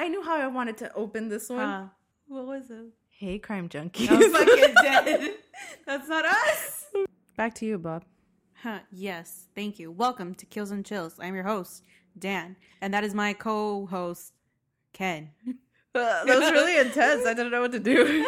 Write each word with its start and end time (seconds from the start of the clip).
I 0.00 0.08
knew 0.08 0.22
how 0.22 0.40
I 0.40 0.46
wanted 0.46 0.78
to 0.78 0.90
open 0.94 1.28
this 1.28 1.50
one. 1.50 1.58
Huh. 1.58 1.84
What 2.26 2.46
was 2.46 2.70
it? 2.70 2.86
Hey, 3.10 3.38
crime 3.38 3.68
junkies. 3.68 4.10
I'm 4.10 4.32
fucking 4.32 4.74
dead. 4.82 5.34
That's 5.84 6.08
not 6.08 6.24
us. 6.24 6.86
Back 7.36 7.54
to 7.56 7.66
you, 7.66 7.76
Bob. 7.76 8.06
Huh. 8.62 8.78
Yes. 8.90 9.48
Thank 9.54 9.78
you. 9.78 9.90
Welcome 9.92 10.34
to 10.36 10.46
Kills 10.46 10.70
and 10.70 10.86
Chills. 10.86 11.16
I'm 11.20 11.34
your 11.34 11.44
host, 11.44 11.84
Dan, 12.18 12.56
and 12.80 12.94
that 12.94 13.04
is 13.04 13.12
my 13.12 13.34
co-host, 13.34 14.32
Ken. 14.94 15.32
Uh, 15.92 16.24
that 16.24 16.38
was 16.38 16.52
really 16.52 16.78
intense. 16.78 17.26
I 17.26 17.34
didn't 17.34 17.50
know 17.50 17.62
what 17.62 17.72
to 17.72 17.80
do. 17.80 18.04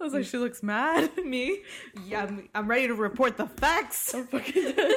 I 0.00 0.04
was 0.04 0.14
like, 0.14 0.24
she 0.24 0.38
looks 0.38 0.62
mad. 0.62 1.10
At 1.18 1.26
me? 1.26 1.62
Yeah, 2.06 2.22
I'm, 2.22 2.48
I'm 2.54 2.68
ready 2.68 2.86
to 2.86 2.94
report 2.94 3.36
the 3.36 3.48
facts. 3.48 4.14
I'm 4.14 4.28
fucking 4.28 4.74
dead. 4.76 4.92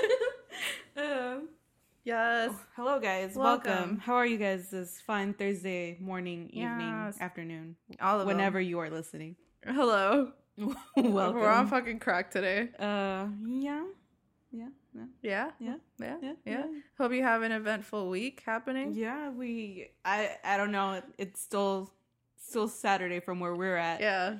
Um, 0.95 1.49
Yes. 2.03 2.51
hello, 2.75 2.99
guys. 2.99 3.35
Welcome. 3.35 3.71
Welcome. 3.71 3.97
How 3.99 4.15
are 4.15 4.25
you 4.25 4.37
guys 4.37 4.69
this 4.69 4.99
fine 5.01 5.33
Thursday 5.33 5.97
morning, 5.99 6.49
evening, 6.51 6.87
Yes. 7.05 7.19
afternoon, 7.19 7.75
All 8.01 8.21
of 8.21 8.27
whenever 8.27 8.59
you 8.59 8.79
are 8.79 8.89
listening? 8.89 9.35
Hello. 9.65 10.31
Welcome. 10.57 11.13
We're 11.13 11.49
on 11.49 11.67
fucking 11.67 11.99
crack 11.99 12.31
today. 12.31 12.69
uh, 12.79 13.27
yeah, 13.45 13.83
yeah, 14.51 14.67
yeah, 14.93 15.05
Yeah. 15.21 15.21
yeah. 15.21 15.51
Yeah. 15.59 15.75
Yeah, 15.99 16.15
Yeah. 16.21 16.33
yeah. 16.45 16.65
Hope 16.97 17.13
you 17.13 17.21
have 17.23 17.43
an 17.43 17.51
eventful 17.51 18.09
week 18.09 18.41
happening. 18.45 18.93
Yeah, 18.93 19.29
we. 19.29 19.89
I. 20.03 20.31
I 20.43 20.57
don't 20.57 20.71
know. 20.71 21.01
It's 21.17 21.39
still, 21.41 21.91
still 22.37 22.67
Saturday 22.67 23.19
from 23.19 23.39
where 23.39 23.55
we're 23.55 23.77
at. 23.77 24.01
Yeah. 24.01 24.37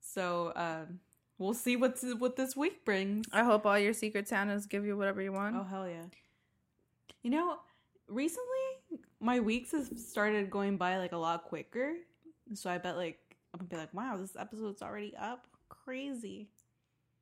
So, 0.00 0.52
um, 0.56 0.98
we'll 1.38 1.54
see 1.54 1.76
what's 1.76 2.02
what 2.18 2.36
this 2.36 2.56
week 2.56 2.84
brings. 2.84 3.26
I 3.32 3.44
hope 3.44 3.64
all 3.64 3.78
your 3.78 3.92
secret 3.92 4.28
Santas 4.28 4.66
give 4.66 4.84
you 4.84 4.96
whatever 4.96 5.22
you 5.22 5.32
want. 5.32 5.54
Oh 5.56 5.62
hell 5.64 5.88
yeah! 5.88 6.06
You 7.22 7.30
know, 7.30 7.56
recently 8.08 9.00
my 9.20 9.40
weeks 9.40 9.72
have 9.72 9.88
started 9.96 10.50
going 10.50 10.76
by 10.76 10.98
like 10.98 11.12
a 11.12 11.16
lot 11.16 11.44
quicker. 11.44 11.94
So 12.54 12.68
I 12.70 12.78
bet 12.78 12.96
like 12.96 13.18
I'm 13.54 13.58
gonna 13.60 13.68
be 13.68 13.76
like, 13.76 13.94
wow, 13.94 14.16
this 14.16 14.36
episode's 14.36 14.82
already 14.82 15.14
up. 15.16 15.46
Crazy. 15.68 16.48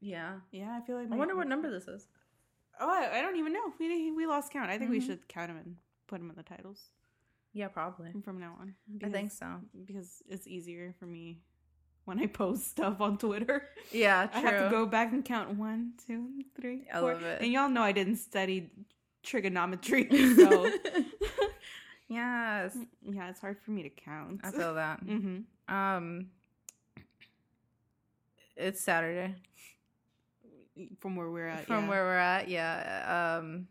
Yeah. 0.01 0.35
Yeah, 0.53 0.79
I 0.81 0.87
feel 0.87 0.97
like. 0.97 1.13
I 1.13 1.17
wonder 1.17 1.37
what 1.37 1.49
number 1.49 1.71
this 1.71 1.87
is. 1.89 2.07
Oh, 2.81 2.89
I, 2.89 3.19
I 3.19 3.21
don't 3.21 3.37
even 3.37 3.53
know. 3.53 3.73
We 3.79 4.11
we 4.13 4.27
lost 4.27 4.51
count. 4.53 4.71
I 4.71 4.79
think 4.79 4.91
we 4.91 5.01
Mhm. 5.01 5.07
should 5.07 5.29
count 5.29 5.49
them 5.49 5.59
and 5.59 5.77
put 6.07 6.19
them 6.19 6.31
in 6.31 6.37
the 6.37 6.43
titles 6.43 6.89
Yeah, 7.53 7.69
probably. 7.69 8.13
from 8.25 8.41
now 8.41 8.57
on. 8.59 8.75
I 9.05 9.09
think 9.11 9.31
so. 9.33 9.61
because 9.87 10.23
it's 10.29 10.47
easier 10.47 10.95
for 10.99 11.05
me 11.07 11.43
when 12.07 12.19
I 12.19 12.27
post 12.27 12.71
stuff 12.71 13.01
on 13.03 13.19
Twitter. 13.19 13.69
Yeah, 13.93 14.27
true. 14.27 14.39
I 14.39 14.41
have 14.41 14.65
to 14.65 14.71
go 14.71 14.87
back 14.87 15.13
and 15.13 15.23
count 15.25 15.51
one, 15.59 15.93
two, 16.07 16.31
three, 16.59 16.87
I 16.93 17.01
four. 17.01 17.13
love 17.13 17.23
it. 17.23 17.43
And 17.43 17.53
y'all 17.53 17.69
know 17.69 17.83
I 17.83 17.93
didn't 17.93 18.17
study 18.17 18.71
trigonometry, 19.23 20.09
so 20.37 20.71
yes. 22.09 22.77
yeah, 23.03 23.29
it's 23.31 23.41
hard 23.41 23.59
for 23.65 23.71
me 23.71 23.83
to 23.83 23.91
count. 23.91 24.41
I 24.43 24.51
feel 24.51 24.75
that. 24.75 25.01
hmm 25.07 25.39
Um 25.69 26.27
it's 28.57 28.81
Saturday. 28.83 29.35
From 31.01 31.17
where 31.17 31.31
we're 31.31 31.47
at, 31.49 31.67
From 31.67 31.85
yeah. 31.85 31.91
where 31.91 32.05
we're 32.05 32.17
at, 32.17 32.49
yeah. 32.49 33.37
Um 33.39 33.69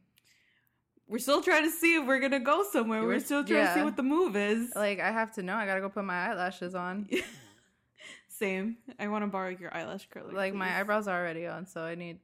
we're 1.07 1.17
still 1.19 1.41
trying 1.41 1.63
to 1.63 1.71
see 1.71 1.95
if 1.95 2.05
we're 2.05 2.19
gonna 2.19 2.39
go 2.39 2.63
somewhere. 2.71 3.01
We're, 3.01 3.07
We're- 3.07 3.19
still 3.19 3.43
trying 3.43 3.65
to 3.67 3.73
see 3.73 3.81
what 3.83 3.95
the 3.97 4.03
move 4.03 4.35
is. 4.35 4.73
like 4.75 4.99
I 4.99 5.11
have 5.11 5.33
to 5.35 5.43
know. 5.43 5.55
I 5.55 5.65
gotta 5.65 5.81
go 5.81 5.89
put 5.89 6.03
my 6.05 6.29
eyelashes 6.29 6.75
on. 6.75 7.09
Same. 8.27 8.77
I 8.99 9.07
want 9.09 9.23
to 9.23 9.27
borrow 9.27 9.49
your 9.49 9.75
eyelash 9.75 10.07
curler. 10.09 10.31
like 10.31 10.53
my 10.53 10.79
eyebrows 10.79 11.07
are 11.07 11.19
already 11.19 11.45
on, 11.45 11.65
so 11.65 11.81
I 11.81 11.95
need 11.95 12.19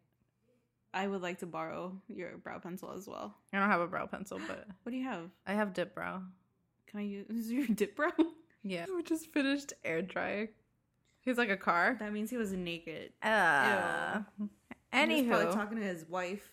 I 0.95 1.07
would 1.07 1.21
like 1.21 1.39
to 1.39 1.45
borrow 1.45 1.91
your 2.07 2.37
brow 2.37 2.57
pencil 2.57 2.91
as 2.97 3.05
well. 3.07 3.35
I 3.53 3.59
don't 3.59 3.69
have 3.69 3.81
a 3.81 3.87
brow 3.87 4.05
pencil, 4.07 4.39
but 4.47 4.65
What 4.83 4.91
do 4.91 4.97
you 4.97 5.03
have? 5.03 5.29
I 5.45 5.53
have 5.53 5.73
dip 5.73 5.93
brow. 5.93 6.21
Can 6.87 6.99
I 7.01 7.03
use 7.03 7.51
your 7.55 7.67
dip 7.67 7.95
brow? 7.95 8.11
Yeah. 8.63 8.85
We 8.95 9.03
just 9.03 9.31
finished 9.33 9.73
air 9.83 10.01
drying. 10.01 10.47
He's 11.19 11.37
like 11.37 11.49
a 11.49 11.57
car. 11.57 11.97
That 11.99 12.13
means 12.13 12.29
he 12.29 12.37
was 12.37 12.51
naked. 12.53 13.11
Uh, 13.21 14.19
He 14.37 14.43
was 14.43 14.49
probably 14.91 15.23
anywho, 15.23 15.53
talking 15.53 15.77
to 15.77 15.83
his 15.83 16.07
wife. 16.07 16.49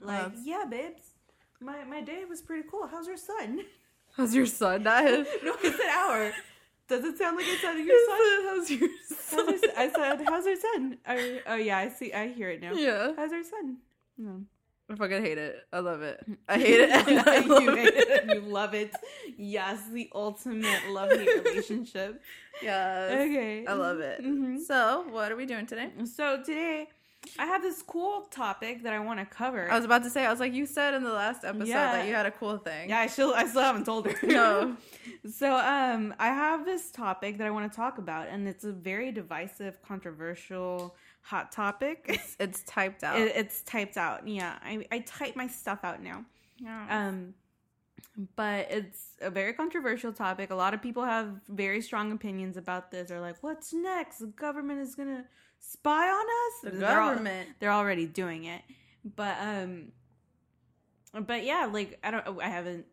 Like, 0.00 0.32
yeah, 0.44 0.64
babes, 0.68 1.14
my 1.60 1.82
my 1.84 2.00
day 2.02 2.24
was 2.28 2.42
pretty 2.42 2.68
cool. 2.70 2.86
How's 2.86 3.06
your 3.08 3.16
son? 3.16 3.60
how's 4.16 4.34
your 4.34 4.46
son? 4.46 4.82
Not 4.82 5.04
his. 5.04 5.26
no, 5.42 5.54
it's 5.62 5.78
an 5.80 5.88
our. 5.88 6.32
Does 6.88 7.04
it 7.04 7.18
sound 7.18 7.36
like 7.36 7.46
I 7.46 7.56
said 7.56 7.74
your 7.74 8.06
son? 8.06 8.18
How's 8.46 8.70
your 8.70 8.88
How's 9.08 9.18
son? 9.18 9.48
your 9.48 9.58
son? 9.58 9.70
I 9.76 9.88
said, 10.16 10.22
how's 10.26 10.46
your 10.46 10.56
son? 10.56 10.98
Oh, 11.06 11.38
oh 11.48 11.54
yeah, 11.56 11.78
I 11.78 11.88
see. 11.88 12.12
I 12.12 12.28
hear 12.28 12.50
it 12.50 12.60
now. 12.62 12.72
Yeah. 12.72 13.12
How's 13.16 13.30
your 13.30 13.44
son? 13.44 13.76
No. 14.16 14.42
I 14.90 14.94
fucking 14.94 15.22
hate 15.22 15.36
it. 15.36 15.56
I 15.70 15.80
love 15.80 16.00
it. 16.00 16.18
I 16.48 16.58
hate 16.58 16.80
it. 16.80 16.90
I 17.26 17.40
love 17.40 17.62
you 17.62 17.74
hate 17.76 17.94
it. 17.94 18.08
it 18.08 18.34
you 18.34 18.40
love 18.40 18.72
it. 18.74 18.94
Yes, 19.36 19.80
the 19.92 20.08
ultimate 20.14 20.88
love 20.90 21.10
hate 21.10 21.44
relationship. 21.44 22.22
Yes. 22.62 23.12
Okay, 23.12 23.66
I 23.66 23.72
love 23.74 24.00
it. 24.00 24.22
Mhm. 24.24 24.58
So, 24.60 25.04
what 25.10 25.30
are 25.30 25.36
we 25.36 25.44
doing 25.44 25.66
today? 25.66 25.90
So 26.06 26.38
today, 26.42 26.88
I 27.38 27.46
have 27.46 27.62
this 27.62 27.82
cool 27.82 28.22
topic 28.30 28.82
that 28.84 28.92
I 28.92 29.00
want 29.00 29.20
to 29.20 29.26
cover. 29.26 29.70
I 29.70 29.76
was 29.76 29.84
about 29.84 30.02
to 30.04 30.10
say, 30.10 30.24
I 30.24 30.30
was 30.30 30.40
like, 30.40 30.54
you 30.54 30.66
said 30.66 30.94
in 30.94 31.02
the 31.04 31.12
last 31.12 31.44
episode 31.44 31.68
Yeah. 31.68 31.92
that 31.92 32.06
you 32.08 32.14
had 32.14 32.26
a 32.26 32.30
cool 32.30 32.58
thing. 32.58 32.88
Yeah, 32.90 33.00
I 33.00 33.06
still 33.06 33.34
I 33.34 33.46
still 33.46 33.62
haven't 33.62 33.84
told 33.84 34.06
her. 34.06 34.14
No. 34.26 34.76
so 35.30 35.54
um 35.56 36.14
I 36.18 36.28
have 36.28 36.64
this 36.64 36.90
topic 36.90 37.38
that 37.38 37.46
I 37.46 37.50
want 37.50 37.70
to 37.70 37.76
talk 37.76 37.98
about 37.98 38.28
and 38.28 38.48
it's 38.48 38.64
a 38.64 38.72
very 38.72 39.12
divisive, 39.12 39.82
controversial, 39.82 40.96
hot 41.22 41.52
topic. 41.52 42.04
It's, 42.08 42.36
it's 42.40 42.62
typed 42.62 43.02
out. 43.04 43.18
It, 43.20 43.32
it's 43.36 43.62
typed 43.62 43.96
out. 43.96 44.26
Yeah. 44.26 44.56
I 44.62 44.86
I 44.90 45.00
type 45.00 45.36
my 45.36 45.48
stuff 45.48 45.80
out 45.84 46.02
now. 46.02 46.24
yeah. 46.58 47.08
Um 47.08 47.34
but 48.36 48.66
it's 48.70 49.10
a 49.20 49.30
very 49.30 49.52
controversial 49.52 50.12
topic. 50.12 50.50
A 50.50 50.54
lot 50.54 50.74
of 50.74 50.82
people 50.82 51.04
have 51.04 51.40
very 51.48 51.80
strong 51.80 52.10
opinions 52.10 52.56
about 52.56 52.90
this. 52.90 53.08
They're 53.10 53.20
like, 53.20 53.36
"What's 53.42 53.72
next? 53.72 54.18
The 54.18 54.26
government 54.26 54.80
is 54.80 54.96
going 54.96 55.08
to 55.08 55.24
spy 55.60 56.08
on 56.08 56.24
us?" 56.26 56.60
the 56.72 56.78
They're 56.78 56.88
government. 56.88 57.48
they're 57.58 57.72
already 57.72 58.06
doing 58.06 58.44
it. 58.44 58.62
But 59.04 59.36
um 59.40 59.92
but 61.26 61.44
yeah, 61.44 61.68
like 61.72 61.98
I 62.02 62.10
don't 62.10 62.40
I 62.42 62.48
haven't 62.48 62.86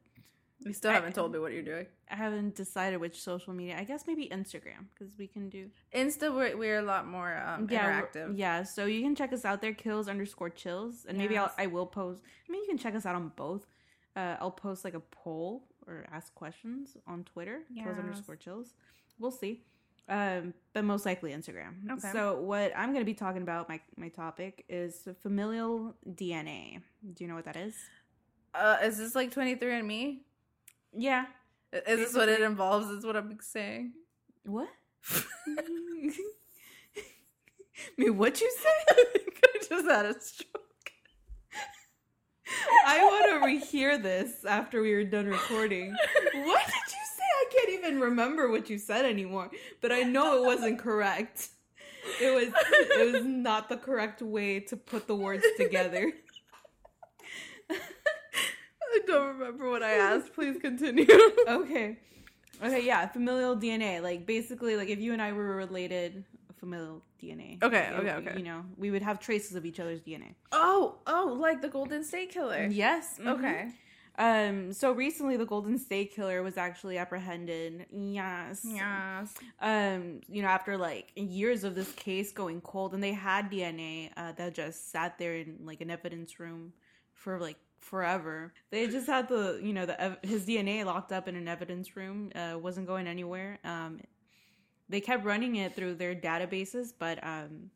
you 0.60 0.74
still 0.74 0.92
haven't 0.92 1.14
told 1.14 1.32
me 1.32 1.40
what 1.40 1.52
you're 1.52 1.62
doing. 1.62 1.86
I 2.10 2.16
haven't 2.16 2.56
decided 2.56 2.98
which 3.00 3.22
social 3.22 3.54
media. 3.54 3.78
I 3.78 3.84
guess 3.84 4.06
maybe 4.08 4.28
Instagram 4.30 4.86
because 4.94 5.16
we 5.18 5.28
can 5.28 5.50
do 5.50 5.70
Insta, 5.94 6.34
we're, 6.34 6.56
we're 6.58 6.80
a 6.80 6.84
lot 6.84 7.08
more 7.08 7.38
um, 7.46 7.68
yeah 7.70 8.02
interactive. 8.02 8.38
Yeah, 8.38 8.64
so 8.64 8.86
you 8.86 9.02
can 9.02 9.16
check 9.16 9.34
us 9.34 9.46
out 9.46 9.62
there, 9.62 9.74
kills 9.74 10.08
underscore 10.08 10.50
chills, 10.50 11.06
and 11.08 11.18
maybe 11.18 11.38
I'll 11.38 11.52
I 11.58 11.68
will 11.68 11.86
post. 11.86 12.22
I 12.48 12.52
mean, 12.52 12.62
you 12.62 12.68
can 12.68 12.78
check 12.78 12.96
us 12.96 13.06
out 13.06 13.16
on 13.16 13.32
both. 13.36 13.68
Uh, 14.16 14.38
I'll 14.40 14.52
post 14.52 14.86
like 14.86 14.94
a 14.94 15.02
poll 15.02 15.68
or 15.88 16.06
ask 16.12 16.34
questions 16.34 16.96
on 17.06 17.26
Twitter, 17.26 17.62
kills 17.84 18.00
underscore 18.00 18.38
chills. 18.38 18.74
We'll 19.20 19.32
see, 19.32 19.62
um, 20.08 20.54
but 20.74 20.84
most 20.84 21.06
likely 21.06 21.32
Instagram. 21.32 21.90
Okay. 21.92 22.12
So 22.12 22.40
what 22.40 22.72
I'm 22.76 22.90
going 22.90 23.02
to 23.02 23.06
be 23.06 23.14
talking 23.14 23.42
about 23.42 23.68
my 23.70 23.80
my 23.98 24.10
topic 24.10 24.66
is 24.70 25.08
familial 25.22 25.96
DNA. 26.08 26.82
Do 27.14 27.24
you 27.24 27.28
know 27.28 27.36
what 27.36 27.46
that 27.46 27.56
is? 27.56 27.76
Uh, 28.54 28.78
is 28.84 28.98
this 28.98 29.16
like 29.16 29.34
23andMe? 29.34 30.20
Yeah. 30.94 31.26
Is 31.74 32.00
this 32.00 32.14
what 32.14 32.30
it 32.30 32.42
involves? 32.42 32.88
Is 32.90 33.06
what 33.06 33.18
I'm 33.18 33.38
saying. 33.42 33.94
What? 34.46 34.70
I 37.88 37.92
mean, 37.98 38.18
what 38.18 38.40
you 38.40 38.52
say? 38.58 38.94
I 39.44 39.58
just 39.68 39.86
had 39.86 40.06
a 40.06 40.22
stroke. 40.22 40.65
I 42.86 43.04
want 43.04 43.26
to 43.26 43.48
rehear 43.48 44.02
this 44.02 44.46
after 44.46 44.82
we 44.82 44.94
were 44.94 45.04
done 45.04 45.28
recording. 45.28 45.92
What 45.92 46.66
did 46.66 46.76
you 46.76 47.06
say? 47.18 47.24
I 47.24 47.46
can't 47.52 47.70
even 47.70 48.00
remember 48.00 48.50
what 48.50 48.70
you 48.70 48.78
said 48.78 49.06
anymore. 49.06 49.50
But 49.82 49.92
I 49.92 50.02
know 50.02 50.44
it 50.44 50.46
wasn't 50.46 50.80
correct. 50.80 51.50
It 52.22 52.34
was 52.34 52.54
it 52.70 53.12
was 53.14 53.24
not 53.26 53.68
the 53.70 53.78
correct 53.78 54.22
way 54.22 54.60
to 54.62 54.78
put 54.78 55.08
the 55.08 55.16
words 55.16 55.44
together. 55.58 56.12
I 57.70 59.00
don't 59.08 59.40
remember 59.40 59.70
what 59.70 59.82
I 59.84 59.94
asked. 59.94 60.34
Please 60.34 60.58
continue. 60.62 61.08
Okay. 61.48 61.98
Okay, 62.64 62.86
yeah, 62.86 63.08
familial 63.08 63.58
DNA. 63.58 64.02
Like 64.02 64.26
basically 64.26 64.78
like 64.78 64.90
if 64.90 65.00
you 65.00 65.14
and 65.14 65.22
I 65.22 65.34
were 65.34 65.56
related, 65.56 66.24
familial 66.66 67.02
DNA. 67.22 67.62
Okay, 67.64 67.86
okay, 68.00 68.12
okay. 68.20 68.34
You 68.38 68.44
know, 68.44 68.66
we 68.78 68.90
would 68.92 69.02
have 69.04 69.20
traces 69.20 69.56
of 69.56 69.66
each 69.66 69.80
other's 69.80 70.02
DNA. 70.02 70.34
Oh, 70.52 70.96
oh, 71.08 71.38
like 71.40 71.62
the 71.62 71.70
Golden 71.70 72.04
State 72.04 72.32
Killer. 72.32 72.66
Yes. 72.72 73.20
mhm. 73.22 73.28
Okay. 73.38 73.72
Um 74.18 74.72
so 74.72 74.94
recently 74.94 75.36
the 75.38 75.46
Golden 75.46 75.78
State 75.78 76.10
Killer 76.16 76.42
was 76.42 76.56
actually 76.58 76.98
apprehended. 76.98 77.86
Yes. 77.92 78.66
Yes. 78.66 79.34
um 79.60 80.22
you 80.28 80.42
know 80.42 80.48
after 80.48 80.78
like 80.78 81.12
years 81.16 81.64
of 81.66 81.76
this 81.76 81.92
case 81.94 82.32
going 82.32 82.62
cold 82.62 82.94
and 82.94 83.04
they 83.04 83.12
had 83.14 83.52
dna 83.52 84.10
uh, 84.16 84.32
that 84.38 84.54
just 84.56 84.90
sat 84.94 85.18
there 85.18 85.36
in 85.36 85.58
like 85.66 85.82
an 85.82 85.92
evidence 85.92 86.40
room 86.40 86.72
for 87.14 87.40
like 87.40 87.58
forever 87.82 88.54
they 88.72 88.88
just 88.88 89.08
had 89.08 89.28
the 89.28 89.60
you 89.62 89.74
know 89.78 89.86
the 89.86 89.98
ev- 90.02 90.18
his 90.24 90.46
dna 90.46 90.86
locked 90.86 91.12
up 91.12 91.28
in 91.28 91.36
an 91.36 91.48
evidence 91.48 91.88
room 92.00 92.32
uh, 92.42 92.58
wasn't 92.58 92.88
going 92.88 93.08
anywhere 93.08 93.60
um 93.66 94.00
they 94.90 95.02
kept 95.02 95.26
running 95.26 95.56
it 95.56 95.76
through 95.76 95.96
their 95.96 96.16
databases 96.16 96.94
but 96.98 97.24
um 97.24 97.70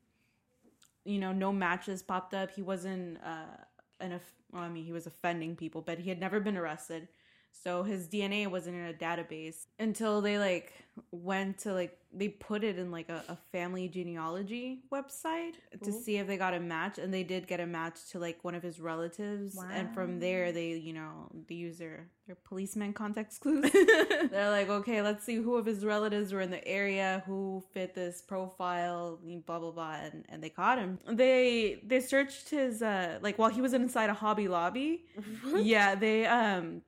you 1.06 1.20
know 1.20 1.32
no 1.32 1.52
matches 1.52 2.02
popped 2.04 2.34
up 2.34 2.52
he 2.52 2.62
wasn't 2.62 3.18
uh 3.24 3.58
an. 4.00 4.20
Well, 4.52 4.64
I 4.64 4.70
mean 4.70 4.86
he 4.86 4.92
was 4.92 5.08
offending 5.08 5.56
people 5.56 5.82
but 5.82 6.00
he 6.00 6.10
had 6.10 6.20
never 6.20 6.40
been 6.40 6.58
arrested 6.58 7.08
So 7.52 7.84
his 7.84 8.08
DNA 8.08 8.48
wasn't 8.48 8.78
in 8.78 8.86
a 8.86 8.94
database 8.94 9.66
until 9.80 10.22
they 10.22 10.38
like 10.38 10.74
went 11.12 11.58
to 11.60 11.74
like 11.74 11.98
they 12.12 12.28
put 12.28 12.64
it 12.64 12.78
in 12.80 12.92
like 12.92 13.10
a, 13.10 13.24
a 13.30 13.38
family 13.52 13.88
genealogy 13.88 14.82
website 14.92 15.54
to 15.84 15.92
see 15.92 16.18
if 16.18 16.28
they 16.28 16.38
got 16.38 16.54
a 16.54 16.60
match 16.60 16.98
and 16.98 17.14
they 17.14 17.24
did 17.24 17.48
get 17.48 17.60
a 17.60 17.66
match 17.66 18.10
to 18.12 18.20
like 18.20 18.44
one 18.44 18.56
of 18.56 18.64
his 18.64 18.80
relatives 18.80 19.56
and 19.72 19.94
from 19.94 20.20
there 20.20 20.52
they 20.52 20.72
you 20.72 20.92
know 20.94 21.30
they 21.48 21.56
use 21.56 21.78
their 21.78 22.08
their 22.28 22.36
policeman 22.36 22.94
context 22.94 23.42
clues. 23.42 23.72
They're 24.32 24.52
like 24.52 24.70
okay 24.70 25.02
let's 25.02 25.24
see 25.24 25.36
who 25.36 25.56
of 25.56 25.66
his 25.66 25.86
relatives 25.86 26.34
were 26.34 26.42
in 26.42 26.52
the 26.52 26.66
area 26.68 27.24
who 27.26 27.64
fit 27.74 27.94
this 27.96 28.22
profile 28.22 29.20
blah 29.46 29.60
blah 29.60 29.72
blah 29.72 29.96
and, 29.96 30.26
and 30.30 30.44
they 30.44 30.50
caught 30.50 30.80
him. 30.80 31.00
They 31.10 31.80
they 31.86 32.00
searched 32.02 32.50
his 32.50 32.82
uh 32.82 33.20
like 33.22 33.38
while 33.38 33.50
he 33.50 33.62
was 33.62 33.74
inside 33.74 34.10
a 34.10 34.14
hobby 34.14 34.48
lobby. 34.48 35.06
Yeah 35.56 35.96
they 35.96 36.26
um 36.26 36.82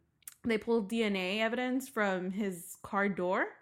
they 0.43 0.57
pulled 0.57 0.89
dna 0.89 1.39
evidence 1.39 1.87
from 1.87 2.31
his 2.31 2.77
car 2.83 3.09
door. 3.09 3.45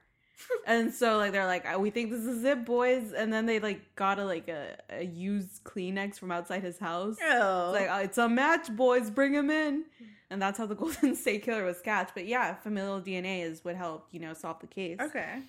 And 0.65 0.93
so 0.93 1.17
like 1.17 1.33
they're 1.33 1.45
like 1.45 1.65
we 1.79 1.89
think 1.89 2.11
this 2.11 2.21
is 2.25 2.45
it 2.45 2.63
boys. 2.65 3.11
And 3.11 3.31
then 3.33 3.45
they 3.45 3.59
like 3.59 3.93
got 3.95 4.19
a 4.19 4.25
like 4.25 4.47
a, 4.47 4.77
a 4.89 5.03
used 5.03 5.63
kleenex 5.65 6.17
from 6.17 6.31
outside 6.31 6.63
his 6.63 6.77
house. 6.79 7.17
Oh. 7.21 7.73
it's 7.73 7.81
like 7.81 7.89
"Oh, 7.91 8.01
it's 8.03 8.17
a 8.17 8.29
match 8.29 8.73
boys. 8.73 9.09
Bring 9.09 9.33
him 9.33 9.49
in. 9.49 9.83
And 10.29 10.41
that's 10.41 10.57
how 10.57 10.65
the 10.65 10.75
golden 10.83 11.15
state 11.15 11.43
killer 11.43 11.65
was 11.65 11.81
catched. 11.81 12.13
But 12.13 12.25
yeah 12.25 12.55
familial 12.55 13.01
dna 13.01 13.43
is 13.43 13.65
what 13.65 13.75
helped 13.75 14.13
you 14.13 14.21
know 14.21 14.33
solve 14.33 14.59
the 14.61 14.67
case. 14.67 14.97
Okay. 15.01 15.41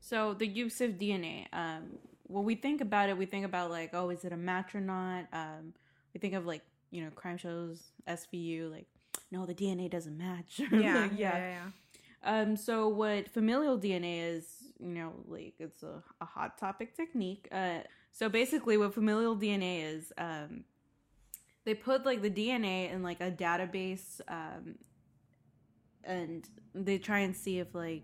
so 0.00 0.34
the 0.34 0.46
use 0.46 0.80
of 0.80 0.92
DNA, 0.92 1.46
um, 1.52 1.84
when 2.24 2.44
we 2.44 2.54
think 2.56 2.80
about 2.80 3.08
it, 3.10 3.16
we 3.16 3.26
think 3.26 3.44
about 3.44 3.70
like, 3.70 3.90
oh, 3.92 4.10
is 4.10 4.24
it 4.24 4.32
a 4.32 4.36
match 4.36 4.74
or 4.74 4.80
not? 4.80 5.26
Um, 5.32 5.74
we 6.14 6.18
think 6.18 6.34
of 6.34 6.46
like, 6.46 6.62
you 6.90 7.04
know, 7.04 7.10
crime 7.10 7.36
shows, 7.36 7.78
SVU, 8.08 8.70
like, 8.70 8.86
no, 9.30 9.46
the 9.46 9.54
DNA 9.54 9.88
doesn't 9.90 10.16
match. 10.16 10.60
Yeah, 10.72 11.02
Like, 11.02 11.12
yeah, 11.16 11.38
yeah. 11.38 11.70
Um, 12.24 12.56
so 12.56 12.88
what 12.88 13.28
familial 13.28 13.76
DNA 13.78 14.20
is, 14.36 14.46
you 14.78 14.88
know, 14.88 15.12
like 15.26 15.54
it's 15.58 15.82
a, 15.82 16.02
a 16.20 16.24
hot 16.24 16.56
topic 16.58 16.96
technique. 16.96 17.48
Uh, 17.50 17.80
so 18.12 18.28
basically, 18.28 18.76
what 18.76 18.94
familial 18.94 19.34
DNA 19.36 19.82
is, 19.82 20.12
um, 20.18 20.64
they 21.64 21.74
put 21.74 22.04
like 22.06 22.22
the 22.22 22.30
DNA 22.30 22.90
in 22.92 23.02
like 23.02 23.20
a 23.20 23.30
database, 23.30 24.20
um, 24.28 24.76
and 26.04 26.48
they 26.74 26.98
try 26.98 27.20
and 27.20 27.34
see 27.36 27.58
if 27.58 27.74
like 27.74 28.02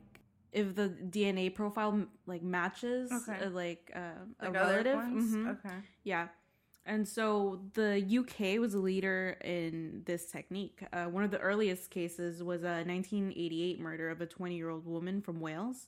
if 0.53 0.75
the 0.75 0.89
DNA 0.89 1.55
profile 1.55 2.07
like 2.27 2.43
matches 2.43 3.13
Okay. 3.13 3.45
uh, 3.45 3.51
like 3.51 3.91
um, 3.95 4.35
Like 4.41 4.51
a 4.51 4.53
relative. 4.53 4.97
Mhm. 4.99 5.51
Okay. 5.59 5.77
Yeah. 6.05 6.29
And 6.89 7.07
so 7.07 7.61
the 7.75 8.03
UK 8.03 8.59
was 8.59 8.73
a 8.73 8.79
leader 8.79 9.37
in 9.45 10.03
this 10.07 10.25
technique. 10.33 10.81
Uh, 10.91 11.05
one 11.05 11.23
of 11.23 11.31
the 11.31 11.39
earliest 11.39 11.91
cases 11.91 12.43
was 12.43 12.63
a 12.63 12.83
1988 12.87 13.79
murder 13.79 14.09
of 14.09 14.23
a 14.23 14.27
20 14.27 14.57
year 14.57 14.71
old 14.71 14.87
woman 14.87 15.21
from 15.21 15.39
Wales. 15.39 15.87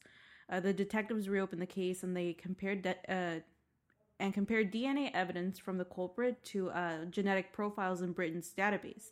Uh, 0.51 0.61
the 0.61 0.75
detectives 0.75 1.27
reopened 1.27 1.63
the 1.63 1.67
case 1.67 2.03
and 2.03 2.15
they 2.15 2.35
compared 2.35 2.83
de- 2.83 3.11
uh, 3.13 3.41
and 4.19 4.35
compared 4.35 4.71
DNA 4.71 5.11
evidence 5.15 5.59
from 5.59 5.79
the 5.79 5.87
culprit 5.87 6.45
to 6.45 6.71
uh, 6.71 7.07
genetic 7.07 7.51
profiles 7.55 8.03
in 8.03 8.13
Britain's 8.13 8.53
database. 8.53 9.07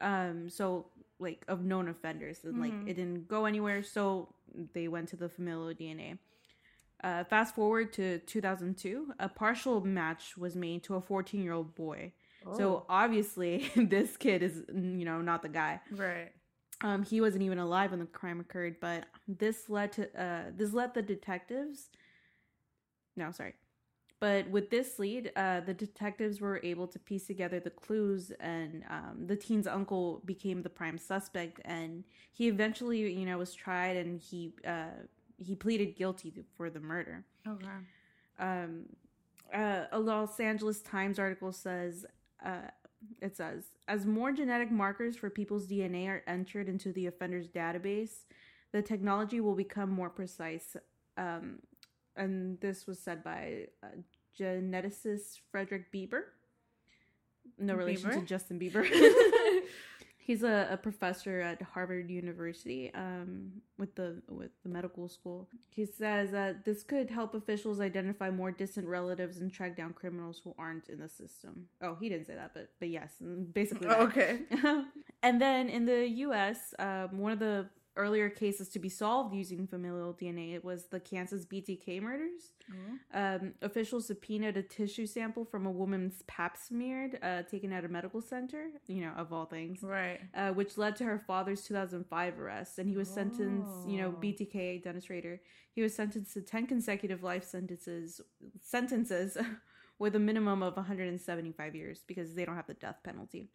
Um, 0.00 0.50
so 0.50 0.86
like 1.20 1.44
of 1.46 1.64
known 1.64 1.86
offenders, 1.88 2.40
and 2.42 2.58
like 2.60 2.72
Mhm. 2.72 2.88
it 2.88 2.94
didn't 2.94 3.28
go 3.28 3.44
anywhere, 3.44 3.84
so 3.84 4.34
they 4.72 4.88
went 4.88 5.08
to 5.10 5.16
the 5.16 5.28
familial 5.28 5.72
DNA. 5.72 6.18
Uh, 7.04 7.22
fast 7.22 7.54
forward 7.54 7.92
to 7.92 8.18
2002, 8.20 9.12
a 9.20 9.28
partial 9.28 9.82
match 9.82 10.38
was 10.38 10.56
made 10.56 10.82
to 10.82 10.94
a 10.94 11.00
14 11.02 11.42
year 11.42 11.52
old 11.52 11.74
boy. 11.74 12.10
Oh. 12.46 12.56
So 12.56 12.86
obviously, 12.88 13.70
this 13.76 14.16
kid 14.16 14.42
is, 14.42 14.62
you 14.72 15.04
know, 15.04 15.20
not 15.20 15.42
the 15.42 15.50
guy. 15.50 15.80
right. 15.92 16.32
Um, 16.82 17.04
he 17.04 17.20
wasn't 17.20 17.42
even 17.44 17.58
alive 17.58 17.90
when 17.90 18.00
the 18.00 18.06
crime 18.06 18.40
occurred, 18.40 18.76
but 18.80 19.04
this 19.28 19.68
led 19.68 19.92
to 19.92 20.20
uh, 20.20 20.50
this 20.56 20.72
led 20.72 20.92
the 20.92 21.02
detectives. 21.02 21.88
No, 23.16 23.30
sorry, 23.30 23.54
but 24.18 24.50
with 24.50 24.70
this 24.70 24.98
lead, 24.98 25.30
uh, 25.36 25.60
the 25.60 25.72
detectives 25.72 26.40
were 26.40 26.60
able 26.64 26.88
to 26.88 26.98
piece 26.98 27.26
together 27.26 27.60
the 27.60 27.70
clues, 27.70 28.32
and 28.40 28.82
um, 28.90 29.26
the 29.26 29.36
teen's 29.36 29.66
uncle 29.66 30.20
became 30.24 30.62
the 30.62 30.68
prime 30.68 30.98
suspect, 30.98 31.60
and 31.64 32.04
he 32.32 32.48
eventually, 32.48 33.12
you 33.12 33.24
know, 33.24 33.38
was 33.38 33.54
tried, 33.54 33.96
and 33.96 34.20
he 34.20 34.52
uh, 34.66 34.88
he 35.38 35.54
pleaded 35.54 35.96
guilty 35.96 36.32
for 36.56 36.70
the 36.70 36.80
murder 36.80 37.24
Okay. 37.46 37.66
um, 38.38 38.84
uh, 39.52 39.84
a 39.92 39.98
Los 39.98 40.40
Angeles 40.40 40.80
Times 40.82 41.18
article 41.18 41.52
says 41.52 42.06
uh, 42.44 42.68
it 43.20 43.36
says 43.36 43.64
as 43.88 44.06
more 44.06 44.32
genetic 44.32 44.70
markers 44.70 45.16
for 45.16 45.30
people's 45.30 45.66
DNA 45.66 46.08
are 46.08 46.22
entered 46.26 46.68
into 46.68 46.92
the 46.92 47.06
offender's 47.06 47.48
database, 47.48 48.24
the 48.72 48.82
technology 48.82 49.40
will 49.40 49.54
become 49.54 49.90
more 49.90 50.08
precise. 50.10 50.76
Um, 51.16 51.58
and 52.16 52.58
this 52.60 52.86
was 52.86 52.98
said 52.98 53.22
by 53.22 53.66
uh, 53.82 53.88
geneticist 54.38 55.40
Frederick 55.50 55.92
Bieber. 55.92 56.22
No 57.58 57.74
relation 57.74 58.10
to 58.10 58.22
Justin 58.22 58.58
Bieber. 58.58 58.84
He's 60.26 60.42
a, 60.42 60.68
a 60.70 60.78
professor 60.78 61.42
at 61.42 61.60
Harvard 61.60 62.10
University 62.10 62.90
um, 62.94 63.52
with 63.76 63.94
the 63.94 64.22
with 64.26 64.52
the 64.62 64.70
medical 64.70 65.06
school. 65.06 65.50
He 65.68 65.84
says 65.84 66.30
that 66.30 66.64
this 66.64 66.82
could 66.82 67.10
help 67.10 67.34
officials 67.34 67.78
identify 67.78 68.30
more 68.30 68.50
distant 68.50 68.88
relatives 68.88 69.36
and 69.36 69.52
track 69.52 69.76
down 69.76 69.92
criminals 69.92 70.40
who 70.42 70.54
aren't 70.58 70.88
in 70.88 70.98
the 71.00 71.10
system. 71.10 71.66
Oh, 71.82 71.98
he 72.00 72.08
didn't 72.08 72.26
say 72.26 72.36
that, 72.36 72.52
but 72.54 72.70
but 72.78 72.88
yes, 72.88 73.16
basically. 73.52 73.88
that. 73.88 74.00
Okay. 74.00 74.38
and 75.22 75.38
then 75.42 75.68
in 75.68 75.84
the 75.84 76.08
U.S., 76.08 76.72
um, 76.78 77.18
one 77.18 77.32
of 77.32 77.38
the 77.38 77.68
earlier 77.96 78.28
cases 78.28 78.68
to 78.70 78.78
be 78.78 78.88
solved 78.88 79.34
using 79.34 79.66
familial 79.66 80.12
DNA 80.14 80.54
It 80.54 80.64
was 80.64 80.86
the 80.86 80.98
Kansas 81.00 81.44
BTK 81.44 82.00
murders. 82.02 82.52
Um, 83.12 83.54
officials 83.62 84.06
subpoenaed 84.08 84.56
a 84.56 84.62
tissue 84.62 85.06
sample 85.06 85.44
from 85.44 85.66
a 85.66 85.70
woman's 85.70 86.22
pap 86.26 86.56
smeared 86.56 87.18
uh, 87.22 87.42
taken 87.42 87.72
at 87.72 87.84
a 87.84 87.88
medical 87.88 88.20
center, 88.20 88.68
you 88.86 89.02
know, 89.02 89.12
of 89.16 89.32
all 89.32 89.44
things, 89.46 89.82
Right. 89.82 90.20
uh, 90.34 90.50
which 90.52 90.76
led 90.78 90.96
to 90.96 91.04
her 91.04 91.18
father's 91.18 91.62
2005 91.64 92.38
arrest. 92.40 92.78
And 92.78 92.88
he 92.88 92.96
was 92.96 93.08
sentenced, 93.08 93.88
you 93.88 93.98
know, 93.98 94.08
Oh. 94.16 94.20
BTK 94.20 94.82
Dennis 94.82 95.08
Rader. 95.10 95.40
He 95.72 95.82
was 95.82 95.94
sentenced 95.94 96.32
to 96.34 96.42
10 96.42 96.66
consecutive 96.66 97.22
life 97.22 97.44
sentences, 97.44 98.20
sentences 98.62 99.36
with 99.98 100.16
a 100.16 100.18
minimum 100.20 100.62
of 100.62 100.76
175 100.76 101.74
years 101.76 102.02
because 102.06 102.34
they 102.34 102.44
don't 102.44 102.56
have 102.56 102.66
the 102.66 102.74
death 102.74 102.98
penalty. 103.04 103.50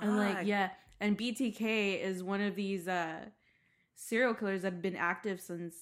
And 0.00 0.16
like, 0.16 0.46
yeah, 0.46 0.70
and 1.00 1.18
BTK 1.18 2.00
is 2.00 2.22
one 2.22 2.40
of 2.40 2.54
these 2.54 2.86
uh 2.88 3.24
serial 3.94 4.34
killers 4.34 4.62
that 4.62 4.72
have 4.74 4.82
been 4.82 4.96
active 4.96 5.40
since 5.40 5.74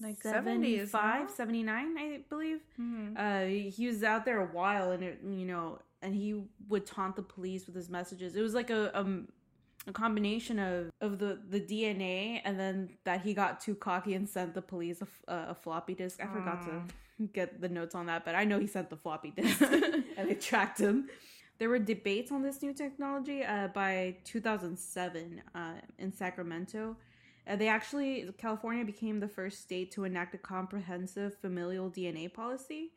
Like 0.00 0.18
70s, 0.20 0.88
75, 0.88 1.22
no? 1.22 1.28
79, 1.34 1.98
I 1.98 2.20
believe. 2.28 2.60
Mhm. 2.80 3.14
Uh, 3.16 3.70
he 3.70 3.86
was 3.86 4.02
out 4.02 4.24
there 4.24 4.40
a 4.40 4.46
while, 4.52 4.90
and 4.90 5.02
it, 5.04 5.20
you 5.22 5.46
know, 5.46 5.78
and 6.02 6.14
he 6.14 6.42
would 6.68 6.84
taunt 6.86 7.14
the 7.16 7.22
police 7.22 7.66
with 7.66 7.76
his 7.76 7.88
messages. 7.88 8.34
It 8.34 8.42
was 8.42 8.54
like 8.54 8.70
a 8.70 8.98
um, 8.98 9.28
a 9.86 9.92
combination 9.92 10.58
of 10.58 10.90
of 11.00 11.18
the 11.20 11.40
the 11.48 11.60
DNA, 11.60 12.40
and 12.44 12.58
then 12.58 12.90
that 13.04 13.20
he 13.22 13.32
got 13.34 13.60
too 13.60 13.74
cocky 13.76 14.14
and 14.14 14.28
sent 14.28 14.54
the 14.54 14.62
police 14.62 15.00
a, 15.02 15.06
a 15.52 15.54
floppy 15.54 15.94
disk. 15.94 16.20
I 16.20 16.26
forgot 16.26 16.62
to 16.66 17.26
get 17.32 17.60
the 17.60 17.68
notes 17.68 17.94
on 17.94 18.06
that, 18.06 18.24
but 18.24 18.34
I 18.34 18.44
know 18.44 18.58
he 18.58 18.66
sent 18.66 18.90
the 18.90 18.96
floppy 18.96 19.30
disk, 19.30 19.60
and 20.16 20.28
they 20.28 20.34
tracked 20.34 20.80
him. 20.80 21.08
There 21.62 21.68
were 21.68 21.78
debates 21.78 22.32
on 22.32 22.42
this 22.42 22.60
new 22.60 22.74
technology 22.74 23.44
uh, 23.44 23.68
by 23.68 24.16
2007 24.24 25.42
uh, 25.54 25.74
in 25.96 26.12
Sacramento. 26.12 26.96
Uh, 27.46 27.54
they 27.54 27.68
actually, 27.68 28.28
California 28.36 28.84
became 28.84 29.20
the 29.20 29.28
first 29.28 29.60
state 29.60 29.92
to 29.92 30.02
enact 30.02 30.34
a 30.34 30.38
comprehensive 30.38 31.36
familial 31.38 31.88
DNA 31.88 32.34
policy. 32.34 32.90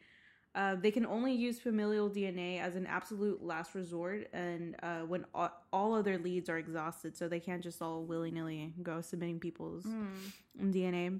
Uh, 0.56 0.74
they 0.74 0.90
can 0.90 1.06
only 1.06 1.32
use 1.32 1.60
familial 1.60 2.10
DNA 2.10 2.60
as 2.60 2.76
an 2.76 2.88
absolute 2.88 3.44
last 3.44 3.76
resort 3.76 4.30
and 4.34 4.76
uh, 4.82 5.02
when 5.02 5.26
all, 5.36 5.52
all 5.72 5.94
other 5.94 6.18
leads 6.18 6.50
are 6.50 6.58
exhausted. 6.58 7.16
So 7.16 7.28
they 7.28 7.40
can't 7.40 7.62
just 7.62 7.84
all 7.84 8.04
willy 8.04 8.32
nilly 8.32 8.74
go 8.82 9.00
submitting 9.00 9.40
people's 9.40 9.86
Mm. 9.86 10.72
DNA. 10.72 11.20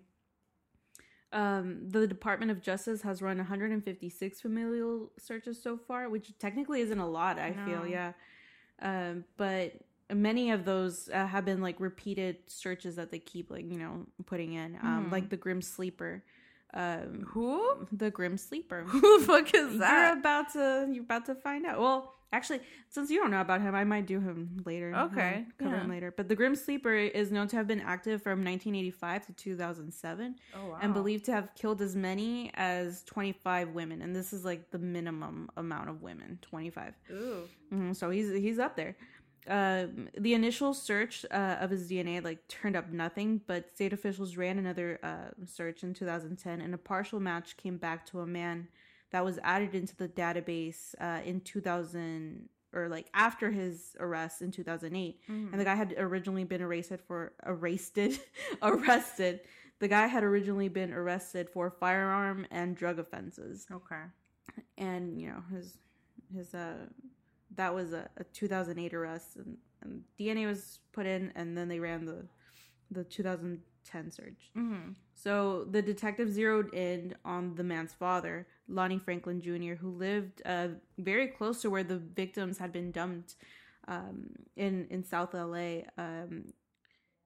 Um, 1.36 1.90
the 1.90 2.08
Department 2.08 2.50
of 2.50 2.62
Justice 2.62 3.02
has 3.02 3.22
run 3.22 3.38
156 3.38 4.42
familial 4.42 5.12
searches 5.20 5.62
so 5.62 5.78
far, 5.78 6.08
which 6.10 6.32
technically 6.40 6.80
isn't 6.82 6.98
a 7.00 7.08
lot, 7.08 7.38
I 7.38 7.50
No. 7.50 7.66
feel, 7.66 7.88
yeah. 7.88 8.14
Um, 8.82 9.26
but 9.36 9.74
many 10.14 10.52
of 10.52 10.64
those 10.66 11.10
uh, 11.14 11.28
have 11.28 11.44
been 11.46 11.62
like 11.62 11.80
repeated 11.80 12.38
searches 12.48 12.96
that 12.96 13.12
they 13.12 13.20
keep 13.20 13.52
like, 13.52 13.70
you 13.70 13.78
know, 13.78 14.06
putting 14.26 14.54
in, 14.54 14.78
um, 14.82 15.06
Hmm. 15.06 15.12
like 15.12 15.30
the 15.30 15.38
Grim 15.38 15.62
Sleeper. 15.62 16.24
Um, 16.74 17.26
Who? 17.30 17.88
the 17.92 18.12
Grim 18.12 18.38
Sleeper. 18.38 18.84
Who 18.84 19.20
the 19.20 19.26
fuck 19.26 19.54
is 19.54 19.80
that? 19.80 20.10
You're 20.12 20.20
about 20.20 20.54
to 20.54 20.88
you're 20.92 21.04
about 21.04 21.26
to 21.28 21.36
find 21.36 21.66
out. 21.66 21.80
Well, 21.80 22.14
actually, 22.36 22.60
since 22.90 23.10
you 23.10 23.20
don't 23.20 23.32
know 23.32 23.42
about 23.42 23.62
him, 23.62 23.74
I 23.74 23.84
might 23.84 24.06
do 24.06 24.20
him 24.20 24.62
later. 24.66 24.94
Okay, 24.96 25.46
I'll 25.48 25.54
cover 25.66 25.78
him 25.78 25.90
later. 25.90 26.14
But 26.16 26.28
the 26.28 26.36
Grim 26.36 26.56
Sleeper 26.56 26.94
is 26.94 27.32
known 27.32 27.48
to 27.50 27.56
have 27.56 27.68
been 27.68 27.80
active 27.82 28.22
from 28.22 28.40
1985 28.44 29.28
to 29.28 29.34
2007, 29.34 30.36
Oh 30.56 30.68
wow. 30.70 30.80
and 30.82 30.94
believed 30.94 31.26
to 31.26 31.32
have 31.32 31.50
killed 31.56 31.82
as 31.82 31.96
many 31.96 32.52
as 32.56 33.04
25 33.06 33.70
women. 33.70 34.02
And 34.02 34.16
this 34.16 34.34
is 34.34 34.44
like 34.46 34.70
the 34.72 34.80
minimum 34.80 35.50
amount 35.58 35.90
of 35.90 36.02
women, 36.02 36.38
25. 36.42 36.94
Ooh. 37.12 37.48
Mhm, 37.74 37.96
so 37.96 38.10
he's 38.10 38.32
he's 38.34 38.60
up 38.60 38.76
there. 38.76 38.96
Um, 39.48 40.10
the 40.18 40.34
initial 40.34 40.74
search 40.74 41.24
uh, 41.30 41.58
of 41.60 41.70
his 41.70 41.88
DNA 41.90 42.24
like 42.24 42.48
turned 42.48 42.76
up 42.76 42.90
nothing, 42.92 43.42
but 43.46 43.70
state 43.70 43.94
officials 43.94 44.38
ran 44.38 44.58
another 44.58 45.00
uh, 45.04 45.30
search 45.46 45.84
in 45.84 45.94
2010, 45.94 46.62
and 46.62 46.74
a 46.74 46.78
partial 46.80 47.20
match 47.20 47.56
came 47.56 47.78
back 47.78 48.06
to 48.08 48.22
a 48.22 48.26
man 48.26 48.68
that 49.12 49.24
was 49.24 49.40
added 49.44 49.74
into 49.76 49.96
the 49.96 50.08
database 50.08 50.94
uh, 51.00 51.22
in 51.26 51.42
2000 51.42 52.50
or 52.74 52.90
like 52.90 53.08
after 53.14 53.52
his 53.52 53.96
arrest 54.00 54.42
in 54.42 54.52
2008 54.52 55.20
Mm-hmm. 55.30 55.52
and 55.52 55.60
the 55.60 55.64
guy 55.66 55.76
had 55.76 55.94
originally 55.98 56.44
been 56.44 56.62
arrested 56.62 57.00
for 57.02 57.34
arrested 57.46 58.20
arrested 58.62 59.40
the 59.80 59.88
guy 59.88 60.08
had 60.08 60.24
originally 60.24 60.70
been 60.70 60.94
arrested 60.94 61.50
for 61.50 61.70
firearm 61.70 62.46
and 62.52 62.76
drug 62.76 63.00
offenses 63.00 63.66
Okay. 63.72 64.04
and 64.78 65.20
you 65.20 65.28
know 65.30 65.42
his 65.52 65.78
his 66.36 66.54
uh 66.54 66.86
that 67.56 67.74
was 67.74 67.94
a, 67.94 68.10
a 68.18 68.24
2008 68.26 68.94
arrest 68.94 69.38
and, 69.38 69.58
and 69.82 70.02
dna 70.20 70.46
was 70.48 70.80
put 70.92 71.06
in 71.06 71.32
and 71.36 71.58
then 71.58 71.68
they 71.70 71.80
ran 71.80 72.06
the 72.06 72.26
the 72.92 73.04
2010 73.86 74.12
search 74.12 74.52
Mm-hmm. 74.58 74.92
so 75.14 75.66
the 75.70 75.82
detective 75.82 76.30
zeroed 76.32 76.74
in 76.74 77.16
on 77.24 77.56
the 77.56 77.64
man's 77.64 77.94
father, 77.94 78.48
Lonnie 78.68 79.00
Franklin 79.00 79.42
Jr., 79.42 79.76
who 79.76 79.90
lived 79.92 80.42
uh, 80.46 80.70
very 80.98 81.28
close 81.28 81.62
to 81.62 81.70
where 81.70 81.84
the 81.84 81.98
victims 81.98 82.58
had 82.58 82.72
been 82.72 82.92
dumped 82.92 83.36
um, 83.88 84.30
in 84.56 84.88
in 84.90 85.04
South 85.04 85.34
LA. 85.34 85.82
Um, 85.98 86.46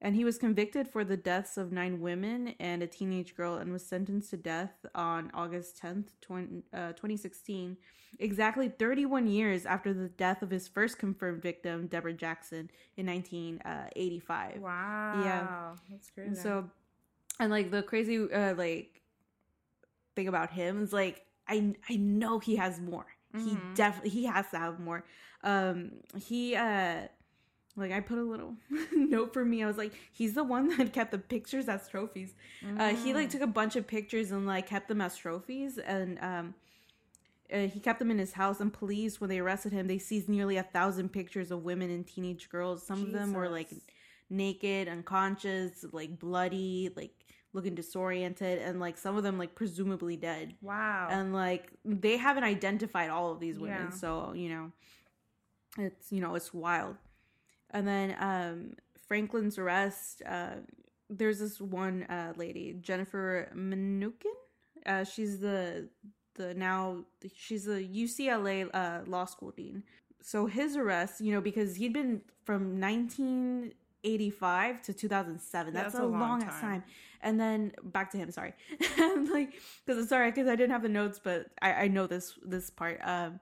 and 0.02 0.16
he 0.16 0.24
was 0.24 0.38
convicted 0.38 0.88
for 0.88 1.04
the 1.04 1.18
deaths 1.18 1.58
of 1.58 1.72
nine 1.72 2.00
women 2.00 2.56
and 2.60 2.82
a 2.82 2.88
teenage 2.88 3.36
girl, 3.36 3.56
and 3.56 3.72
was 3.72 3.86
sentenced 3.86 4.30
to 4.32 4.38
death 4.38 4.86
on 4.96 5.30
August 5.34 5.78
tenth, 5.78 6.12
20, 6.22 6.64
uh, 6.74 6.94
2016, 6.94 7.78
exactly 8.20 8.70
31 8.70 9.28
years 9.28 9.66
after 9.66 9.94
the 9.94 10.10
death 10.10 10.42
of 10.42 10.50
his 10.50 10.68
first 10.68 10.98
confirmed 10.98 11.42
victim, 11.42 11.88
Deborah 11.88 12.14
Jackson, 12.14 12.70
in 12.98 13.06
1985. 13.08 14.62
Wow. 14.62 15.22
Yeah. 15.24 15.76
That's 15.92 16.10
crazy. 16.12 16.28
And 16.30 16.38
So, 16.38 16.70
and 17.40 17.52
like 17.52 17.72
the 17.72 17.84
crazy 17.84 18.32
uh, 18.32 18.56
like 18.56 19.02
thing 20.16 20.28
about 20.28 20.52
him 20.52 20.84
is 20.84 20.94
like 20.94 21.26
I 21.48 21.76
I 21.90 21.96
know 21.96 22.40
he 22.40 22.56
has 22.58 22.80
more. 22.80 23.06
He 23.34 23.56
Mhm. 23.56 23.76
definitely 23.76 24.10
he 24.12 24.26
has 24.26 24.50
to 24.52 24.58
have 24.60 24.80
more. 24.80 25.04
Um, 25.44 25.92
he 26.18 26.56
uh. 26.56 27.08
Like 27.80 27.92
I 27.92 28.00
put 28.02 28.18
a 28.18 28.24
little 28.24 28.56
note 28.92 29.34
for 29.34 29.44
me. 29.46 29.64
I 29.64 29.68
was 29.68 29.78
like, 29.78 29.94
he's 30.12 30.34
the 30.34 30.44
one 30.44 30.76
that 30.78 30.94
kept 30.94 31.12
the 31.12 31.18
pictures 31.18 31.68
as 31.70 31.88
trophies. 31.88 32.34
Uh, 32.78 32.90
he 32.90 33.12
Mm. 33.12 33.16
like 33.16 33.30
took 33.30 33.42
a 33.42 33.48
bunch 33.48 33.76
of 33.76 33.88
pictures 33.88 34.32
and 34.32 34.46
like 34.46 34.68
kept 34.68 34.88
them 34.88 35.02
as 35.02 35.16
trophies, 35.18 35.78
and 35.78 36.20
um, 36.22 36.54
uh, 37.54 37.60
he 37.68 37.80
kept 37.80 38.00
them 38.00 38.12
in 38.12 38.20
his 38.20 38.34
house. 38.34 38.60
And 38.60 38.72
police, 38.72 39.20
when 39.20 39.30
they 39.30 39.40
arrested 39.40 39.72
him, 39.72 39.88
they 39.88 39.98
seized 39.98 40.30
nearly 40.30 40.58
a 40.58 40.64
thousand 40.64 41.10
pictures 41.10 41.50
of 41.52 41.64
women 41.64 41.90
and 41.90 42.06
teenage 42.06 42.50
girls. 42.50 42.86
Some 42.86 43.02
of 43.04 43.12
them 43.12 43.34
were 43.34 43.50
like 43.50 43.70
naked, 44.30 44.88
unconscious, 44.88 45.86
like 45.92 46.20
bloody, 46.20 46.92
like 46.96 47.12
looking 47.54 47.74
disoriented, 47.74 48.60
and 48.60 48.80
like 48.80 48.96
some 48.98 49.18
of 49.18 49.24
them 49.24 49.40
like 49.40 49.56
presumably 49.56 50.16
dead. 50.16 50.54
wow. 50.62 51.08
And 51.10 51.34
like 51.34 51.72
they 51.84 52.18
haven't 52.18 52.44
identified 52.44 53.10
all 53.10 53.32
of 53.32 53.40
these 53.40 53.58
women, 53.58 53.88
Yeah. 53.90 53.98
so 53.98 54.34
you 54.36 54.50
know, 54.50 54.72
it's 55.78 56.12
you 56.12 56.22
know 56.22 56.36
it's 56.36 56.54
wild. 56.54 56.98
And 57.72 57.88
then 57.88 58.16
um 58.20 58.74
Franklin's 59.10 59.58
arrest. 59.58 60.22
Uh, 60.26 60.52
there's 61.10 61.40
this 61.40 61.60
one 61.60 62.04
uh, 62.04 62.34
lady, 62.38 62.78
Jennifer 62.80 63.52
Mnookin. 63.56 64.36
Uh, 64.86 65.04
she's 65.04 65.40
the 65.40 65.90
the 66.36 66.54
now 66.54 67.04
she's 67.36 67.68
a 67.68 67.82
UCLA 67.82 68.70
uh, 68.74 69.00
law 69.08 69.26
school 69.26 69.52
dean. 69.52 69.84
So 70.22 70.46
his 70.46 70.76
arrest, 70.76 71.22
you 71.22 71.34
know, 71.34 71.42
because 71.42 71.76
he'd 71.76 71.94
been 71.94 72.22
from 72.44 72.80
1985 72.80 74.82
to 74.84 74.94
2007. 74.94 75.74
That's, 75.74 75.94
That's 75.94 75.96
a, 75.96 76.04
a 76.04 76.06
long 76.06 76.20
long, 76.20 76.42
time. 76.42 76.62
time. 76.62 76.84
And 77.22 77.40
then 77.40 77.74
back 77.84 78.12
to 78.12 78.18
him. 78.18 78.32
Sorry, 78.32 78.54
like 79.32 79.54
because 79.86 80.08
sorry 80.08 80.32
because 80.32 80.48
I 80.48 80.56
didn't 80.56 80.72
have 80.72 80.84
the 80.84 80.90
notes, 80.90 81.20
but 81.22 81.48
I, 81.62 81.74
I 81.74 81.88
know 81.88 82.08
this 82.08 82.38
this 82.46 82.70
part. 82.70 83.00
Um, 83.04 83.40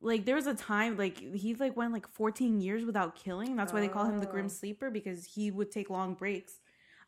like 0.00 0.24
there 0.26 0.34
was 0.36 0.46
a 0.46 0.54
time 0.54 0.96
like 0.96 1.18
he 1.34 1.54
like 1.54 1.76
went 1.76 1.92
like 1.92 2.06
14 2.08 2.60
years 2.60 2.84
without 2.84 3.16
killing. 3.16 3.56
That's 3.56 3.72
why 3.72 3.80
they 3.80 3.88
call 3.88 4.04
him 4.04 4.18
the 4.18 4.26
Grim 4.26 4.46
Oh. 4.46 4.48
Sleeper 4.48 4.90
because 4.90 5.24
he 5.24 5.50
would 5.50 5.70
take 5.70 5.88
long 5.90 6.14
breaks. 6.14 6.60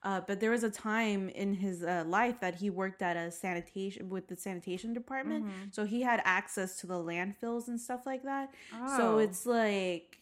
Uh, 0.05 0.21
but 0.29 0.39
there 0.39 0.53
was 0.53 0.63
a 0.63 0.71
time 0.71 1.29
in 1.31 1.53
his 1.53 1.83
uh, 1.83 2.05
life 2.07 2.39
that 2.41 2.55
he 2.55 2.71
worked 2.71 3.03
at 3.03 3.17
a 3.17 3.33
sanitation 3.33 4.09
with 4.09 4.29
the 4.29 4.37
sanitation 4.37 4.95
department, 4.95 5.45
Mhm. 5.45 5.75
so 5.75 5.85
he 5.85 6.03
had 6.03 6.23
access 6.25 6.79
to 6.81 6.87
the 6.87 6.95
landfills 6.95 7.67
and 7.67 7.81
stuff 7.81 8.07
like 8.07 8.23
that. 8.23 8.55
Oh. 8.73 8.97
So 8.97 9.19
it's 9.19 9.45
like, 9.45 10.21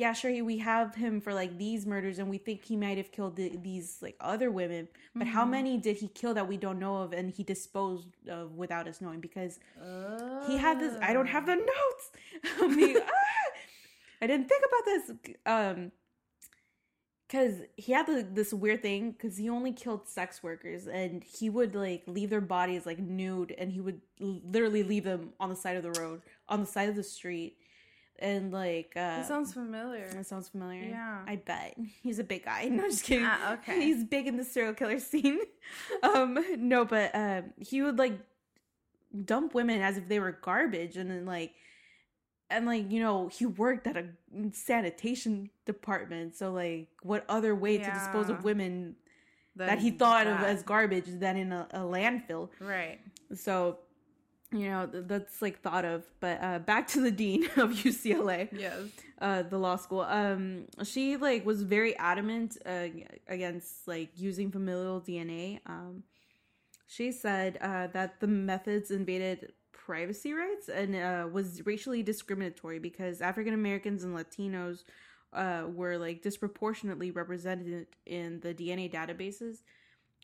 yeah, 0.00 0.14
sure, 0.14 0.30
he, 0.30 0.40
we 0.40 0.56
have 0.58 0.94
him 0.94 1.20
for 1.20 1.34
like 1.34 1.58
these 1.58 1.84
murders, 1.86 2.18
and 2.18 2.28
we 2.30 2.38
think 2.38 2.64
he 2.64 2.74
might 2.76 2.96
have 2.96 3.12
killed 3.12 3.36
the, 3.36 3.48
these 3.62 3.98
like 4.00 4.16
other 4.20 4.50
women. 4.50 4.88
But 5.14 5.26
how 5.26 5.44
Mhm. 5.44 5.50
many 5.50 5.78
did 5.78 5.96
he 5.98 6.08
kill 6.08 6.32
that 6.34 6.48
we 6.48 6.56
don't 6.56 6.78
know 6.78 6.96
of, 7.02 7.12
and 7.12 7.30
he 7.30 7.42
disposed 7.42 8.08
of 8.28 8.52
without 8.56 8.88
us 8.88 9.00
knowing? 9.02 9.20
Because 9.20 9.60
he 10.48 10.56
had 10.56 10.80
this. 10.80 10.94
I 11.02 11.12
don't 11.12 11.26
have 11.36 11.44
the 11.44 11.56
notes. 11.56 12.04
I 12.62 12.66
mean, 12.68 12.96
ah! 13.06 13.50
I 14.22 14.26
didn't 14.26 14.48
think 14.48 14.62
about 14.68 14.84
this. 14.90 15.04
Um, 15.46 15.92
because 17.28 17.60
he 17.76 17.92
had 17.92 18.06
the, 18.08 18.26
this 18.32 18.52
weird 18.52 18.82
thing 18.82 19.12
because 19.12 19.36
he 19.36 19.48
only 19.48 19.70
killed 19.72 20.08
sex 20.08 20.42
workers 20.42 20.88
and 20.88 21.22
he 21.22 21.48
would 21.48 21.76
like 21.76 22.02
leave 22.08 22.28
their 22.28 22.40
bodies 22.40 22.84
like 22.86 22.98
nude 22.98 23.54
and 23.56 23.70
he 23.70 23.80
would 23.80 24.00
literally 24.18 24.82
leave 24.82 25.04
them 25.04 25.32
on 25.38 25.48
the 25.48 25.54
side 25.54 25.76
of 25.76 25.84
the 25.84 25.92
road 25.92 26.22
on 26.48 26.58
the 26.58 26.66
side 26.66 26.88
of 26.88 26.96
the 26.96 27.04
street 27.04 27.56
and 28.20 28.52
like 28.52 28.92
uh 28.96 29.00
That 29.18 29.26
sounds 29.26 29.52
familiar. 29.52 30.08
that 30.10 30.26
sounds 30.26 30.48
familiar. 30.48 30.82
Yeah. 30.82 31.22
i 31.26 31.36
bet. 31.36 31.76
He's 32.02 32.18
a 32.18 32.24
big 32.24 32.44
guy. 32.44 32.68
No 32.70 32.84
just 32.88 33.04
kidding. 33.04 33.24
Ah, 33.26 33.54
okay. 33.54 33.80
he's 33.80 34.04
big 34.04 34.26
in 34.26 34.36
the 34.36 34.44
serial 34.44 34.74
killer 34.74 34.98
scene. 35.00 35.40
Um 36.02 36.38
no 36.58 36.84
but 36.84 37.14
um 37.14 37.52
he 37.58 37.82
would 37.82 37.98
like 37.98 38.18
dump 39.24 39.54
women 39.54 39.80
as 39.82 39.96
if 39.96 40.08
they 40.08 40.20
were 40.20 40.32
garbage 40.32 40.96
and 40.96 41.10
then 41.10 41.26
like 41.26 41.52
and 42.48 42.66
like 42.66 42.90
you 42.90 43.00
know 43.00 43.28
he 43.28 43.46
worked 43.46 43.86
at 43.86 43.96
a 43.96 44.06
sanitation 44.52 45.50
department. 45.66 46.36
So 46.36 46.52
like 46.52 46.88
what 47.02 47.24
other 47.28 47.54
way 47.54 47.78
to 47.78 47.90
dispose 47.90 48.28
of 48.28 48.44
women 48.44 48.96
that 49.56 49.78
he 49.78 49.90
thought 49.90 50.26
of 50.26 50.40
as 50.40 50.62
garbage 50.62 51.06
than 51.06 51.36
in 51.36 51.52
a, 51.52 51.66
a 51.72 51.78
landfill? 51.80 52.48
Right. 52.60 52.98
so 53.34 53.78
you 54.52 54.68
know 54.68 54.86
th- 54.86 55.04
that's 55.06 55.40
like 55.40 55.60
thought 55.62 55.84
of 55.84 56.04
but 56.20 56.42
uh 56.42 56.58
back 56.58 56.88
to 56.88 57.00
the 57.00 57.10
dean 57.10 57.44
of 57.56 57.70
ucla 57.70 58.48
Yes. 58.52 58.82
uh 59.20 59.42
the 59.42 59.58
law 59.58 59.76
school. 59.76 60.00
Um 60.02 60.66
she 60.84 61.16
like 61.16 61.46
was 61.46 61.62
very 61.62 61.96
adamant 61.98 62.56
uh, 62.66 62.86
against 63.28 63.86
like 63.86 64.10
using 64.16 64.50
familial 64.50 65.00
dna 65.00 65.60
um 65.66 66.02
she 66.86 67.12
said 67.12 67.58
uh 67.60 67.86
that 67.88 68.20
the 68.20 68.26
methods 68.26 68.90
invaded 68.90 69.52
privacy 69.72 70.32
rights 70.32 70.68
and 70.68 70.94
uh 70.96 71.28
was 71.32 71.64
racially 71.66 72.02
discriminatory 72.02 72.78
because 72.78 73.20
african 73.20 73.54
americans 73.54 74.04
and 74.04 74.16
latinos 74.16 74.84
uh 75.32 75.64
were 75.72 75.96
like 75.98 76.22
disproportionately 76.22 77.10
represented 77.10 77.86
in 78.06 78.40
the 78.40 78.52
dna 78.54 78.92
databases. 78.92 79.58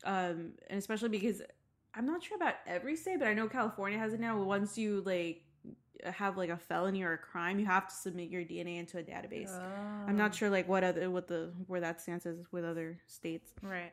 Um 0.03 0.53
and 0.69 0.77
especially 0.79 1.09
because 1.09 1.41
i'm 1.97 2.05
not 2.05 2.23
sure 2.23 2.37
about 2.37 2.53
every 2.65 2.95
state 2.95 3.19
but 3.19 3.27
i 3.27 3.33
know 3.33 3.47
california 3.47 3.97
has 3.97 4.13
it 4.13 4.19
now 4.19 4.41
once 4.41 4.77
you 4.77 5.01
like 5.05 5.43
have 6.05 6.37
like 6.37 6.49
a 6.49 6.57
felony 6.57 7.01
or 7.03 7.13
a 7.13 7.17
crime 7.17 7.59
you 7.59 7.65
have 7.65 7.87
to 7.87 7.95
submit 7.95 8.29
your 8.29 8.43
dna 8.43 8.77
into 8.79 8.97
a 8.99 9.03
database 9.03 9.51
i'm 10.07 10.15
not 10.15 10.31
Oh. 10.31 10.35
sure 10.35 10.49
like 10.49 10.67
what 10.67 10.83
other 10.83 11.09
what 11.09 11.27
the 11.27 11.51
where 11.65 11.81
that 11.81 12.01
stands 12.01 12.25
is 12.25 12.45
with 12.51 12.63
other 12.63 12.99
states 13.07 13.49
Right. 13.61 13.91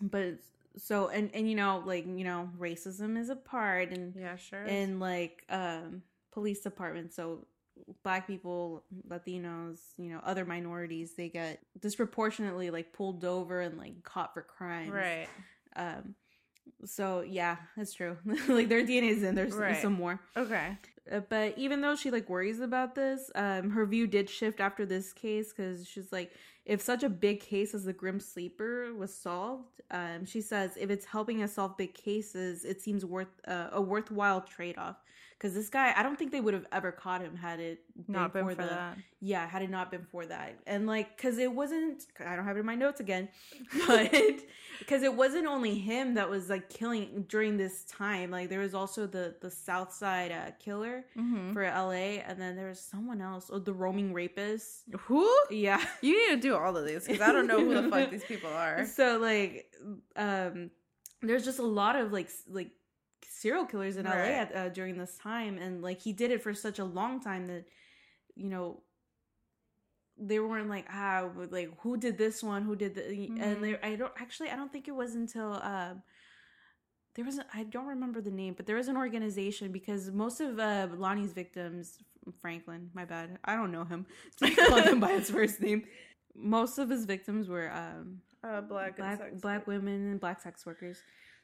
but 0.00 0.34
so 0.76 1.08
and 1.08 1.30
and 1.34 1.48
you 1.48 1.54
know 1.54 1.82
like 1.86 2.06
you 2.06 2.24
know 2.24 2.50
racism 2.58 3.16
is 3.18 3.30
a 3.30 3.36
part 3.36 3.90
and 3.90 4.14
Yeah, 4.16 4.36
sure. 4.36 4.64
in 4.64 4.98
like 5.00 5.44
um 5.48 6.02
police 6.32 6.60
departments 6.60 7.14
so 7.16 7.46
black 8.02 8.26
people 8.26 8.84
latinos 9.08 9.78
you 9.96 10.10
know 10.10 10.20
other 10.24 10.44
minorities 10.44 11.14
they 11.14 11.28
get 11.28 11.60
disproportionately 11.80 12.70
like 12.70 12.92
pulled 12.92 13.24
over 13.24 13.60
and 13.60 13.78
like 13.78 14.02
caught 14.02 14.34
for 14.34 14.42
crimes 14.42 14.90
right. 14.92 15.28
um 15.76 16.14
so 16.84 17.22
yeah 17.22 17.56
that's 17.76 17.92
true 17.94 18.16
like 18.48 18.68
their 18.68 18.82
dna 18.84 19.10
is 19.10 19.22
in 19.22 19.34
there's 19.34 19.54
Right. 19.54 19.80
some 19.82 19.94
more 19.94 20.20
Okay. 20.36 20.76
uh, 21.10 21.20
but 21.28 21.54
even 21.56 21.80
though 21.80 21.96
she 21.96 22.10
like 22.10 22.28
worries 22.28 22.60
about 22.60 22.94
this 22.94 23.30
um 23.34 23.70
her 23.70 23.86
view 23.86 24.06
did 24.06 24.28
shift 24.30 24.60
after 24.60 24.84
this 24.86 25.12
case 25.12 25.52
because 25.52 25.86
she's 25.86 26.12
like 26.12 26.32
if 26.64 26.80
such 26.82 27.02
a 27.02 27.08
big 27.08 27.40
case 27.40 27.74
as 27.74 27.84
the 27.84 27.92
grim 27.92 28.20
sleeper 28.20 28.92
was 28.94 29.14
solved 29.14 29.80
um 29.90 30.24
she 30.24 30.40
says 30.40 30.76
if 30.78 30.90
it's 30.90 31.06
helping 31.06 31.42
us 31.42 31.54
solve 31.54 31.76
big 31.76 31.94
cases 31.94 32.64
it 32.64 32.80
seems 32.80 33.04
worth 33.04 33.40
uh, 33.46 33.68
a 33.72 33.80
worthwhile 33.80 34.40
trade-off 34.42 34.96
because 35.38 35.54
this 35.54 35.68
guy, 35.68 35.94
I 35.96 36.02
don't 36.02 36.18
think 36.18 36.32
they 36.32 36.40
would 36.40 36.52
have 36.54 36.66
ever 36.72 36.90
caught 36.90 37.20
him 37.20 37.36
had 37.36 37.60
it 37.60 37.80
Not 38.08 38.32
been 38.32 38.44
for 38.44 38.54
the, 38.56 38.64
that. 38.64 38.98
Yeah, 39.20 39.46
had 39.46 39.62
it 39.62 39.70
not 39.70 39.90
been 39.90 40.02
for 40.04 40.26
that, 40.26 40.58
and 40.66 40.86
like, 40.86 41.16
because 41.16 41.38
it 41.38 41.52
wasn't. 41.52 42.04
I 42.26 42.34
don't 42.34 42.44
have 42.44 42.56
it 42.56 42.60
in 42.60 42.66
my 42.66 42.74
notes 42.74 42.98
again, 43.00 43.28
but 43.86 44.10
because 44.80 45.02
it 45.02 45.14
wasn't 45.14 45.46
only 45.46 45.76
him 45.78 46.14
that 46.14 46.28
was 46.28 46.48
like 46.50 46.68
killing 46.68 47.24
during 47.28 47.56
this 47.56 47.84
time. 47.84 48.30
Like 48.32 48.48
there 48.48 48.60
was 48.60 48.74
also 48.74 49.06
the 49.06 49.36
the 49.40 49.50
South 49.50 49.92
Side 49.92 50.32
uh, 50.32 50.50
killer 50.58 51.04
Mm-hmm. 51.16 51.52
for 51.52 51.62
L.A., 51.64 52.20
and 52.20 52.40
then 52.40 52.56
there 52.56 52.68
was 52.68 52.80
someone 52.80 53.20
else, 53.20 53.50
oh, 53.52 53.58
the 53.58 53.72
roaming 53.72 54.12
rapist. 54.12 54.84
Who? 55.06 55.28
Yeah. 55.50 55.84
You 56.00 56.14
need 56.30 56.36
to 56.36 56.48
do 56.48 56.56
all 56.56 56.76
of 56.76 56.86
these 56.86 57.06
because 57.06 57.20
I 57.20 57.32
don't 57.32 57.46
know 57.46 57.58
who 57.64 57.80
the 57.82 57.88
fuck 57.88 58.10
these 58.10 58.24
people 58.24 58.50
are. 58.50 58.84
So 58.98 59.18
like, 59.18 59.66
um, 60.16 60.70
there's 61.22 61.44
just 61.44 61.58
a 61.58 61.66
lot 61.66 61.96
of 61.96 62.12
like 62.12 62.28
like 62.48 62.70
serial 63.28 63.64
killers 63.66 63.96
in 63.96 64.04
LA 64.06 64.12
at, 64.42 64.54
uh, 64.56 64.68
during 64.68 64.96
this 64.98 65.16
time, 65.16 65.58
and 65.58 65.82
like 65.82 66.00
he 66.00 66.12
did 66.12 66.30
it 66.30 66.42
for 66.42 66.54
such 66.54 66.78
a 66.78 66.84
long 66.84 67.20
time 67.20 67.46
that 67.46 67.64
you 68.36 68.48
know 68.48 68.82
they 70.20 70.40
weren't 70.40 70.68
like 70.68 70.86
ah 70.90 71.28
like 71.50 71.70
who 71.80 71.96
did 71.96 72.18
this 72.18 72.42
one 72.42 72.62
who 72.62 72.74
did 72.74 72.94
the 72.94 73.02
Mhm. 73.02 73.40
and 73.40 73.62
they 73.64 73.78
I 73.80 73.94
don't 73.94 74.12
actually 74.20 74.50
I 74.50 74.56
don't 74.56 74.72
think 74.72 74.88
it 74.88 74.94
was 74.94 75.14
until 75.14 75.52
um 75.62 76.02
there 77.14 77.24
was 77.24 77.38
a, 77.38 77.46
I 77.54 77.62
don't 77.64 77.86
remember 77.86 78.20
the 78.20 78.30
name 78.30 78.54
but 78.56 78.66
there 78.66 78.76
was 78.76 78.88
an 78.88 78.96
organization 78.96 79.70
because 79.70 80.10
most 80.10 80.40
of 80.40 80.58
uh, 80.58 80.88
Lonnie's 80.96 81.32
victims 81.32 81.98
Franklin 82.40 82.90
my 82.94 83.04
bad 83.04 83.38
I 83.44 83.54
don't 83.54 83.70
know 83.70 83.84
him 83.84 84.06
so 84.36 84.46
I 84.46 84.54
call 84.54 84.82
him 84.82 84.98
by 85.00 85.12
his 85.12 85.30
first 85.30 85.60
name 85.60 85.84
most 86.34 86.78
of 86.78 86.90
his 86.90 87.04
victims 87.04 87.48
were 87.48 87.70
um 87.72 88.20
Uh, 88.42 88.60
black, 88.60 88.96
black 88.96 89.18
sex 89.18 89.40
black 89.40 89.66
women 89.66 90.10
and 90.10 90.20
black 90.20 90.40
sex 90.40 90.64
workers. 90.66 90.98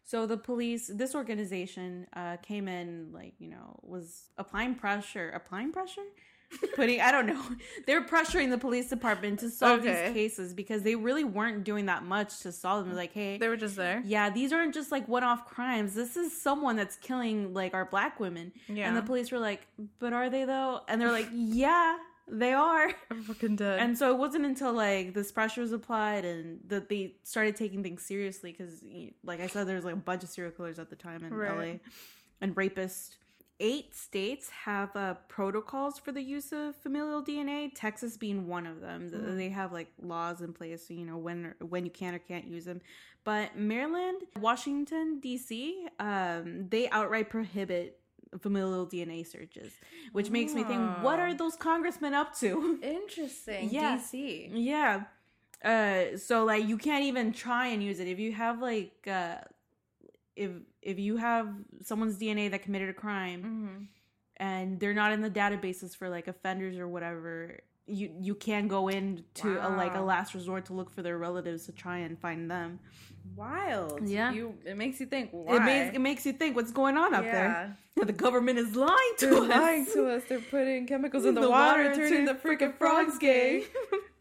So 0.06 0.26
the 0.26 0.36
police, 0.36 0.90
this 0.92 1.14
organization, 1.14 2.06
uh, 2.14 2.36
came 2.38 2.68
in 2.68 3.10
like 3.12 3.34
you 3.38 3.48
know 3.48 3.78
was 3.82 4.24
applying 4.38 4.74
pressure, 4.74 5.30
applying 5.34 5.72
pressure, 5.72 6.02
putting 6.76 7.00
I 7.00 7.10
don't 7.10 7.26
know. 7.26 7.42
They're 7.86 8.04
pressuring 8.04 8.50
the 8.50 8.58
police 8.58 8.88
department 8.90 9.40
to 9.40 9.50
solve 9.50 9.80
Okay. 9.80 10.04
these 10.06 10.12
cases 10.14 10.54
because 10.54 10.82
they 10.82 10.94
really 10.94 11.24
weren't 11.24 11.64
doing 11.64 11.86
that 11.86 12.04
much 12.04 12.40
to 12.40 12.52
solve 12.52 12.86
them. 12.86 12.94
Like, 12.94 13.12
hey, 13.12 13.38
They 13.38 13.48
were 13.48 13.56
just 13.56 13.76
there. 13.76 14.02
yeah, 14.04 14.30
these 14.30 14.52
aren't 14.52 14.74
just 14.74 14.92
like 14.92 15.08
one-off 15.08 15.46
crimes. 15.46 15.94
This 15.94 16.16
is 16.16 16.38
someone 16.40 16.76
that's 16.76 16.96
killing 16.96 17.54
like 17.54 17.72
our 17.74 17.86
black 17.86 18.20
women. 18.20 18.52
Yeah. 18.68 18.86
And 18.88 18.96
the 18.96 19.02
police 19.02 19.32
were 19.32 19.38
like, 19.40 19.66
but 19.98 20.12
are 20.12 20.28
they 20.30 20.44
though? 20.44 20.80
And 20.86 21.00
they're 21.00 21.10
like, 21.12 21.28
yeah, 21.32 21.96
they 22.30 22.52
are. 22.52 22.90
I'm 23.10 23.22
fucking 23.22 23.56
dead. 23.56 23.78
And 23.80 23.96
so 23.98 24.10
it 24.12 24.18
wasn't 24.18 24.44
until 24.46 24.72
like 24.72 25.14
this 25.14 25.30
pressure 25.32 25.60
was 25.60 25.72
applied 25.72 26.24
and 26.24 26.60
that 26.68 26.88
they 26.88 27.16
started 27.22 27.56
taking 27.56 27.82
things 27.82 28.02
seriously 28.02 28.52
because, 28.52 28.82
like 29.22 29.40
I 29.40 29.46
said, 29.46 29.66
there's 29.66 29.84
like 29.84 29.94
a 29.94 29.96
bunch 29.98 30.22
of 30.22 30.28
serial 30.30 30.52
killers 30.52 30.78
at 30.78 30.90
the 30.90 30.96
time 30.96 31.24
in 31.24 31.32
Right. 31.34 31.56
LA 31.74 31.90
and 32.40 32.54
rapists. 32.54 33.10
Eight 33.60 33.94
states 33.94 34.50
have 34.64 34.94
uh, 34.96 35.14
protocols 35.28 35.96
for 36.00 36.10
the 36.10 36.20
use 36.20 36.50
of 36.52 36.74
familial 36.74 37.22
DNA. 37.22 37.70
Texas 37.72 38.16
being 38.16 38.48
one 38.48 38.66
of 38.66 38.80
them. 38.80 39.08
Th- 39.10 39.22
Mhm. 39.22 39.36
They 39.36 39.48
have 39.50 39.72
like 39.72 39.92
laws 40.02 40.40
in 40.40 40.52
place, 40.52 40.90
you 40.90 41.04
know 41.06 41.16
when 41.18 41.46
or, 41.46 41.56
when 41.64 41.84
you 41.84 41.90
can 41.92 42.14
or 42.14 42.18
can't 42.18 42.46
use 42.46 42.64
them. 42.64 42.80
But 43.22 43.56
Maryland, 43.56 44.22
Washington 44.40 45.20
D.C., 45.20 45.86
um, 46.00 46.68
they 46.68 46.90
outright 46.90 47.30
prohibit 47.30 48.00
familial 48.40 48.86
DNA 48.86 49.26
searches, 49.26 49.72
which 50.12 50.30
makes 50.30 50.54
me 50.54 50.64
think, 50.64 50.80
what 51.02 51.18
are 51.20 51.34
those 51.34 51.56
congressmen 51.56 52.14
up 52.14 52.34
to? 52.38 52.78
Interesting. 52.82 53.70
Yeah. 53.70 53.98
DC. 53.98 54.50
Yeah. 54.52 55.02
Uh 55.64 56.16
so 56.18 56.44
like 56.44 56.66
you 56.66 56.76
can't 56.76 57.04
even 57.04 57.32
try 57.32 57.68
and 57.68 57.82
use 57.82 57.98
it. 58.00 58.08
If 58.08 58.18
you 58.18 58.32
have 58.32 58.60
like 58.60 59.08
uh 59.10 59.36
if 60.36 60.50
if 60.82 60.98
you 60.98 61.16
have 61.16 61.48
someone's 61.82 62.18
DNA 62.18 62.50
that 62.50 62.62
committed 62.62 62.88
a 62.90 62.92
crime 62.94 63.42
Mm-hmm. 63.42 63.82
and 64.36 64.78
they're 64.80 64.94
not 64.94 65.12
in 65.12 65.20
the 65.22 65.30
databases 65.30 65.96
for 65.96 66.08
like 66.08 66.28
offenders 66.28 66.76
or 66.76 66.86
whatever, 66.88 67.60
you 67.86 68.10
you 68.20 68.34
can 68.34 68.68
go 68.68 68.88
in 68.88 69.24
to 69.34 69.58
a, 69.66 69.68
like 69.68 69.94
a 69.94 70.00
last 70.00 70.34
resort 70.34 70.66
to 70.66 70.72
look 70.72 70.90
for 70.90 71.02
their 71.02 71.18
relatives 71.18 71.66
to 71.66 71.72
try 71.72 71.98
and 71.98 72.18
find 72.18 72.50
them. 72.50 72.78
Wild. 73.36 74.08
Yeah. 74.08 74.32
You. 74.32 74.54
It 74.64 74.76
makes 74.76 75.00
you 75.00 75.06
think. 75.06 75.30
Why? 75.32 75.56
It 75.56 75.60
makes 75.60 75.96
it 75.96 76.00
makes 76.00 76.26
you 76.26 76.32
think 76.32 76.56
what's 76.56 76.72
going 76.72 76.96
on 76.96 77.14
up 77.14 77.24
there. 77.24 77.44
Yeah. 77.44 77.68
The 78.04 78.12
government 78.12 78.58
is 78.58 78.74
lying 78.74 78.98
to 79.18 79.26
They're 79.26 79.42
us. 79.44 79.48
lying 79.48 79.86
to 79.86 80.10
us. 80.10 80.22
They're 80.28 80.40
putting 80.40 80.84
chemicals 80.86 81.24
in 81.26 81.34
the, 81.36 81.48
water, 81.48 81.94
turning 81.94 82.24
the 82.24 82.34
freaking 82.34 82.76
frogs 82.76 83.18
gay. 83.18 83.64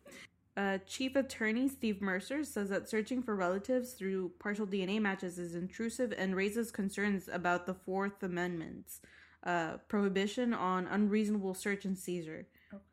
Uh, 0.55 0.77
Chief 0.86 1.15
Attorney 1.15 1.67
Steve 1.67 2.00
Mercer 2.00 2.43
says 2.43 2.70
that 2.70 2.88
searching 2.88 3.24
for 3.24 3.36
relatives 3.36 3.93
through 3.93 4.32
partial 4.38 4.67
DNA 4.67 5.01
matches 5.01 5.39
is 5.39 5.55
intrusive 5.55 6.13
and 6.15 6.36
raises 6.36 6.70
concerns 6.70 7.28
about 7.28 7.65
the 7.65 7.73
Fourth 7.73 8.21
Amendment's 8.21 9.02
uh, 9.45 9.78
prohibition 9.88 10.54
on 10.54 10.86
unreasonable 10.86 11.56
search 11.56 11.86
and 11.86 11.97
seizure. 11.97 12.45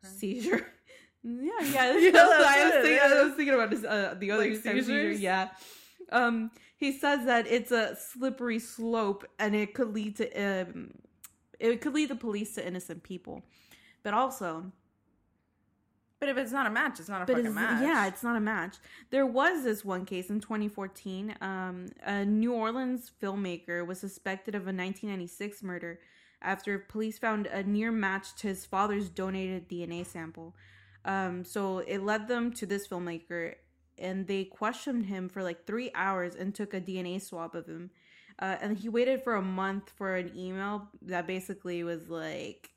Seizure. 0.03 0.65
Yeah, 1.23 1.51
yeah. 1.61 1.97
Yeah, 1.99 2.11
I, 2.17 2.63
was 2.65 2.73
thinking, 2.83 2.99
I 2.99 3.23
was 3.23 3.33
thinking 3.35 3.53
about 3.53 3.69
this, 3.69 3.83
uh, 3.83 4.15
the 4.17 4.31
other 4.31 4.41
Like 4.41 4.49
use 4.53 4.63
seizure. 4.63 4.81
seizures? 4.81 5.19
Yeah. 5.21 5.49
Um, 6.11 6.49
he 6.77 6.91
says 6.97 7.25
that 7.27 7.45
it's 7.45 7.71
a 7.71 7.95
slippery 7.95 8.57
slope 8.57 9.23
and 9.37 9.55
it 9.55 9.75
could 9.75 9.93
lead 9.93 10.15
to 10.15 10.25
um, 10.63 10.89
it 11.59 11.79
could 11.79 11.93
lead 11.93 12.09
the 12.09 12.15
police 12.15 12.55
to 12.55 12.65
innocent 12.65 13.03
people, 13.03 13.43
but 14.01 14.15
also 14.15 14.71
But 16.19 16.29
if 16.29 16.37
it's 16.37 16.51
not 16.51 16.65
a 16.65 16.71
match, 16.71 16.99
it's 16.99 17.07
not 17.07 17.21
a 17.21 17.25
fucking 17.31 17.53
match. 17.53 17.83
yeah, 17.83 18.07
it's 18.07 18.23
not 18.23 18.35
a 18.35 18.39
match. 18.39 18.77
There 19.11 19.27
was 19.27 19.63
this 19.63 19.85
one 19.85 20.05
case 20.05 20.31
in 20.31 20.39
2014. 20.39 21.35
Um, 21.39 21.85
a 22.03 22.25
New 22.25 22.53
Orleans 22.53 23.11
filmmaker 23.21 23.85
was 23.85 23.99
suspected 23.99 24.55
of 24.55 24.61
a 24.63 24.73
1996 24.73 25.61
murder 25.61 25.99
after 26.41 26.79
police 26.79 27.19
found 27.19 27.47
a 27.47 27.63
near 27.63 27.91
match 27.91 28.35
to 28.37 28.47
his 28.47 28.65
father's 28.65 29.09
donated 29.09 29.69
DNA 29.69 30.05
sample. 30.05 30.55
Um, 31.05 31.43
so 31.43 31.79
it 31.79 32.03
led 32.03 32.27
them 32.27 32.53
to 32.53 32.65
this 32.65 32.87
filmmaker, 32.87 33.55
and 33.97 34.27
they 34.27 34.45
questioned 34.45 35.05
him 35.05 35.29
for 35.29 35.43
like 35.43 35.65
three 35.65 35.91
hours 35.95 36.35
and 36.35 36.53
took 36.53 36.73
a 36.73 36.81
DNA 36.81 37.21
swab 37.21 37.55
of 37.55 37.67
him. 37.67 37.91
Uh, 38.39 38.57
and 38.61 38.77
he 38.77 38.89
waited 38.89 39.23
for 39.23 39.35
a 39.35 39.41
month 39.41 39.91
for 39.95 40.15
an 40.15 40.31
email 40.35 40.89
that 41.03 41.27
basically 41.27 41.83
was 41.83 42.09
like, 42.09 42.71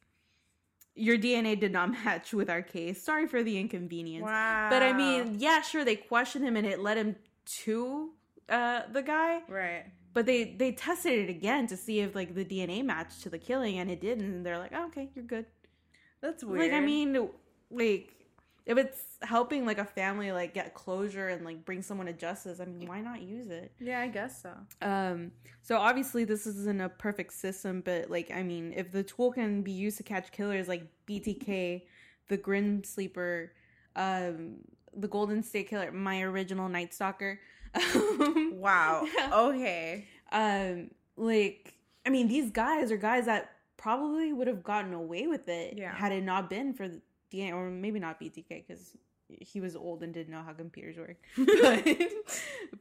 "Your 0.94 1.16
DNA 1.16 1.58
did 1.58 1.72
not 1.72 1.90
match 2.04 2.32
with 2.32 2.50
our 2.50 2.62
case. 2.62 3.02
Sorry 3.02 3.26
for 3.26 3.42
the 3.42 3.58
inconvenience." 3.58 4.24
Wow. 4.24 4.68
But 4.70 4.82
I 4.82 4.92
mean, 4.92 5.36
yeah, 5.38 5.62
sure, 5.62 5.84
they 5.84 5.96
questioned 5.96 6.44
him 6.46 6.56
and 6.56 6.66
it 6.66 6.80
led 6.80 6.98
him 6.98 7.16
to 7.64 8.10
uh, 8.48 8.82
the 8.92 9.02
guy. 9.02 9.40
right. 9.48 9.84
But 10.14 10.26
they 10.26 10.44
they 10.44 10.72
tested 10.72 11.18
it 11.18 11.28
again 11.28 11.66
to 11.66 11.76
see 11.76 12.00
if 12.00 12.14
like 12.14 12.34
the 12.34 12.44
DNA 12.44 12.84
matched 12.84 13.22
to 13.22 13.28
the 13.28 13.38
killing, 13.38 13.78
and 13.78 13.90
it 13.90 14.00
didn't. 14.00 14.24
And 14.24 14.46
they're 14.46 14.58
like, 14.58 14.72
oh, 14.74 14.86
okay, 14.86 15.10
you're 15.14 15.24
good. 15.24 15.46
That's 16.22 16.42
weird. 16.42 16.60
Like, 16.60 16.72
I 16.72 16.80
mean, 16.80 17.28
like 17.70 18.14
if 18.66 18.78
it's 18.78 19.18
helping 19.22 19.66
like 19.66 19.78
a 19.78 19.84
family 19.84 20.32
like 20.32 20.54
get 20.54 20.72
closure 20.72 21.28
and 21.28 21.44
like 21.44 21.64
bring 21.64 21.82
someone 21.82 22.06
to 22.06 22.12
justice, 22.12 22.60
I 22.60 22.64
mean, 22.64 22.88
why 22.88 23.00
not 23.00 23.20
use 23.20 23.48
it? 23.48 23.72
yeah, 23.78 24.00
I 24.00 24.08
guess 24.08 24.40
so. 24.40 24.52
Um, 24.80 25.32
so 25.62 25.76
obviously 25.76 26.24
this 26.24 26.46
isn't 26.46 26.80
a 26.80 26.88
perfect 26.88 27.34
system, 27.34 27.82
but 27.84 28.10
like 28.10 28.30
I 28.30 28.42
mean, 28.42 28.72
if 28.74 28.90
the 28.90 29.02
tool 29.02 29.32
can 29.32 29.62
be 29.62 29.72
used 29.72 29.98
to 29.98 30.02
catch 30.02 30.32
killers 30.32 30.66
like 30.66 30.86
BTK, 31.06 31.82
the 32.28 32.36
Grim 32.36 32.84
Sleeper, 32.84 33.52
um, 33.96 34.56
the 34.96 35.08
Golden 35.08 35.42
State 35.42 35.68
Killer, 35.68 35.92
my 35.92 36.22
original 36.22 36.68
Night 36.68 36.94
Stalker, 36.94 37.40
Wow. 38.54 39.06
Okay. 39.32 40.06
um, 40.32 40.90
like 41.16 41.74
I 42.06 42.10
mean, 42.10 42.28
these 42.28 42.50
guys 42.50 42.90
are 42.92 42.96
guys 42.96 43.26
that 43.26 43.50
probably 43.76 44.32
would 44.32 44.46
have 44.46 44.62
gotten 44.62 44.92
away 44.94 45.26
with 45.26 45.48
it 45.48 45.76
Yeah. 45.76 45.94
had 45.94 46.12
it 46.12 46.22
not 46.24 46.48
been 46.50 46.72
for 46.74 46.88
the 46.88 47.00
DNA, 47.32 47.52
or 47.52 47.68
maybe 47.70 47.98
not 48.00 48.20
BTK 48.20 48.66
because 48.66 48.96
he 49.28 49.60
was 49.60 49.74
old 49.76 50.02
and 50.02 50.12
didn't 50.14 50.32
know 50.32 50.42
how 50.42 50.52
computers 50.52 50.96
work. 50.96 51.16
but, 51.62 51.86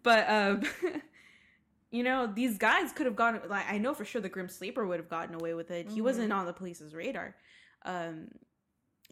but 0.04 0.30
um, 0.30 0.62
you 1.92 2.04
know, 2.04 2.28
these 2.28 2.58
guys 2.58 2.92
could 2.92 3.06
have 3.06 3.16
gotten 3.16 3.42
like 3.50 3.66
I 3.70 3.78
know 3.78 3.94
for 3.94 4.06
sure 4.06 4.22
the 4.22 4.30
Grim 4.30 4.50
Sleeper 4.50 4.86
would 4.86 5.00
have 5.00 5.10
gotten 5.10 5.36
away 5.36 5.54
with 5.54 5.72
it. 5.72 5.90
He 5.90 6.00
Mhm. 6.00 6.04
wasn't 6.04 6.34
on 6.34 6.46
the 6.46 6.54
police's 6.54 6.94
radar. 6.94 7.36
Um, 7.86 8.28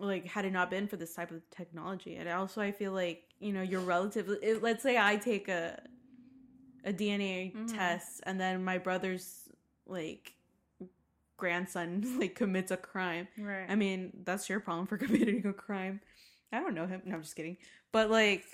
like 0.02 0.26
had 0.26 0.46
it 0.46 0.52
not 0.52 0.70
been 0.70 0.88
for 0.88 0.98
this 0.98 1.14
type 1.14 1.32
of 1.32 1.42
technology, 1.52 2.16
and 2.16 2.28
also 2.30 2.62
I 2.62 2.72
feel 2.72 2.92
like 2.94 3.24
you 3.40 3.54
know 3.54 3.62
your 3.62 3.82
relative. 3.82 4.30
It, 4.42 4.62
let's 4.64 4.84
say 4.84 4.98
I 4.98 5.18
take 5.18 5.48
a 5.48 5.80
a 6.84 6.92
DNA 6.92 7.54
Mhm. 7.56 7.68
test, 7.78 8.22
and 8.24 8.40
then 8.40 8.64
my 8.64 8.78
brother's 8.78 9.48
like 9.86 10.34
grandson 11.38 12.04
like 12.20 12.36
commits 12.36 12.72
a 12.72 12.78
crime. 12.78 13.28
Right. 13.38 13.66
I 13.70 13.76
mean, 13.76 14.12
that's 14.24 14.50
your 14.50 14.60
problem 14.60 14.88
for 14.88 14.98
committing 15.06 15.46
a 15.46 15.54
crime. 15.54 16.02
I 16.52 16.60
don't 16.60 16.76
know 16.76 16.88
him. 16.88 17.02
No, 17.06 17.16
I'm 17.16 17.22
just 17.24 17.36
kidding. 17.36 17.58
But 17.92 18.10
like, 18.10 18.46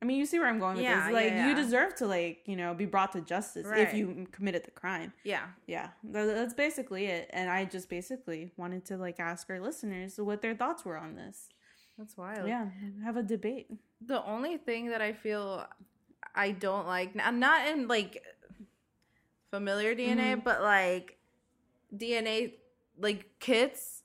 I 0.00 0.04
mean, 0.04 0.18
you 0.18 0.26
see 0.26 0.38
where 0.38 0.48
I'm 0.48 0.60
going 0.60 0.76
with 0.76 0.84
Yeah, 0.84 1.06
this. 1.06 1.12
Like, 1.14 1.30
yeah, 1.30 1.48
you 1.48 1.54
deserve 1.56 1.94
to 1.96 2.06
like, 2.06 2.42
you 2.46 2.54
know, 2.56 2.72
be 2.72 2.84
brought 2.86 3.12
to 3.12 3.20
justice 3.20 3.66
if 3.74 3.92
you 3.94 4.26
committed 4.30 4.64
the 4.64 4.70
crime. 4.70 5.12
yeah. 5.24 5.46
Yeah, 5.66 5.88
that's 6.04 6.54
basically 6.54 7.06
it. 7.06 7.28
And 7.32 7.50
I 7.50 7.64
just 7.64 7.88
basically 7.88 8.52
wanted 8.56 8.84
to 8.86 8.96
like 8.96 9.18
ask 9.18 9.50
our 9.50 9.58
listeners 9.60 10.18
what 10.18 10.40
their 10.40 10.54
thoughts 10.54 10.84
were 10.84 10.96
on 10.96 11.16
this. 11.16 11.48
That's 11.98 12.16
wild. 12.16 12.46
Yeah, 12.46 12.66
have 13.04 13.16
a 13.16 13.24
debate. 13.24 13.66
The 14.00 14.24
only 14.24 14.56
thing 14.56 14.90
that 14.90 15.02
I 15.02 15.12
feel 15.12 15.66
I 16.34 16.52
don't 16.52 16.86
like, 16.86 17.10
I'm 17.20 17.40
not 17.40 17.66
in 17.66 17.88
like 17.88 18.22
familiar 19.50 19.94
DNA, 19.96 20.36
Mhm. 20.36 20.44
but 20.44 20.62
like 20.62 21.18
DNA 21.92 22.54
like 23.00 23.38
kits, 23.40 23.97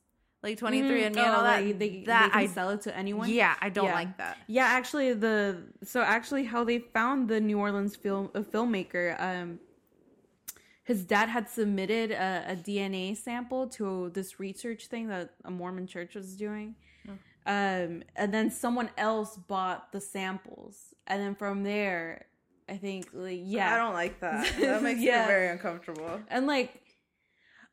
like 0.44 0.58
23 0.58 0.90
Mm, 1.02 1.06
and 1.08 1.16
me 1.16 1.22
and 1.22 1.32
all 1.34 1.40
oh, 1.42 1.44
that. 1.44 1.64
like, 1.66 1.80
they, 1.80 2.04
that 2.06 2.26
they 2.26 2.30
can 2.32 2.40
I 2.40 2.46
sell 2.48 2.70
it 2.72 2.82
to 2.82 2.96
anyone. 2.96 3.30
yeah, 3.30 3.56
I 3.62 3.70
don't 3.70 3.86
Yeah. 3.86 3.94
like 3.96 4.18
that. 4.18 4.38
Yeah, 4.48 4.66
actually, 4.66 5.14
the 5.14 5.64
so 5.84 6.02
actually 6.02 6.44
how 6.44 6.64
they 6.66 6.80
found 6.80 7.30
the 7.30 7.40
New 7.40 7.58
Orleans 7.60 7.96
film 7.96 8.30
a 8.36 8.42
filmmaker. 8.42 9.20
Um, 9.20 9.60
his 10.84 11.06
dad 11.06 11.30
had 11.30 11.48
submitted 11.50 12.12
a, 12.12 12.44
a 12.50 12.56
DNA 12.58 13.16
sample 13.16 13.68
to 13.70 14.10
this 14.14 14.38
research 14.40 14.88
thing 14.88 15.08
that 15.08 15.30
a 15.46 15.50
Mormon 15.52 15.88
church 15.88 16.14
was 16.16 16.36
doing, 16.36 16.76
um, 17.46 18.04
and 18.18 18.34
then 18.34 18.52
someone 18.52 18.90
else 18.98 19.38
bought 19.38 19.94
the 19.94 20.02
samples, 20.02 20.94
and 21.08 21.22
then 21.22 21.36
from 21.36 21.64
there, 21.64 22.26
I 22.68 22.76
think 22.76 23.08
like 23.14 23.40
yeah, 23.44 23.74
I 23.74 23.78
don't 23.78 23.94
like 23.94 24.20
that. 24.20 24.54
That 24.60 24.84
makes 24.84 25.00
Yeah. 25.10 25.22
me 25.22 25.28
very 25.28 25.48
uncomfortable. 25.48 26.20
and 26.28 26.48
like, 26.48 26.82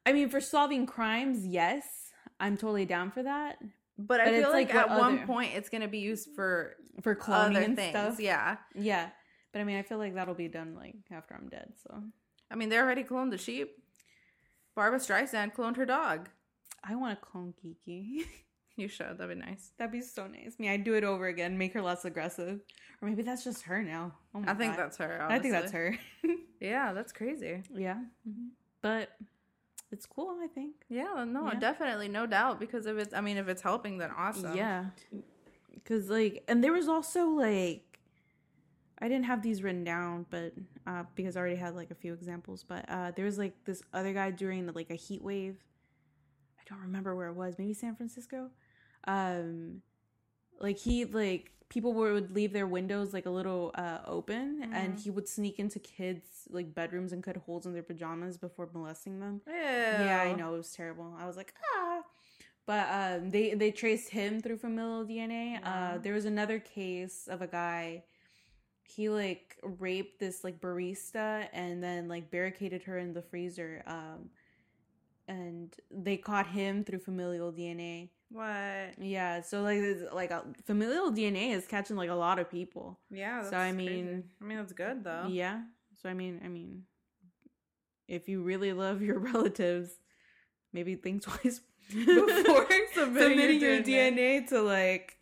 I 0.06 0.12
mean, 0.12 0.28
for 0.28 0.40
solving 0.40 0.86
crimes, 0.86 1.44
yes, 1.44 2.09
I'm 2.40 2.56
totally 2.56 2.86
down 2.86 3.10
for 3.12 3.22
that. 3.22 3.58
But 3.98 4.20
I 4.20 4.30
feel 4.30 4.50
like, 4.50 4.72
like 4.72 4.74
at 4.74 4.88
one 4.98 5.18
other- 5.18 5.26
point 5.26 5.54
it's 5.54 5.68
gonna 5.68 5.86
be 5.88 5.98
used 5.98 6.30
for 6.34 6.76
For 7.02 7.14
cloning 7.14 7.50
other 7.56 7.60
and 7.60 7.76
things. 7.76 7.90
stuff, 7.90 8.18
Yeah. 8.18 8.56
yeah. 8.74 9.10
But 9.52 9.60
I 9.60 9.64
mean, 9.64 9.76
I 9.76 9.82
feel 9.82 9.98
like 9.98 10.14
that'll 10.14 10.34
be 10.34 10.48
done 10.48 10.74
like 10.74 10.96
after 11.12 11.34
I'm 11.34 11.48
dead. 11.48 11.74
So 11.86 12.02
I 12.50 12.56
mean, 12.56 12.68
they 12.70 12.78
already 12.78 13.04
cloned 13.04 13.30
the 13.30 13.38
sheep. 13.38 13.76
Barbra 14.74 14.98
Streisand 14.98 15.54
cloned 15.54 15.76
her 15.76 15.84
dog. 15.84 16.28
I 16.82 16.94
want 16.96 17.18
to 17.20 17.24
clone 17.26 17.54
Kiki. 17.60 18.24
You 18.76 18.88
should. 18.88 19.18
That'd 19.18 19.36
be 19.38 19.44
nice. 19.44 19.72
That'd 19.76 19.92
be 19.92 20.00
so 20.00 20.26
nice. 20.26 20.58
Me, 20.58 20.70
I'd 20.70 20.84
do 20.84 20.94
it 20.94 21.04
over 21.04 21.26
again, 21.26 21.58
make 21.58 21.74
her 21.74 21.82
less 21.82 22.06
aggressive, 22.06 22.60
or 23.02 23.08
maybe 23.08 23.20
that's 23.20 23.44
just 23.44 23.62
her 23.64 23.82
now. 23.82 24.14
Oh 24.34 24.40
my 24.40 24.52
I 24.52 24.54
think 24.54 24.74
that's 24.74 24.96
her. 24.96 25.20
I 25.28 25.38
think 25.38 25.52
that's 25.52 25.72
her. 25.72 25.98
Yeah, 26.60 26.94
that's 26.94 27.12
crazy. 27.12 27.62
yeah, 27.74 27.96
mm-hmm. 28.26 28.48
but 28.80 29.10
it's 29.92 30.06
cool. 30.06 30.38
I 30.42 30.46
think. 30.46 30.74
Yeah, 30.88 31.24
no, 31.26 31.46
Yeah. 31.52 31.58
definitely, 31.58 32.08
no 32.08 32.26
doubt. 32.26 32.60
Because 32.60 32.86
if 32.86 32.96
it's, 32.98 33.14
I 33.14 33.20
mean, 33.20 33.36
if 33.36 33.48
it's 33.48 33.62
helping, 33.62 33.98
then 33.98 34.10
awesome. 34.16 34.56
Yeah, 34.56 34.86
because 35.74 36.08
like, 36.08 36.44
and 36.48 36.62
there 36.62 36.72
was 36.72 36.88
also 36.88 37.26
like, 37.28 37.98
I 38.98 39.08
didn't 39.08 39.24
have 39.24 39.42
these 39.42 39.62
written 39.62 39.82
down, 39.84 40.26
but 40.30 40.52
uh, 40.86 41.04
because 41.14 41.36
I 41.36 41.40
already 41.40 41.56
had 41.56 41.74
like 41.74 41.90
a 41.90 41.94
few 41.94 42.12
examples. 42.12 42.62
But 42.64 42.84
uh, 42.88 43.12
there 43.16 43.24
was 43.24 43.38
like 43.38 43.64
this 43.64 43.82
other 43.94 44.12
guy 44.12 44.30
during 44.30 44.66
the, 44.66 44.72
like 44.72 44.90
a 44.90 44.94
heat 44.94 45.22
wave. 45.22 45.56
I 46.58 46.62
don't 46.68 46.82
remember 46.82 47.16
where 47.16 47.28
it 47.28 47.34
was. 47.34 47.56
Maybe 47.58 47.72
San 47.74 47.96
Francisco. 47.96 48.50
Um, 49.04 49.80
like 50.60 50.76
he 50.78 51.06
like 51.06 51.50
people 51.70 51.94
would 51.94 52.34
leave 52.34 52.52
their 52.52 52.66
windows 52.66 53.14
like 53.14 53.26
a 53.26 53.30
little 53.30 53.72
uh 53.76 54.00
open, 54.06 54.68
and 54.74 54.94
Mhm. 54.96 55.02
he 55.02 55.10
would 55.10 55.28
sneak 55.28 55.58
into 55.58 55.78
kids 55.78 56.46
like 56.50 56.74
bedrooms 56.74 57.12
and 57.14 57.22
cut 57.24 57.38
holes 57.38 57.66
in 57.66 57.72
their 57.72 57.82
pajamas 57.84 58.36
before 58.38 58.68
molesting 58.74 59.20
them. 59.20 59.40
Ew. 59.46 59.54
Yeah, 59.54 60.20
I 60.26 60.34
know 60.34 60.54
it 60.54 60.58
was 60.58 60.72
terrible. 60.72 61.16
I 61.18 61.26
was 61.26 61.36
like, 61.36 61.54
ah. 61.76 62.02
But 62.66 62.86
um, 62.90 63.30
they 63.30 63.54
they 63.54 63.72
traced 63.72 64.10
him 64.10 64.40
through 64.42 64.58
familial 64.58 65.04
DNA. 65.04 65.60
Uh, 65.64 65.98
there 65.98 66.14
was 66.14 66.26
another 66.26 66.58
case 66.60 67.28
of 67.28 67.42
a 67.42 67.46
guy. 67.48 68.04
He 68.84 69.08
like 69.08 69.56
raped 69.62 70.18
this 70.20 70.44
like 70.44 70.60
barista 70.60 71.48
and 71.52 71.82
then 71.82 72.08
like 72.08 72.30
barricaded 72.30 72.82
her 72.84 72.98
in 72.98 73.14
the 73.14 73.22
freezer. 73.22 73.82
Um, 73.86 74.30
and 75.28 75.74
they 75.90 76.16
caught 76.16 76.48
him 76.48 76.84
through 76.84 77.00
familial 77.00 77.52
DNA. 77.52 78.10
What? 78.30 78.98
Yeah, 78.98 79.40
so 79.42 79.62
like 79.62 79.80
like 80.12 80.32
familial 80.64 81.10
DNA 81.12 81.50
is 81.50 81.66
catching 81.66 81.96
like 81.96 82.10
a 82.10 82.14
lot 82.14 82.38
of 82.38 82.48
people. 82.50 82.98
Yeah. 83.10 83.38
That's 83.38 83.50
So, 83.50 83.56
I 83.58 83.72
crazy. 83.72 84.02
mean- 84.02 84.24
I 84.40 84.44
mean, 84.44 84.58
that's 84.58 84.72
good 84.72 85.02
though. 85.04 85.26
Yeah. 85.28 85.62
So 86.00 86.08
I 86.08 86.14
mean, 86.14 86.40
I 86.44 86.48
mean, 86.48 86.84
if 88.08 88.28
you 88.28 88.42
really 88.42 88.72
love 88.72 89.02
your 89.02 89.18
relatives, 89.32 89.90
maybe 90.72 90.94
think 90.96 91.22
twice 91.22 91.60
before 91.92 92.28
Submitting 92.94 93.30
submitting, 93.30 93.60
your 93.60 93.74
your, 93.74 93.82
DNA. 93.82 94.48
to 94.48 94.62
like 94.62 95.16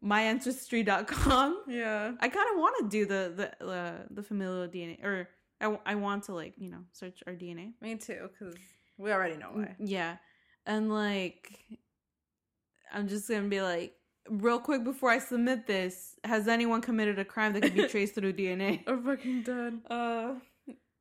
myancestry.com. 0.00 1.62
Yeah. 1.68 2.12
I 2.20 2.28
kind 2.28 2.48
of 2.52 2.58
want 2.58 2.76
to 2.80 2.88
do 2.88 3.06
the 3.06 3.32
the 3.58 3.66
uh, 3.66 3.92
the 4.10 4.22
familial 4.22 4.68
DNA, 4.68 5.02
or 5.04 5.28
I, 5.60 5.78
I 5.86 5.94
want 5.96 6.24
to 6.24 6.34
like 6.34 6.54
you 6.58 6.70
know 6.70 6.84
search 6.92 7.22
our 7.26 7.32
DNA. 7.34 7.72
Me 7.80 7.96
too, 7.96 8.28
because 8.32 8.54
we 8.98 9.12
already 9.12 9.36
know 9.36 9.50
why. 9.52 9.74
Yeah, 9.78 10.16
and 10.66 10.92
like 10.92 11.48
I'm 12.94 13.08
just 13.08 13.28
gonna 13.28 13.48
be 13.48 13.62
like. 13.62 13.94
Real 14.30 14.58
quick 14.58 14.84
before 14.84 15.10
I 15.10 15.18
submit 15.18 15.66
this, 15.66 16.14
has 16.24 16.48
anyone 16.48 16.80
committed 16.80 17.18
a 17.18 17.26
crime 17.26 17.52
that 17.52 17.62
can 17.62 17.74
be 17.74 17.86
traced 17.94 18.14
through 18.14 18.32
DNA? 18.32 18.82
I'm 18.86 19.04
fucking 19.04 19.42
done. 19.42 19.82
Uh, 19.90 20.36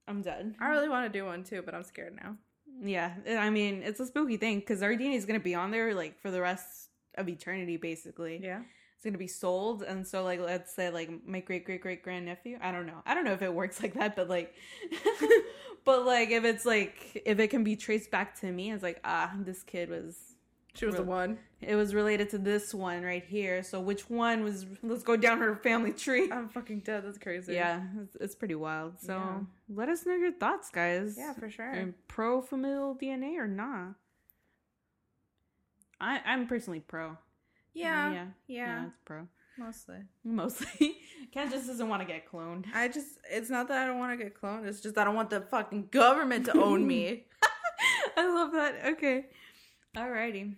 I'm 0.09 0.21
done. 0.21 0.55
I 0.59 0.67
really 0.67 0.89
want 0.89 1.05
to 1.11 1.19
do 1.19 1.25
one 1.25 1.45
too, 1.45 1.61
but 1.61 1.73
I'm 1.73 1.83
scared 1.83 2.17
now. 2.21 2.35
Yeah, 2.81 3.13
I 3.39 3.49
mean 3.49 3.81
it's 3.83 3.99
a 3.99 4.05
spooky 4.05 4.37
thing 4.37 4.59
because 4.59 4.81
our 4.81 4.91
DNA 4.91 5.15
is 5.15 5.25
gonna 5.25 5.39
be 5.39 5.55
on 5.55 5.71
there 5.71 5.93
like 5.93 6.19
for 6.19 6.31
the 6.31 6.41
rest 6.41 6.89
of 7.15 7.29
eternity, 7.29 7.77
basically. 7.77 8.39
Yeah. 8.43 8.61
It's 8.95 9.05
gonna 9.05 9.17
be 9.17 9.27
sold, 9.27 9.83
and 9.83 10.05
so 10.05 10.23
like 10.23 10.39
let's 10.39 10.73
say 10.73 10.89
like 10.89 11.09
my 11.25 11.39
great 11.39 11.65
great 11.65 11.81
great 11.81 12.03
grand 12.03 12.25
nephew. 12.25 12.57
I 12.61 12.71
don't 12.71 12.85
know. 12.85 13.01
I 13.05 13.13
don't 13.13 13.25
know 13.25 13.33
if 13.33 13.41
it 13.41 13.53
works 13.53 13.81
like 13.81 13.93
that, 13.95 14.15
but 14.15 14.29
like, 14.29 14.53
but 15.85 16.05
like 16.05 16.29
if 16.29 16.43
it's 16.43 16.65
like 16.65 17.21
if 17.25 17.39
it 17.39 17.49
can 17.49 17.63
be 17.63 17.75
traced 17.75 18.11
back 18.11 18.39
to 18.41 18.51
me, 18.51 18.71
it's 18.71 18.83
like 18.83 18.99
ah, 19.03 19.33
this 19.39 19.63
kid 19.63 19.89
was. 19.89 20.32
She 20.75 20.85
was 20.87 20.95
the 20.95 21.03
one. 21.03 21.37
It 21.61 21.75
was 21.75 21.93
related 21.93 22.29
to 22.31 22.37
this 22.39 22.73
one 22.73 23.03
right 23.03 23.23
here. 23.23 23.61
So 23.63 23.79
which 23.79 24.09
one 24.09 24.43
was? 24.43 24.65
Let's 24.81 25.03
go 25.03 25.15
down 25.15 25.37
her 25.39 25.55
family 25.55 25.91
tree. 25.93 26.31
I'm 26.31 26.49
fucking 26.49 26.79
dead. 26.79 27.03
That's 27.05 27.19
crazy. 27.19 27.53
Yeah, 27.53 27.81
it's, 28.01 28.15
it's 28.19 28.35
pretty 28.35 28.55
wild. 28.55 28.99
So 28.99 29.13
Yeah. 29.13 29.39
let 29.69 29.87
us 29.89 30.05
know 30.05 30.15
your 30.15 30.31
thoughts, 30.31 30.69
guys. 30.71 31.15
Yeah, 31.17 31.33
for 31.33 31.49
sure. 31.49 31.93
Pro 32.07 32.41
familial 32.41 32.95
DNA 32.95 33.37
or 33.37 33.47
not? 33.47 33.93
I 36.01 36.21
I'm 36.25 36.47
personally 36.47 36.79
pro. 36.79 37.17
Yeah. 37.73 38.11
yeah, 38.11 38.25
Yeah. 38.47 38.85
it's 38.87 38.97
pro. 39.05 39.27
Mostly. 39.57 39.97
Mostly, 40.23 40.97
Ken 41.31 41.49
just 41.51 41.67
doesn't 41.67 41.87
want 41.87 42.01
to 42.01 42.07
get 42.07 42.27
cloned. 42.27 42.65
I 42.73 42.87
just, 42.87 43.19
it's 43.31 43.51
not 43.51 43.67
that 43.67 43.83
I 43.83 43.85
don't 43.85 43.99
want 43.99 44.17
to 44.17 44.23
get 44.23 44.33
cloned. 44.39 44.65
It's 44.65 44.81
just 44.81 44.97
I 44.97 45.03
don't 45.03 45.13
want 45.13 45.29
the 45.29 45.41
fucking 45.41 45.89
government 45.91 46.45
to 46.45 46.59
own 46.59 46.85
me. 46.87 47.25
I 48.17 48.27
love 48.27 48.51
that. 48.53 48.93
Okay, 48.93 49.27
alrighty. 49.95 50.55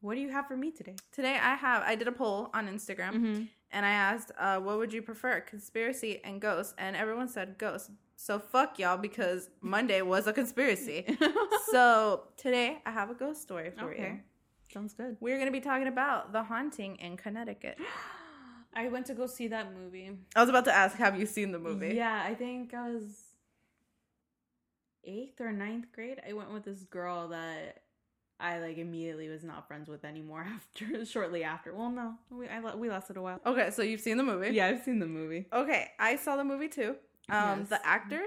What 0.00 0.14
do 0.14 0.20
you 0.20 0.30
have 0.30 0.46
for 0.46 0.56
me 0.56 0.70
today? 0.70 0.94
Today 1.12 1.38
I 1.42 1.54
have, 1.54 1.82
I 1.82 1.94
did 1.94 2.08
a 2.08 2.12
poll 2.12 2.50
on 2.54 2.68
Instagram 2.68 3.12
Mm-hmm. 3.14 3.42
and 3.72 3.86
I 3.86 3.90
asked, 3.90 4.30
uh, 4.38 4.58
what 4.60 4.78
would 4.78 4.92
you 4.92 5.02
prefer, 5.02 5.40
conspiracy 5.40 6.20
and 6.24 6.40
ghosts? 6.40 6.74
And 6.78 6.94
everyone 6.96 7.28
said 7.28 7.58
ghosts. 7.58 7.90
So 8.16 8.38
fuck 8.38 8.78
y'all 8.78 8.96
because 8.96 9.50
Monday 9.60 10.02
was 10.02 10.26
a 10.26 10.32
conspiracy. 10.32 11.04
so 11.72 12.24
today 12.36 12.78
I 12.86 12.90
have 12.90 13.10
a 13.10 13.14
ghost 13.14 13.42
story 13.42 13.70
for 13.70 13.94
you. 13.94 14.20
sounds 14.72 14.92
good. 14.94 15.16
We're 15.20 15.36
going 15.36 15.46
to 15.46 15.52
be 15.52 15.60
talking 15.60 15.88
about 15.88 16.32
the 16.32 16.42
haunting 16.44 16.96
in 16.96 17.16
Connecticut. 17.16 17.78
I 18.74 18.88
went 18.88 19.06
to 19.06 19.14
go 19.14 19.26
see 19.26 19.48
that 19.48 19.74
movie. 19.74 20.10
I 20.36 20.40
was 20.40 20.48
about 20.50 20.64
to 20.66 20.72
ask, 20.74 20.96
have 20.98 21.18
you 21.18 21.26
seen 21.26 21.50
the 21.52 21.58
movie? 21.58 21.94
Yeah, 21.94 22.22
I 22.24 22.34
think 22.34 22.74
I 22.74 22.90
was 22.90 23.02
eighth 25.04 25.40
or 25.40 25.52
ninth 25.52 25.86
grade. 25.92 26.20
I 26.28 26.32
went 26.34 26.52
with 26.52 26.64
this 26.64 26.84
girl 26.84 27.28
that 27.28 27.82
I 28.40 28.60
like 28.60 28.78
immediately 28.78 29.28
was 29.28 29.42
not 29.42 29.66
friends 29.66 29.88
with 29.88 30.04
anymore 30.04 30.46
after 30.54 31.04
shortly 31.04 31.42
after. 31.44 31.74
Well, 31.74 31.90
no, 31.90 32.14
we 32.30 32.46
I, 32.48 32.60
we 32.76 32.88
lasted 32.88 33.16
a 33.16 33.22
while. 33.22 33.40
Okay, 33.44 33.70
so 33.70 33.82
you've 33.82 34.00
seen 34.00 34.16
the 34.16 34.22
movie. 34.22 34.50
Yeah, 34.50 34.66
I've 34.68 34.82
seen 34.84 34.98
the 35.00 35.06
movie. 35.06 35.46
Okay, 35.52 35.88
I 35.98 36.16
saw 36.16 36.36
the 36.36 36.44
movie 36.44 36.68
too. 36.68 36.94
Um, 37.30 37.60
Yes. 37.60 37.68
the 37.70 37.86
actor, 37.86 38.22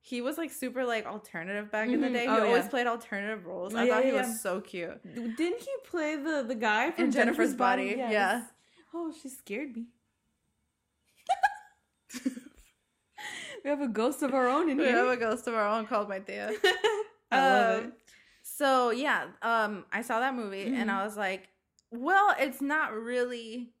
he 0.00 0.20
was 0.20 0.36
like 0.36 0.52
super 0.52 0.84
like 0.84 1.06
alternative 1.06 1.70
back 1.72 1.88
in 1.88 2.00
the 2.02 2.08
Mhm. 2.08 2.12
day. 2.12 2.22
He 2.24 2.28
Oh, 2.28 2.44
always 2.46 2.64
yeah. 2.64 2.70
played 2.70 2.86
alternative 2.86 3.46
roles. 3.46 3.74
I 3.74 3.84
yeah, 3.84 3.94
thought 3.94 4.04
he 4.04 4.10
yeah, 4.12 4.26
was 4.28 4.40
so 4.42 4.60
cute. 4.60 5.02
Didn't 5.02 5.60
he 5.62 5.70
play 5.84 6.16
the 6.16 6.44
the 6.46 6.54
guy 6.54 6.90
from 6.90 7.04
In 7.06 7.10
Jennifer's 7.10 7.54
Body, 7.54 7.94
Yes. 7.96 8.12
yeah. 8.12 8.42
Oh, 8.92 9.12
she 9.20 9.28
scared 9.30 9.74
me. 9.74 9.86
we 13.64 13.70
have 13.70 13.80
a 13.80 13.88
ghost 13.88 14.22
of 14.22 14.34
our 14.34 14.46
own 14.48 14.68
in 14.68 14.76
We 14.78 14.84
here. 14.84 14.96
have 14.96 15.08
a 15.08 15.16
ghost 15.16 15.46
of 15.48 15.54
our 15.54 15.66
own 15.66 15.86
called 15.86 16.08
my 16.08 16.20
Thea. 16.20 16.52
I 17.32 17.38
love 17.50 17.78
Um, 17.78 17.84
it. 17.86 17.92
So 18.56 18.90
yeah, 18.90 19.26
um, 19.42 19.84
I 19.92 20.02
saw 20.02 20.20
that 20.20 20.34
movie 20.34 20.62
and 20.62 20.88
Mhm. 20.88 20.94
I 20.94 21.04
was 21.04 21.16
like, 21.16 21.48
well, 21.90 22.34
it's 22.38 22.60
not 22.60 22.92
really 22.92 23.72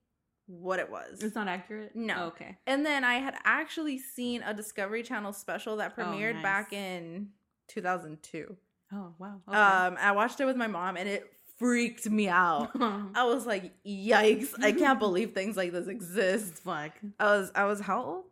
what 0.46 0.78
it 0.80 0.90
was. 0.90 1.22
It's 1.22 1.34
not 1.36 1.46
accurate. 1.48 1.94
No. 1.94 2.14
Oh, 2.16 2.26
okay. 2.28 2.58
And 2.66 2.84
then 2.84 3.04
I 3.04 3.14
had 3.14 3.36
actually 3.44 3.98
seen 3.98 4.42
a 4.42 4.52
Discovery 4.52 5.02
Channel 5.04 5.32
special 5.32 5.76
that 5.76 5.94
Oh, 5.96 6.02
premiered 6.02 6.34
nice. 6.34 6.42
back 6.42 6.72
in 6.72 7.30
2002. 7.68 8.56
Oh 8.92 9.14
wow. 9.18 9.40
Okay. 9.48 9.56
Um, 9.56 9.96
I 10.00 10.10
watched 10.12 10.40
it 10.40 10.44
with 10.44 10.56
my 10.56 10.66
mom 10.66 10.96
and 10.96 11.08
it 11.08 11.32
freaked 11.56 12.10
me 12.10 12.28
out. 12.28 12.70
I 13.14 13.24
was 13.24 13.46
like, 13.46 13.72
yikes, 13.86 14.54
I 14.60 14.72
can't 14.72 14.98
believe 14.98 15.34
things 15.34 15.56
like 15.56 15.70
this 15.70 15.86
exist. 15.86 16.56
Fuck. 16.64 16.92
I 17.20 17.24
was 17.26 17.52
I 17.54 17.64
was 17.64 17.80
how 17.80 18.02
old? 18.02 18.24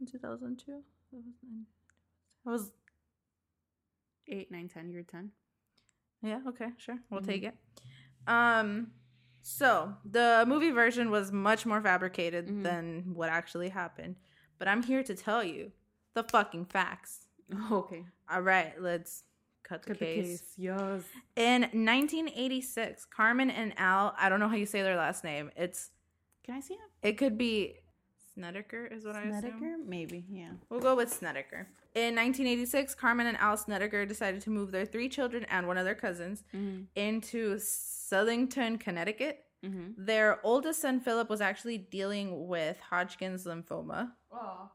In 0.00 0.06
2002? 0.06 0.80
I 2.46 2.50
was 2.50 2.70
Eight, 4.28 4.50
nine, 4.50 4.68
ten. 4.68 4.90
You're 4.90 5.02
ten. 5.04 5.30
Yeah, 6.22 6.40
okay, 6.48 6.70
sure. 6.78 6.98
We'll 7.10 7.20
Mhm. 7.20 7.26
take 7.26 7.42
it. 7.44 7.54
Um 8.26 8.92
so 9.42 9.94
the 10.04 10.44
movie 10.48 10.70
version 10.70 11.10
was 11.10 11.30
much 11.30 11.64
more 11.66 11.80
fabricated 11.80 12.48
Mhm. 12.48 12.62
than 12.64 13.14
what 13.14 13.28
actually 13.28 13.68
happened. 13.68 14.16
But 14.58 14.66
I'm 14.68 14.82
here 14.82 15.02
to 15.04 15.14
tell 15.14 15.44
you 15.44 15.72
the 16.14 16.24
fucking 16.24 16.66
facts. 16.66 17.28
Okay. 17.70 18.04
All 18.28 18.40
right, 18.42 18.74
let's 18.80 19.22
cut 19.62 19.82
the 19.82 19.88
Cut 19.90 19.98
the 20.00 20.04
case. 20.04 20.40
case. 20.40 20.54
Yes. 20.56 21.02
In 21.36 21.62
1986, 21.72 23.04
Carmen 23.04 23.50
and 23.50 23.72
Al, 23.78 24.14
I 24.18 24.28
don't 24.28 24.40
know 24.40 24.48
how 24.48 24.56
you 24.56 24.66
say 24.66 24.82
their 24.82 24.96
last 24.96 25.22
name. 25.24 25.50
It's 25.56 25.90
Can 26.42 26.54
I 26.56 26.60
see 26.60 26.74
it? 26.74 27.08
it 27.08 27.18
could 27.18 27.36
be 27.38 27.76
Snedeker 28.46 28.86
is 28.86 29.04
what 29.06 29.16
I 29.16 29.22
assume. 29.22 29.40
Snedeker? 29.40 29.76
Maybe. 29.86 30.24
Yeah. 30.30 30.50
We'll 30.68 30.80
go 30.80 30.94
with 30.94 31.10
Snedeker. 31.12 31.68
In 31.94 32.14
1986, 32.14 32.94
Carmen 32.94 33.26
and 33.26 33.36
Al 33.38 33.56
Snedeker 33.56 34.04
decided 34.04 34.42
to 34.42 34.50
move 34.50 34.70
their 34.72 34.84
three 34.84 35.08
children 35.08 35.46
and 35.50 35.66
one 35.66 35.78
of 35.78 35.84
their 35.86 35.94
cousins 35.94 36.44
Mm-hmm. 36.54 36.82
into 36.94 37.56
Southington, 37.56 38.78
Connecticut. 38.78 39.44
Mm-hmm. 39.64 40.04
Their 40.04 40.38
oldest 40.44 40.82
son 40.82 41.00
Philip 41.00 41.30
was 41.30 41.40
actually 41.40 41.78
dealing 41.78 42.46
with 42.46 42.78
Hodgkin's 42.90 43.46
lymphoma, 43.46 44.12
Oh. 44.30 44.70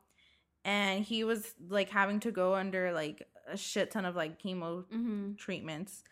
and 0.66 1.06
he 1.06 1.24
was 1.24 1.54
like 1.70 1.90
having 1.90 2.20
to 2.22 2.32
go 2.32 2.56
under 2.56 2.92
like 2.92 3.28
a 3.48 3.56
shit 3.56 3.92
ton 3.92 4.06
of 4.06 4.16
like 4.16 4.42
chemo 4.42 4.86
Mm-hmm. 4.86 5.34
treatments. 5.36 6.04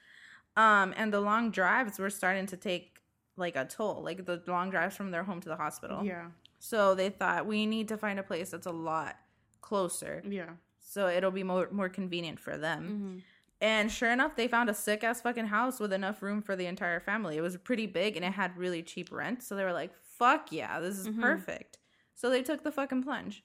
Um, 0.56 0.94
and 0.98 1.12
the 1.12 1.20
long 1.22 1.50
drives 1.52 1.98
were 1.98 2.10
starting 2.12 2.46
to 2.48 2.58
take 2.58 2.98
like 3.38 3.56
a 3.56 3.66
toll, 3.66 4.04
like 4.04 4.26
the 4.26 4.42
long 4.46 4.70
drives 4.70 4.96
from 4.96 5.10
their 5.12 5.24
home 5.24 5.42
to 5.42 5.50
the 5.50 5.56
hospital. 5.56 6.04
Yeah. 6.04 6.28
So 6.60 6.94
they 6.96 7.10
thought 7.10 7.46
we 7.46 7.66
need 7.66 7.88
to 7.88 7.98
find 7.98 8.20
a 8.20 8.24
place 8.24 8.50
that's 8.52 8.68
a 8.68 8.72
lot 8.72 9.16
closer, 9.62 10.22
Yeah. 10.28 10.52
so 10.80 11.08
it'll 11.08 11.32
be 11.32 11.44
more 11.44 11.70
more 11.72 11.90
convenient 11.90 12.40
for 12.40 12.58
them. 12.58 12.84
Mm-hmm. 12.84 13.18
And 13.62 13.92
sure 13.92 14.12
enough, 14.12 14.36
they 14.36 14.48
found 14.48 14.70
a 14.70 14.74
sick 14.74 15.04
ass 15.04 15.22
fucking 15.22 15.48
house 15.48 15.80
with 15.82 15.92
enough 15.92 16.22
room 16.22 16.42
for 16.42 16.56
the 16.56 16.66
entire 16.66 17.00
family. 17.02 17.36
It 17.38 17.42
was 17.42 17.58
pretty 17.58 17.88
big 17.88 18.16
and 18.16 18.24
it 18.26 18.32
had 18.34 18.58
really 18.58 18.82
cheap 18.82 19.12
rent. 19.12 19.44
So 19.44 19.54
they 19.56 19.66
were 19.66 19.74
like, 19.74 19.92
fuck 20.18 20.52
yeah, 20.52 20.80
this 20.80 20.98
is 20.98 21.10
Mhm. 21.10 21.20
perfect. 21.22 21.78
So 22.16 22.30
they 22.30 22.42
took 22.42 22.64
the 22.64 22.72
fucking 22.72 23.04
plunge. 23.04 23.44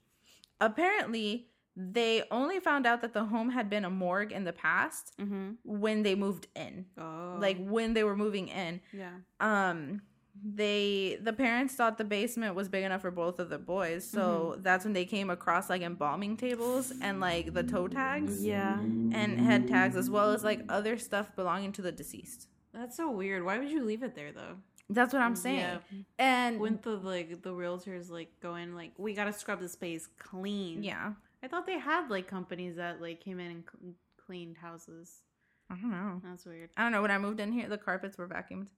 Apparently, 0.61 1.49
they 1.77 2.23
only 2.31 2.61
found 2.61 2.87
out 2.87 3.01
that 3.03 3.13
the 3.13 3.25
home 3.25 3.51
had 3.51 3.69
been 3.69 3.85
a 3.85 3.91
morgue 3.91 4.31
in 4.31 4.45
the 4.45 4.53
past 4.53 5.13
Mm-hmm. 5.19 5.51
when 5.65 6.05
they 6.05 6.15
moved 6.15 6.47
in. 6.55 6.87
Oh. 6.97 7.37
Like 7.41 7.59
when 7.59 7.95
they 7.95 8.05
were 8.05 8.17
moving 8.17 8.47
in. 8.49 8.81
Yeah. 8.93 9.15
Um 9.41 10.03
they 10.43 11.19
the 11.23 11.33
parents 11.33 11.75
thought 11.75 11.97
the 11.97 12.05
basement 12.05 12.55
was 12.55 12.69
big 12.69 12.85
enough 12.85 13.01
for 13.03 13.11
both 13.11 13.39
of 13.39 13.49
the 13.49 13.59
boys. 13.59 14.05
So 14.09 14.53
mm-hmm. 14.53 14.63
that's 14.63 14.85
when 14.85 14.93
they 14.93 15.05
came 15.05 15.31
across 15.31 15.71
like 15.71 15.83
embalming 15.83 16.37
tables 16.37 16.93
and 17.01 17.21
like 17.21 17.55
the 17.55 17.63
toe 17.63 17.89
tags 17.89 18.45
Yeah. 18.45 18.79
and 18.79 19.41
head 19.41 19.69
tags 19.69 19.97
as 19.97 20.11
well 20.11 20.33
as 20.33 20.45
like 20.45 20.63
other 20.69 20.99
stuff 20.99 21.35
belonging 21.37 21.73
to 21.73 21.83
the 21.83 21.93
deceased. 21.93 22.49
That's 22.73 22.97
so 22.97 23.11
weird. 23.11 23.45
Why 23.45 23.59
would 23.59 23.71
you 23.71 23.85
leave 23.85 24.03
it 24.03 24.15
there 24.15 24.33
though? 24.33 24.57
That's 24.91 25.15
what 25.15 25.23
I'm 25.23 25.37
saying. 25.37 25.59
Yeah. 25.61 25.79
And 26.19 26.61
Wouldn't 26.61 26.83
the 26.83 26.97
like 26.97 27.43
the 27.43 27.51
realtors 27.53 28.11
like 28.11 28.29
going 28.41 28.75
like 28.75 28.93
we 28.99 29.15
gotta 29.15 29.33
scrub 29.33 29.61
the 29.61 29.69
space 29.69 30.09
clean? 30.19 30.83
yeah, 30.83 31.13
I 31.43 31.49
thought 31.49 31.67
they 31.67 31.79
had 31.79 32.11
like 32.11 32.27
companies 32.27 32.77
that 32.77 33.01
like 33.01 33.21
came 33.21 33.41
in 33.41 33.51
and 33.51 33.95
cleaned 34.27 34.59
houses. 34.59 35.23
I 35.71 35.77
don't 35.77 35.91
know. 35.91 36.21
That's 36.23 36.45
weird. 36.45 36.71
I 36.77 36.83
don't 36.83 36.93
know. 36.93 37.01
When 37.01 37.11
I 37.11 37.17
moved 37.19 37.41
in 37.41 37.51
here, 37.53 37.69
the 37.69 37.79
carpets 37.79 38.19
were 38.19 38.29
vacuumed, 38.29 38.69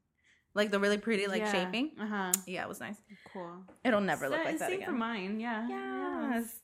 like 0.56 0.70
the 0.70 0.80
really 0.80 0.98
pretty 0.98 1.26
like 1.28 1.46
shaping. 1.46 1.92
Uh 2.00 2.06
huh. 2.06 2.32
Yeah, 2.46 2.64
it 2.64 2.68
was 2.68 2.80
nice. 2.80 2.96
Cool. 3.32 3.62
It'll 3.84 4.00
never 4.00 4.28
look 4.28 4.44
like 4.44 4.58
that 4.58 4.70
Same 4.70 4.82
for 4.82 4.92
mine. 4.92 5.38
Yeah. 5.38 5.68
Yes. 5.68 6.60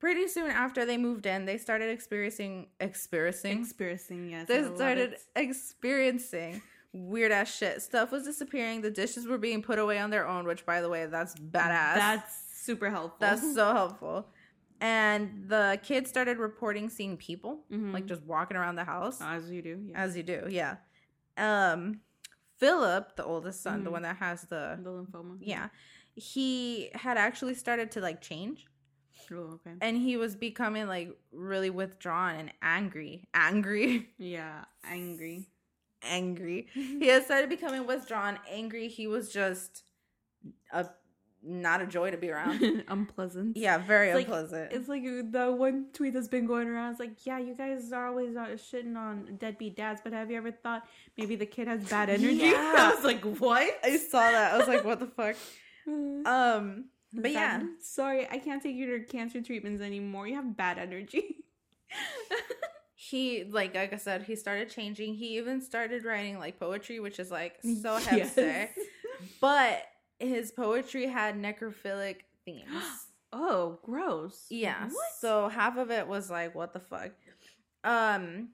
Pretty 0.00 0.26
soon 0.28 0.50
after 0.50 0.84
they 0.84 0.96
moved 0.98 1.26
in, 1.26 1.44
they 1.46 1.56
started 1.58 1.90
experiencing 1.90 2.66
experiencing. 2.80 3.60
Experiencing. 3.60 4.30
Yes. 4.30 4.42
I 4.50 4.52
they 4.54 4.62
love 4.62 4.76
started 4.76 5.16
experiencing 5.36 6.62
weird 6.92 7.32
ass 7.32 7.54
shit. 7.54 7.82
Stuff 7.82 8.10
was 8.12 8.24
disappearing. 8.24 8.80
The 8.82 8.90
dishes 8.90 9.26
were 9.26 9.38
being 9.38 9.62
put 9.62 9.78
away 9.78 9.98
on 9.98 10.10
their 10.10 10.26
own, 10.26 10.46
which, 10.46 10.64
by 10.66 10.80
the 10.80 10.88
way, 10.88 11.06
that's 11.06 11.34
badass. 11.34 11.94
That's 11.94 12.34
super 12.62 12.90
helpful. 12.90 13.18
That's 13.20 13.54
so 13.54 13.72
helpful. 13.72 14.26
And 14.80 15.44
the 15.48 15.80
kids 15.82 16.10
started 16.10 16.36
reporting 16.38 16.90
seeing 16.90 17.16
people, 17.16 17.64
Mhm. 17.72 17.92
like 17.94 18.04
just 18.06 18.22
walking 18.22 18.56
around 18.58 18.76
the 18.76 18.84
house, 18.84 19.20
as 19.22 19.50
you 19.50 19.62
do. 19.62 19.82
Yeah. 19.90 20.02
as 20.02 20.16
you 20.16 20.22
do. 20.22 20.46
Yeah. 20.50 20.76
Um, 21.38 22.00
Philip, 22.58 23.16
the 23.16 23.24
oldest 23.24 23.62
son, 23.62 23.84
the 23.84 23.90
Mhm. 23.90 23.92
one 23.92 24.02
that 24.02 24.16
has 24.16 24.42
the 24.42 24.78
the 24.82 24.90
lymphoma. 24.90 25.36
yeah, 25.40 25.68
he 26.14 26.90
had 26.94 27.16
actually 27.18 27.54
started 27.54 27.90
to 27.92 28.00
like 28.00 28.20
change, 28.20 28.66
Oh, 29.30 29.58
okay. 29.60 29.74
and 29.80 29.96
he 29.96 30.16
was 30.16 30.34
becoming 30.36 30.86
like 30.86 31.10
really 31.32 31.70
withdrawn 31.70 32.36
and 32.36 32.52
angry, 32.62 33.28
angry, 33.34 34.10
Yeah. 34.18 34.64
Angry. 34.84 35.48
angry. 36.02 36.68
he 36.74 37.08
had 37.08 37.24
started 37.24 37.48
becoming 37.50 37.86
withdrawn, 37.86 38.38
angry. 38.48 38.88
He 38.88 39.06
was 39.06 39.32
just 39.32 39.82
a 40.72 40.86
not 41.46 41.80
a 41.80 41.86
joy 41.86 42.10
to 42.10 42.16
be 42.16 42.30
around. 42.34 42.84
Unpleasant. 42.88 43.56
yeah, 43.56 43.78
very 43.78 44.08
It's 44.08 44.14
like- 44.16 44.26
unpleasant. 44.26 44.72
It's 44.72 44.88
like 44.88 45.04
the 45.04 45.52
one 45.52 45.86
tweet 45.92 46.14
that's 46.14 46.28
been 46.28 46.46
going 46.46 46.68
around. 46.68 46.90
It's 46.92 47.00
like, 47.00 47.24
yeah, 47.24 47.38
you 47.38 47.54
guys 47.54 47.92
are 47.92 48.08
always 48.08 48.36
uh, 48.36 48.46
shitting 48.56 48.96
on 48.96 49.36
deadbeat 49.38 49.76
dads, 49.76 50.00
but 50.02 50.12
have 50.12 50.30
you 50.30 50.36
ever 50.36 50.50
thought 50.52 50.86
maybe 51.16 51.36
the 51.36 51.46
kid 51.46 51.68
has 51.68 51.84
bad 51.88 52.10
energy? 52.16 52.34
Yeah. 52.36 52.74
I 52.78 52.94
was 52.94 53.04
like, 53.04 53.22
what? 53.24 53.78
I 53.84 53.96
saw 53.96 54.20
that. 54.30 54.54
I 54.54 54.58
was 54.58 54.68
like, 54.68 54.84
what 54.84 54.98
the 54.98 55.06
fuck? 55.06 55.36
Um, 56.26 56.86
but 57.12 57.30
yeah. 57.30 57.62
sorry, 57.80 58.28
I 58.28 58.38
can't 58.38 58.62
take 58.62 58.74
you 58.76 58.98
to 58.98 59.04
cancer 59.04 59.40
treatments 59.40 59.80
anymore. 59.80 60.26
You 60.26 60.34
have 60.34 60.56
bad 60.56 60.78
energy. 60.78 61.36
he 62.94 63.44
like 63.44 63.74
like 63.74 63.92
I 63.92 63.96
said, 63.96 64.22
he 64.24 64.34
started 64.36 64.70
changing. 64.70 65.14
He 65.14 65.36
even 65.38 65.60
started 65.60 66.04
writing 66.04 66.38
like 66.38 66.58
poetry, 66.58 66.98
which 67.00 67.18
is 67.18 67.30
like 67.30 67.56
so 67.62 67.98
Yes. 67.98 68.34
hipster. 68.34 68.68
But 69.40 69.82
his 70.18 70.52
poetry 70.52 71.06
had 71.06 71.36
necrophilic 71.36 72.20
themes. 72.44 72.68
Oh, 73.32 73.80
gross. 73.82 74.46
yeah. 74.48 74.84
What? 74.84 74.94
So 75.18 75.48
half 75.48 75.76
of 75.76 75.90
it 75.90 76.06
was 76.06 76.30
like, 76.30 76.54
what 76.54 76.72
the 76.72 76.80
fuck? 76.80 77.10
Um, 77.84 78.50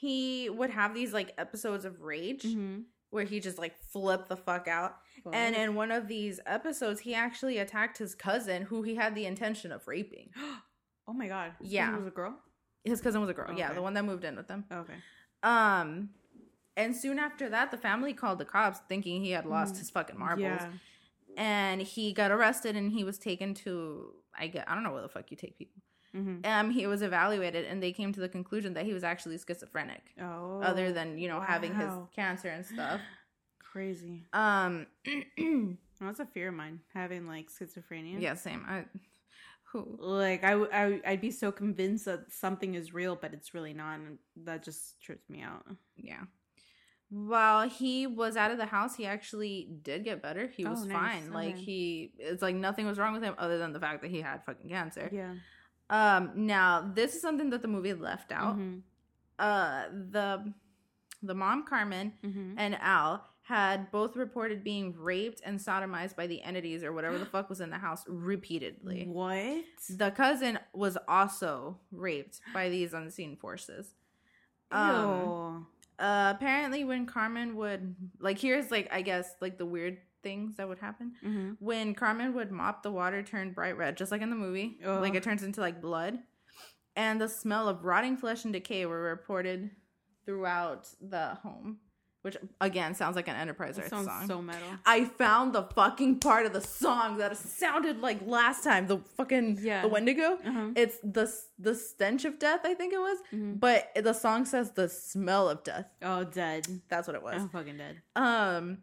he 0.00 0.48
would 0.50 0.70
have 0.70 0.92
these 0.94 1.12
like 1.12 1.32
episodes 1.38 1.84
of 1.84 2.00
rage 2.00 2.42
Mhm. 2.42 2.84
where 3.10 3.24
he 3.24 3.38
just 3.38 3.58
like 3.58 3.76
flipped 3.92 4.28
the 4.30 4.36
fuck 4.36 4.66
out. 4.66 4.96
And 5.32 5.54
in 5.54 5.74
one 5.74 5.92
of 5.92 6.08
these 6.08 6.40
episodes, 6.46 7.00
he 7.00 7.14
actually 7.14 7.58
attacked 7.58 7.98
his 7.98 8.14
cousin, 8.14 8.62
who 8.62 8.82
he 8.82 8.96
had 8.96 9.14
the 9.14 9.26
intention 9.26 9.70
of 9.70 9.86
raping. 9.86 10.30
oh 11.06 11.12
my 11.12 11.28
god. 11.28 11.52
His 11.60 11.70
Yeah. 11.72 11.96
was 11.96 12.06
a 12.06 12.10
girl. 12.10 12.34
His 12.82 13.00
cousin 13.00 13.20
was 13.20 13.30
a 13.30 13.34
girl, 13.34 13.52
yeah, 13.56 13.66
Okay. 13.66 13.74
the 13.76 13.82
one 13.82 13.94
that 13.94 14.04
moved 14.04 14.24
in 14.24 14.36
with 14.36 14.48
them. 14.48 14.64
Okay. 14.72 14.96
Um, 15.42 16.10
and 16.76 16.96
soon 16.96 17.18
after 17.18 17.48
that, 17.50 17.70
the 17.70 17.78
family 17.78 18.14
called 18.14 18.38
the 18.38 18.44
cops, 18.44 18.80
thinking 18.88 19.22
he 19.22 19.30
had 19.30 19.46
lost 19.46 19.74
Mm. 19.74 19.78
his 19.78 19.90
fucking 19.90 20.18
marbles. 20.18 20.42
Yeah. 20.44 20.72
And 21.36 21.80
he 21.82 22.12
got 22.12 22.30
arrested, 22.30 22.76
and 22.76 22.90
he 22.92 23.04
was 23.04 23.18
taken 23.18 23.54
to 23.54 24.12
I 24.38 24.46
get 24.48 24.68
I 24.68 24.74
don't 24.74 24.82
know 24.84 24.92
where 24.92 25.02
the 25.02 25.08
fuck 25.08 25.30
you 25.30 25.36
take 25.36 25.56
people. 25.58 25.82
Mm-hmm. 26.14 26.46
Um, 26.48 26.70
he 26.70 26.86
was 26.86 27.02
evaluated, 27.02 27.64
and 27.64 27.82
they 27.82 27.92
came 27.92 28.12
to 28.12 28.20
the 28.20 28.28
conclusion 28.28 28.74
that 28.74 28.84
he 28.86 28.92
was 28.94 29.02
actually 29.02 29.36
schizophrenic, 29.38 30.02
Oh. 30.22 30.60
other 30.62 30.92
than 30.92 31.18
you 31.18 31.28
know 31.28 31.40
having 31.40 31.74
his 31.74 31.90
cancer 32.14 32.48
and 32.48 32.64
stuff. 32.64 33.00
Crazy. 33.60 34.24
Um, 34.32 34.86
Oh, 36.00 36.06
that's 36.06 36.18
a 36.20 36.26
fear 36.26 36.48
of 36.48 36.54
mine, 36.54 36.80
having 36.92 37.26
like 37.28 37.48
schizophrenia. 37.50 38.20
yeah, 38.20 38.34
same. 38.34 38.64
I 38.68 38.84
who 39.72 39.96
Like 39.98 40.44
i'd 40.44 41.20
be 41.20 41.30
so 41.32 41.50
convinced 41.50 42.04
that 42.04 42.32
something 42.32 42.74
is 42.74 42.92
real, 42.94 43.16
but 43.16 43.32
it's 43.32 43.54
really 43.54 43.72
not. 43.74 43.98
And 44.00 44.18
that 44.44 44.62
just 44.64 45.00
trips 45.02 45.28
me 45.30 45.40
out. 45.42 45.64
yeah. 45.96 46.22
While 47.16 47.68
he 47.68 48.08
was 48.08 48.36
out 48.36 48.50
of 48.50 48.58
the 48.58 48.66
house, 48.66 48.96
he 48.96 49.06
actually 49.06 49.68
did 49.82 50.02
get 50.02 50.20
better. 50.20 50.48
He 50.48 50.66
Oh, 50.66 50.70
was 50.70 50.84
nice. 50.84 51.22
fine. 51.22 51.32
Like 51.32 51.56
he, 51.56 52.10
it's 52.18 52.42
like 52.42 52.56
nothing 52.56 52.86
was 52.86 52.98
wrong 52.98 53.12
with 53.14 53.22
him 53.22 53.34
other 53.38 53.56
than 53.58 53.72
the 53.72 53.78
fact 53.78 54.02
that 54.02 54.10
he 54.10 54.20
had 54.20 54.44
fucking 54.44 54.68
cancer. 54.68 55.08
Yeah. 55.12 55.34
Um, 55.90 56.32
now 56.34 56.90
this 56.94 57.14
is 57.14 57.22
something 57.22 57.50
that 57.50 57.62
the 57.62 57.68
movie 57.68 57.94
left 57.94 58.32
out. 58.32 58.56
Mm-hmm. 58.58 58.78
Uh, 59.38 59.82
the 60.10 60.52
the 61.22 61.34
mom 61.34 61.64
Carmen 61.66 62.14
Mm-hmm. 62.24 62.54
and 62.58 62.74
Al 62.80 63.24
had 63.42 63.90
both 63.92 64.16
reported 64.16 64.64
being 64.64 64.94
raped 64.98 65.40
and 65.44 65.58
sodomized 65.60 66.16
by 66.16 66.26
the 66.26 66.42
entities 66.42 66.82
or 66.82 66.92
whatever 66.92 67.18
the 67.18 67.26
fuck 67.34 67.48
was 67.48 67.60
in 67.60 67.70
the 67.70 67.78
house 67.78 68.02
repeatedly. 68.08 69.06
What? 69.06 69.64
The 69.88 70.10
cousin 70.10 70.58
was 70.72 70.96
also 71.06 71.78
raped 71.92 72.40
by 72.52 72.70
these 72.70 72.92
unseen 72.92 73.36
forces. 73.36 73.94
Um, 74.72 74.90
Ew. 75.20 75.66
Uh, 75.98 76.32
apparently, 76.34 76.84
when 76.84 77.06
Carmen 77.06 77.56
would 77.56 77.94
like, 78.18 78.38
here's 78.38 78.70
like 78.70 78.88
I 78.92 79.02
guess 79.02 79.34
like 79.40 79.58
the 79.58 79.66
weird 79.66 79.98
things 80.22 80.56
that 80.56 80.68
would 80.68 80.78
happen 80.78 81.12
mm-hmm. 81.24 81.52
when 81.58 81.94
Carmen 81.94 82.34
would 82.34 82.50
mop, 82.50 82.82
the 82.82 82.90
water 82.90 83.22
turned 83.22 83.54
bright 83.54 83.76
red, 83.76 83.96
just 83.96 84.10
like 84.10 84.22
in 84.22 84.30
the 84.30 84.36
movie. 84.36 84.78
Like 85.00 85.14
it 85.14 85.22
turns 85.22 85.42
into 85.42 85.60
like 85.60 85.80
blood, 85.80 86.18
and 86.96 87.20
the 87.20 87.28
smell 87.28 87.68
of 87.68 87.84
rotting 87.84 88.16
flesh 88.16 88.44
and 88.44 88.52
decay 88.52 88.86
were 88.86 89.02
reported 89.02 89.70
throughout 90.26 90.88
the 91.00 91.38
home, 91.42 91.78
which 92.24 92.36
again 92.60 92.94
sounds 92.94 93.16
like 93.16 93.28
an 93.28 93.36
Enterprise 93.36 93.78
Earth 93.78 93.88
sounds 93.90 94.06
song. 94.06 94.26
so 94.26 94.40
metal. 94.40 94.66
I 94.86 95.04
found 95.04 95.54
the 95.54 95.62
fucking 95.64 96.20
part 96.20 96.46
of 96.46 96.54
the 96.54 96.60
song 96.62 97.18
that 97.18 97.36
sounded 97.36 98.00
like 98.00 98.26
last 98.26 98.64
time. 98.64 98.86
The 98.86 98.98
fucking 99.18 99.58
Yeah. 99.60 99.82
the 99.82 99.88
Wendigo. 99.88 100.38
Uh-huh. 100.44 100.70
It's 100.74 100.96
the 101.04 101.30
the 101.58 101.74
stench 101.74 102.24
of 102.24 102.38
death. 102.38 102.60
I 102.64 102.72
think 102.72 102.94
it 102.94 102.98
was, 102.98 103.18
Mhm. 103.32 103.60
but 103.60 103.90
the 103.94 104.14
song 104.14 104.46
says 104.46 104.70
the 104.72 104.88
smell 104.88 105.50
of 105.50 105.62
death. 105.64 105.86
Oh, 106.00 106.24
dead. 106.24 106.66
That's 106.88 107.06
what 107.06 107.14
it 107.14 107.22
was. 107.22 107.42
I'm 107.42 107.50
fucking 107.50 107.76
dead. 107.76 108.00
Um. 108.16 108.78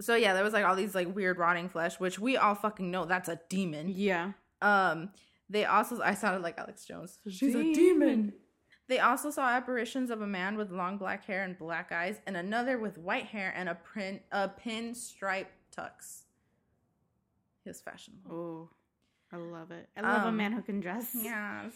So 0.00 0.14
yeah, 0.14 0.32
there 0.34 0.44
was 0.44 0.52
like 0.52 0.64
all 0.64 0.76
these 0.76 0.94
like 0.94 1.14
weird 1.14 1.38
rotting 1.38 1.68
flesh, 1.68 1.98
which 2.00 2.18
we 2.18 2.36
all 2.36 2.54
fucking 2.54 2.90
know 2.90 3.04
that's 3.04 3.28
a 3.28 3.40
demon. 3.48 3.88
Yeah. 3.88 4.32
Um. 4.60 5.10
They 5.50 5.64
also 5.66 6.00
I 6.00 6.14
sounded 6.14 6.42
like 6.42 6.56
Alex 6.56 6.84
Jones. 6.86 7.18
She's 7.28 7.54
a 7.54 7.62
Demon. 7.74 8.32
They 8.88 8.98
also 8.98 9.30
saw 9.30 9.48
apparitions 9.48 10.10
of 10.10 10.20
a 10.20 10.26
man 10.26 10.56
with 10.56 10.70
long 10.70 10.98
black 10.98 11.24
hair 11.24 11.44
and 11.44 11.56
black 11.56 11.92
eyes, 11.92 12.20
and 12.26 12.36
another 12.36 12.78
with 12.78 12.98
white 12.98 13.26
hair 13.26 13.52
and 13.56 13.68
a 13.68 13.74
print 13.74 14.22
a 14.32 14.48
pinstripe 14.48 15.46
tux. 15.76 16.22
He 17.64 17.70
was 17.70 17.80
fashionable. 17.80 18.30
Oh, 18.34 18.68
I 19.32 19.36
love 19.36 19.70
it. 19.70 19.88
I 19.96 20.00
love 20.02 20.24
a 20.24 20.28
Um, 20.28 20.36
man 20.36 20.52
who 20.52 20.62
can 20.62 20.80
dress. 20.80 21.14
Yes. 21.14 21.72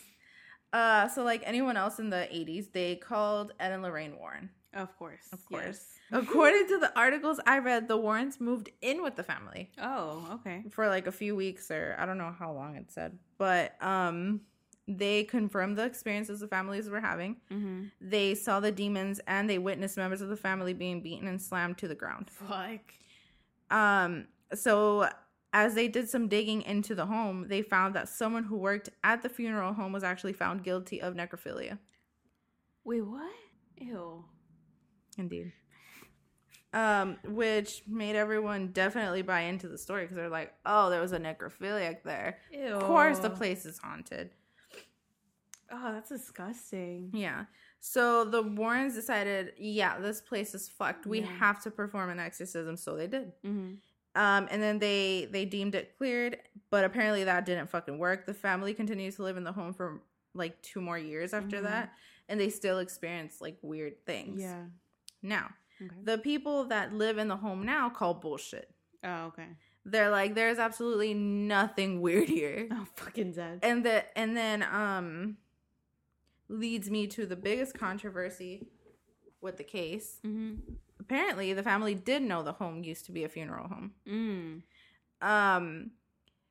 Uh, 0.72 1.08
so 1.08 1.22
like 1.22 1.42
anyone 1.46 1.76
else 1.76 1.98
in 1.98 2.10
the 2.10 2.28
'80s, 2.30 2.72
they 2.72 2.96
called 2.96 3.52
Ed 3.60 3.72
and 3.72 3.82
Lorraine 3.82 4.16
Warren. 4.18 4.50
Of 4.74 4.94
course. 4.98 5.28
Of 5.32 5.42
course. 5.46 5.64
Yes. 5.64 5.92
According 6.12 6.66
to 6.68 6.78
the 6.78 6.94
articles 6.98 7.40
I 7.46 7.58
read, 7.60 7.88
the 7.88 7.96
Warrens 7.96 8.40
moved 8.40 8.68
in 8.82 9.02
with 9.02 9.16
the 9.16 9.22
family 9.22 9.70
Oh, 9.80 10.28
okay. 10.34 10.64
for 10.70 10.86
like 10.88 11.06
a 11.06 11.12
few 11.12 11.34
weeks 11.34 11.70
or 11.70 11.96
I 11.98 12.04
don't 12.04 12.18
know 12.18 12.34
how 12.38 12.52
long 12.52 12.76
it 12.76 12.90
said, 12.92 13.18
but 13.38 13.80
um, 13.82 14.42
they 14.88 15.24
confirmed 15.24 15.76
the 15.76 15.84
experiences 15.84 16.40
the 16.40 16.48
families 16.48 16.88
were 16.88 17.00
having. 17.00 17.36
Mm-hmm. 17.50 17.84
They 18.00 18.34
saw 18.34 18.60
the 18.60 18.70
demons 18.70 19.20
and 19.26 19.50
they 19.50 19.58
witnessed 19.58 19.96
members 19.96 20.20
of 20.20 20.28
the 20.28 20.36
family 20.36 20.74
being 20.74 21.02
beaten 21.02 21.26
and 21.26 21.40
slammed 21.40 21.78
to 21.78 21.88
the 21.88 21.94
ground. 21.94 22.30
Fuck. 22.30 22.94
Um, 23.70 24.28
so 24.54 25.08
as 25.52 25.74
they 25.74 25.88
did 25.88 26.08
some 26.08 26.28
digging 26.28 26.62
into 26.62 26.94
the 26.94 27.06
home, 27.06 27.46
they 27.48 27.62
found 27.62 27.94
that 27.94 28.08
someone 28.08 28.44
who 28.44 28.56
worked 28.56 28.90
at 29.02 29.22
the 29.22 29.28
funeral 29.28 29.72
home 29.72 29.92
was 29.92 30.04
actually 30.04 30.34
found 30.34 30.62
guilty 30.62 31.00
of 31.00 31.14
necrophilia. 31.14 31.78
Wait, 32.84 33.00
what? 33.00 33.32
Ew. 33.78 34.24
Indeed. 35.18 35.52
Um, 36.72 37.16
which 37.24 37.82
made 37.88 38.16
everyone 38.16 38.68
definitely 38.68 39.22
buy 39.22 39.42
into 39.42 39.66
the 39.66 39.78
story 39.78 40.02
because 40.02 40.16
they're 40.16 40.28
like, 40.28 40.52
"Oh, 40.66 40.90
there 40.90 41.00
was 41.00 41.12
a 41.12 41.18
necrophiliac 41.18 42.02
there. 42.04 42.38
Ew. 42.52 42.74
Of 42.74 42.82
course, 42.82 43.18
the 43.18 43.30
place 43.30 43.64
is 43.64 43.78
haunted." 43.78 44.30
Oh, 45.70 45.92
that's 45.92 46.08
disgusting. 46.10 47.10
Yeah. 47.12 47.44
So 47.80 48.24
the 48.24 48.42
Warrens 48.42 48.94
decided, 48.94 49.52
"Yeah, 49.58 49.98
this 49.98 50.20
place 50.20 50.54
is 50.54 50.68
fucked. 50.68 51.06
We 51.06 51.20
Yeah. 51.20 51.26
have 51.26 51.62
to 51.62 51.70
perform 51.70 52.10
an 52.10 52.18
exorcism." 52.18 52.76
So 52.76 52.96
they 52.96 53.06
did. 53.06 53.32
Mm-hmm. 53.44 53.74
Um, 54.14 54.48
and 54.50 54.62
then 54.62 54.78
they 54.78 55.28
they 55.30 55.44
deemed 55.44 55.74
it 55.74 55.96
cleared, 55.98 56.38
but 56.70 56.84
apparently 56.84 57.24
that 57.24 57.44
didn't 57.46 57.68
fucking 57.68 57.98
work. 57.98 58.26
The 58.26 58.34
family 58.34 58.74
continued 58.74 59.14
to 59.16 59.22
live 59.22 59.36
in 59.36 59.44
the 59.44 59.52
home 59.52 59.72
for 59.74 60.00
like 60.34 60.60
two 60.62 60.80
more 60.80 60.98
years 60.98 61.32
after 61.34 61.58
Mhm. 61.60 61.64
that, 61.64 61.92
and 62.28 62.38
they 62.40 62.48
still 62.50 62.78
experience 62.78 63.40
like 63.40 63.58
weird 63.62 64.04
things. 64.06 64.40
Yeah. 64.42 64.64
Now, 65.22 65.50
Okay. 65.82 65.94
the 66.02 66.18
people 66.18 66.64
that 66.66 66.92
live 66.92 67.18
in 67.18 67.28
the 67.28 67.36
home 67.36 67.64
now 67.64 67.90
call 67.90 68.14
bullshit. 68.14 68.70
Oh, 69.04 69.26
okay. 69.26 69.48
They're 69.84 70.10
like, 70.10 70.34
there's 70.34 70.58
absolutely 70.58 71.14
nothing 71.14 72.00
weird 72.00 72.28
here. 72.28 72.68
Oh, 72.72 72.86
fucking 72.96 73.32
dead. 73.32 73.60
And 73.62 73.84
the 73.84 74.18
and 74.18 74.36
then 74.36 74.62
um 74.62 75.36
leads 76.48 76.90
me 76.90 77.06
to 77.08 77.26
the 77.26 77.36
biggest 77.36 77.74
controversy 77.78 78.66
with 79.40 79.56
the 79.56 79.64
case. 79.64 80.18
Mm-hmm. 80.24 80.54
Apparently, 81.00 81.52
the 81.52 81.62
family 81.62 81.94
did 81.94 82.22
know 82.22 82.42
the 82.42 82.52
home 82.54 82.82
used 82.84 83.04
to 83.06 83.12
be 83.12 83.24
a 83.24 83.28
funeral 83.28 83.68
home. 83.68 83.92
Mm. 84.08 84.62
um 85.26 85.90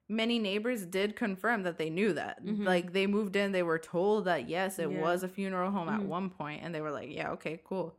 many 0.07 0.37
neighbors 0.39 0.85
did 0.85 1.15
confirm 1.15 1.63
that 1.63 1.77
they 1.77 1.89
knew 1.89 2.13
that 2.13 2.43
Mhm. 2.43 2.63
like 2.65 2.93
they 2.93 3.05
moved 3.07 3.35
in 3.35 3.51
they 3.51 3.61
were 3.63 3.77
told 3.79 4.25
that 4.25 4.47
yes 4.49 4.77
it 4.79 4.89
Yeah. 4.89 5.01
was 5.01 5.21
a 5.23 5.27
funeral 5.27 5.69
home 5.71 5.87
at 5.89 5.99
Mhm. 5.99 6.05
one 6.07 6.29
point 6.31 6.63
and 6.63 6.73
they 6.73 6.81
were 6.81 6.91
like 6.91 7.09
yeah 7.11 7.31
okay 7.31 7.59
cool 7.63 7.95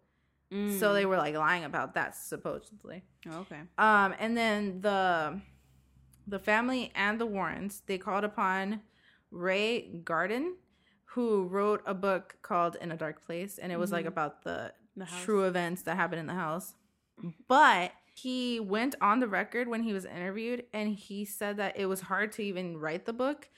Mm. 0.53 0.79
so 0.79 0.93
they 0.93 1.05
were 1.07 1.17
like 1.17 1.35
lying 1.37 1.65
about 1.65 1.95
that 1.95 2.15
supposedly 2.17 3.03
okay. 3.27 3.61
um 3.79 4.15
and 4.19 4.37
then 4.37 4.81
the 4.81 5.41
the 6.27 6.39
family 6.41 6.91
and 6.97 7.21
the 7.21 7.27
warrens 7.27 7.83
they 7.87 7.99
called 7.99 8.25
upon 8.25 8.83
Ray 9.31 9.83
Garton 10.05 10.57
who 11.17 11.47
wrote 11.49 11.83
a 11.87 11.95
book 11.95 12.37
called 12.43 12.77
in 12.81 12.93
a 12.93 12.97
dark 12.97 13.25
place 13.25 13.57
and 13.59 13.73
it 13.73 13.79
was 13.79 13.91
like 13.91 14.05
Mhm. 14.05 14.09
about 14.15 14.43
the 14.43 14.73
The 14.97 15.07
true 15.25 15.45
events 15.45 15.83
that 15.83 15.97
happened 15.97 16.21
in 16.21 16.27
the 16.27 16.35
house. 16.35 16.75
But 17.49 17.93
he 18.15 18.61
went 18.61 18.95
on 19.01 19.21
the 19.21 19.27
record 19.29 19.67
when 19.67 19.83
he 19.83 19.93
was 19.95 20.05
interviewed 20.05 20.67
and 20.75 20.91
he 20.95 21.25
said 21.25 21.57
that 21.57 21.77
it 21.79 21.87
was 21.87 22.01
hard 22.03 22.33
to 22.33 22.43
even 22.43 22.77
write 22.79 23.07
the 23.07 23.15
book 23.15 23.49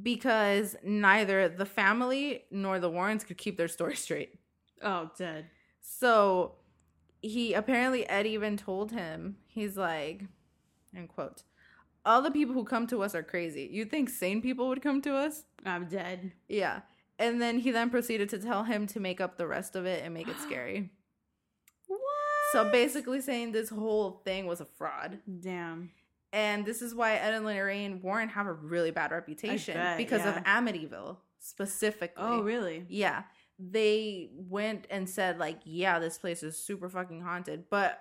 because 0.00 0.76
neither 0.84 1.48
the 1.48 1.66
family 1.66 2.44
nor 2.52 2.78
the 2.78 2.88
Warrens 2.90 3.24
could 3.24 3.38
keep 3.38 3.56
their 3.56 3.68
story 3.68 3.96
straight. 4.06 4.38
Oh, 4.80 5.10
dead. 5.18 5.50
So 5.80 6.56
he 7.22 7.54
apparently 7.54 8.08
Ed 8.08 8.26
even 8.26 8.56
told 8.56 8.92
him, 8.92 9.36
he's 9.48 9.76
like, 9.76 10.22
end 10.96 11.08
quote, 11.08 11.42
all 12.04 12.22
the 12.22 12.30
people 12.30 12.54
who 12.54 12.64
come 12.64 12.86
to 12.86 13.02
us 13.02 13.14
are 13.16 13.22
crazy. 13.24 13.68
You 13.70 13.84
think 13.84 14.08
sane 14.10 14.40
people 14.40 14.68
would 14.68 14.80
come 14.80 15.02
to 15.02 15.14
us? 15.16 15.44
I'm 15.66 15.86
dead. 15.88 16.32
Yeah. 16.48 16.80
And 17.20 17.40
then 17.40 17.58
he 17.58 17.70
then 17.70 17.90
proceeded 17.90 18.30
to 18.30 18.38
tell 18.38 18.64
him 18.64 18.86
to 18.88 18.98
make 18.98 19.20
up 19.20 19.36
the 19.36 19.46
rest 19.46 19.76
of 19.76 19.86
it 19.86 20.02
and 20.02 20.12
make 20.12 20.26
it 20.26 20.38
scary. 20.40 20.90
What? 21.86 22.00
So 22.50 22.68
basically 22.70 23.20
saying 23.20 23.52
this 23.52 23.68
whole 23.68 24.22
thing 24.24 24.46
was 24.46 24.60
a 24.60 24.64
fraud. 24.64 25.20
Damn. 25.40 25.90
And 26.32 26.64
this 26.64 26.80
is 26.80 26.94
why 26.94 27.16
Ed 27.16 27.34
and 27.34 27.44
Lorraine 27.44 28.00
Warren 28.02 28.30
have 28.30 28.46
a 28.46 28.52
really 28.52 28.90
bad 28.90 29.10
reputation 29.10 29.74
bet, 29.74 29.98
because 29.98 30.24
of. 30.24 30.34
Amityville 30.44 31.18
specifically. 31.40 32.22
Oh, 32.24 32.40
really? 32.42 32.86
Yeah. 32.88 33.24
They 33.58 34.30
went 34.32 34.86
and 34.90 35.08
said 35.08 35.38
like, 35.38 35.58
yeah, 35.64 35.98
this 35.98 36.18
place 36.18 36.42
is 36.42 36.56
super 36.56 36.88
fucking 36.88 37.20
haunted, 37.20 37.64
but 37.68 38.00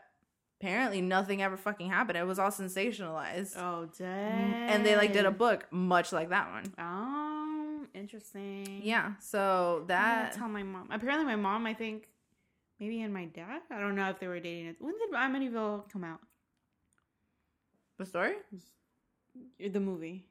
apparently 0.62 1.02
nothing 1.02 1.42
ever 1.42 1.58
fucking 1.58 1.90
happened. 1.90 2.18
It 2.18 2.26
was 2.26 2.40
all 2.40 2.52
sensationalized. 2.52 3.58
Oh, 3.58 3.90
dead. 3.98 4.08
And 4.70 4.86
they 4.86 4.96
like 4.96 5.12
did 5.12 5.26
a 5.26 5.32
book 5.32 5.66
much 5.72 6.14
like 6.14 6.30
that 6.30 6.52
one. 6.52 6.74
Oh, 6.78 7.29
interesting. 8.00 8.82
Yeah. 8.84 9.14
So 9.20 9.84
that 9.88 10.34
tell 10.34 10.48
my 10.48 10.64
mom. 10.64 10.88
Apparently, 10.92 11.26
my 11.26 11.36
mom. 11.36 11.66
I 11.66 11.74
think 11.74 12.08
maybe 12.80 13.02
and 13.02 13.14
my 13.14 13.26
dad. 13.26 13.62
I 13.72 13.80
don't 13.80 13.96
know 13.96 14.10
if 14.10 14.20
they 14.20 14.28
were 14.28 14.40
dating. 14.40 14.68
It. 14.68 14.76
When 14.80 14.94
did 14.98 15.12
Amityville 15.12 15.92
come 15.92 16.04
out? 16.04 16.20
the 17.98 18.06
story? 18.06 18.36
The 19.60 19.80
movie. 19.80 20.26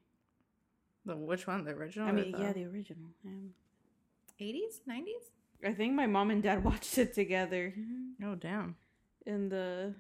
The 1.05 1.15
which 1.17 1.47
one? 1.47 1.65
The 1.65 1.73
original? 1.73 2.09
I 2.09 2.13
mean, 2.13 2.33
the 2.33 2.39
yeah, 2.39 2.53
the 2.53 2.65
original. 2.65 3.11
Um, 3.27 3.51
80s, 4.41 4.81
90s? 4.89 5.67
I 5.67 5.73
think 5.75 5.95
my 5.95 6.07
mom 6.07 6.31
and 6.31 6.43
dad 6.43 6.65
watched 6.71 6.97
it 6.99 7.13
together 7.15 7.75
Oh 8.25 8.35
damn. 8.35 8.77
in 9.27 9.49
the. 9.51 9.95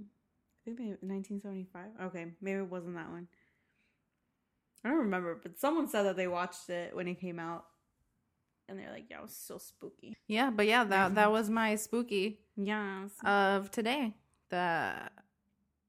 I 0.00 0.04
think 0.64 0.78
they 0.78 0.84
1975. 1.06 1.82
Okay, 2.06 2.26
maybe 2.40 2.58
it 2.60 2.70
wasn't 2.70 2.94
that 2.96 3.10
one. 3.10 3.26
I 4.84 4.88
don't 4.88 4.98
remember, 4.98 5.38
but 5.42 5.58
someone 5.58 5.86
said 5.88 6.02
that 6.04 6.16
they 6.16 6.26
watched 6.28 6.68
it 6.68 6.94
when 6.94 7.06
it 7.08 7.20
came 7.20 7.38
out, 7.38 7.64
and 8.68 8.78
they're 8.78 8.90
like, 8.90 9.04
"Yeah, 9.10 9.18
it 9.18 9.22
was 9.22 9.36
so 9.36 9.58
spooky." 9.58 10.16
Yeah, 10.26 10.50
but 10.50 10.66
yeah, 10.66 10.84
that 10.84 11.14
that 11.14 11.30
was 11.30 11.48
my 11.50 11.76
spooky 11.76 12.40
Yes, 12.56 13.10
of 13.24 13.70
today. 13.70 14.14
The 14.50 14.94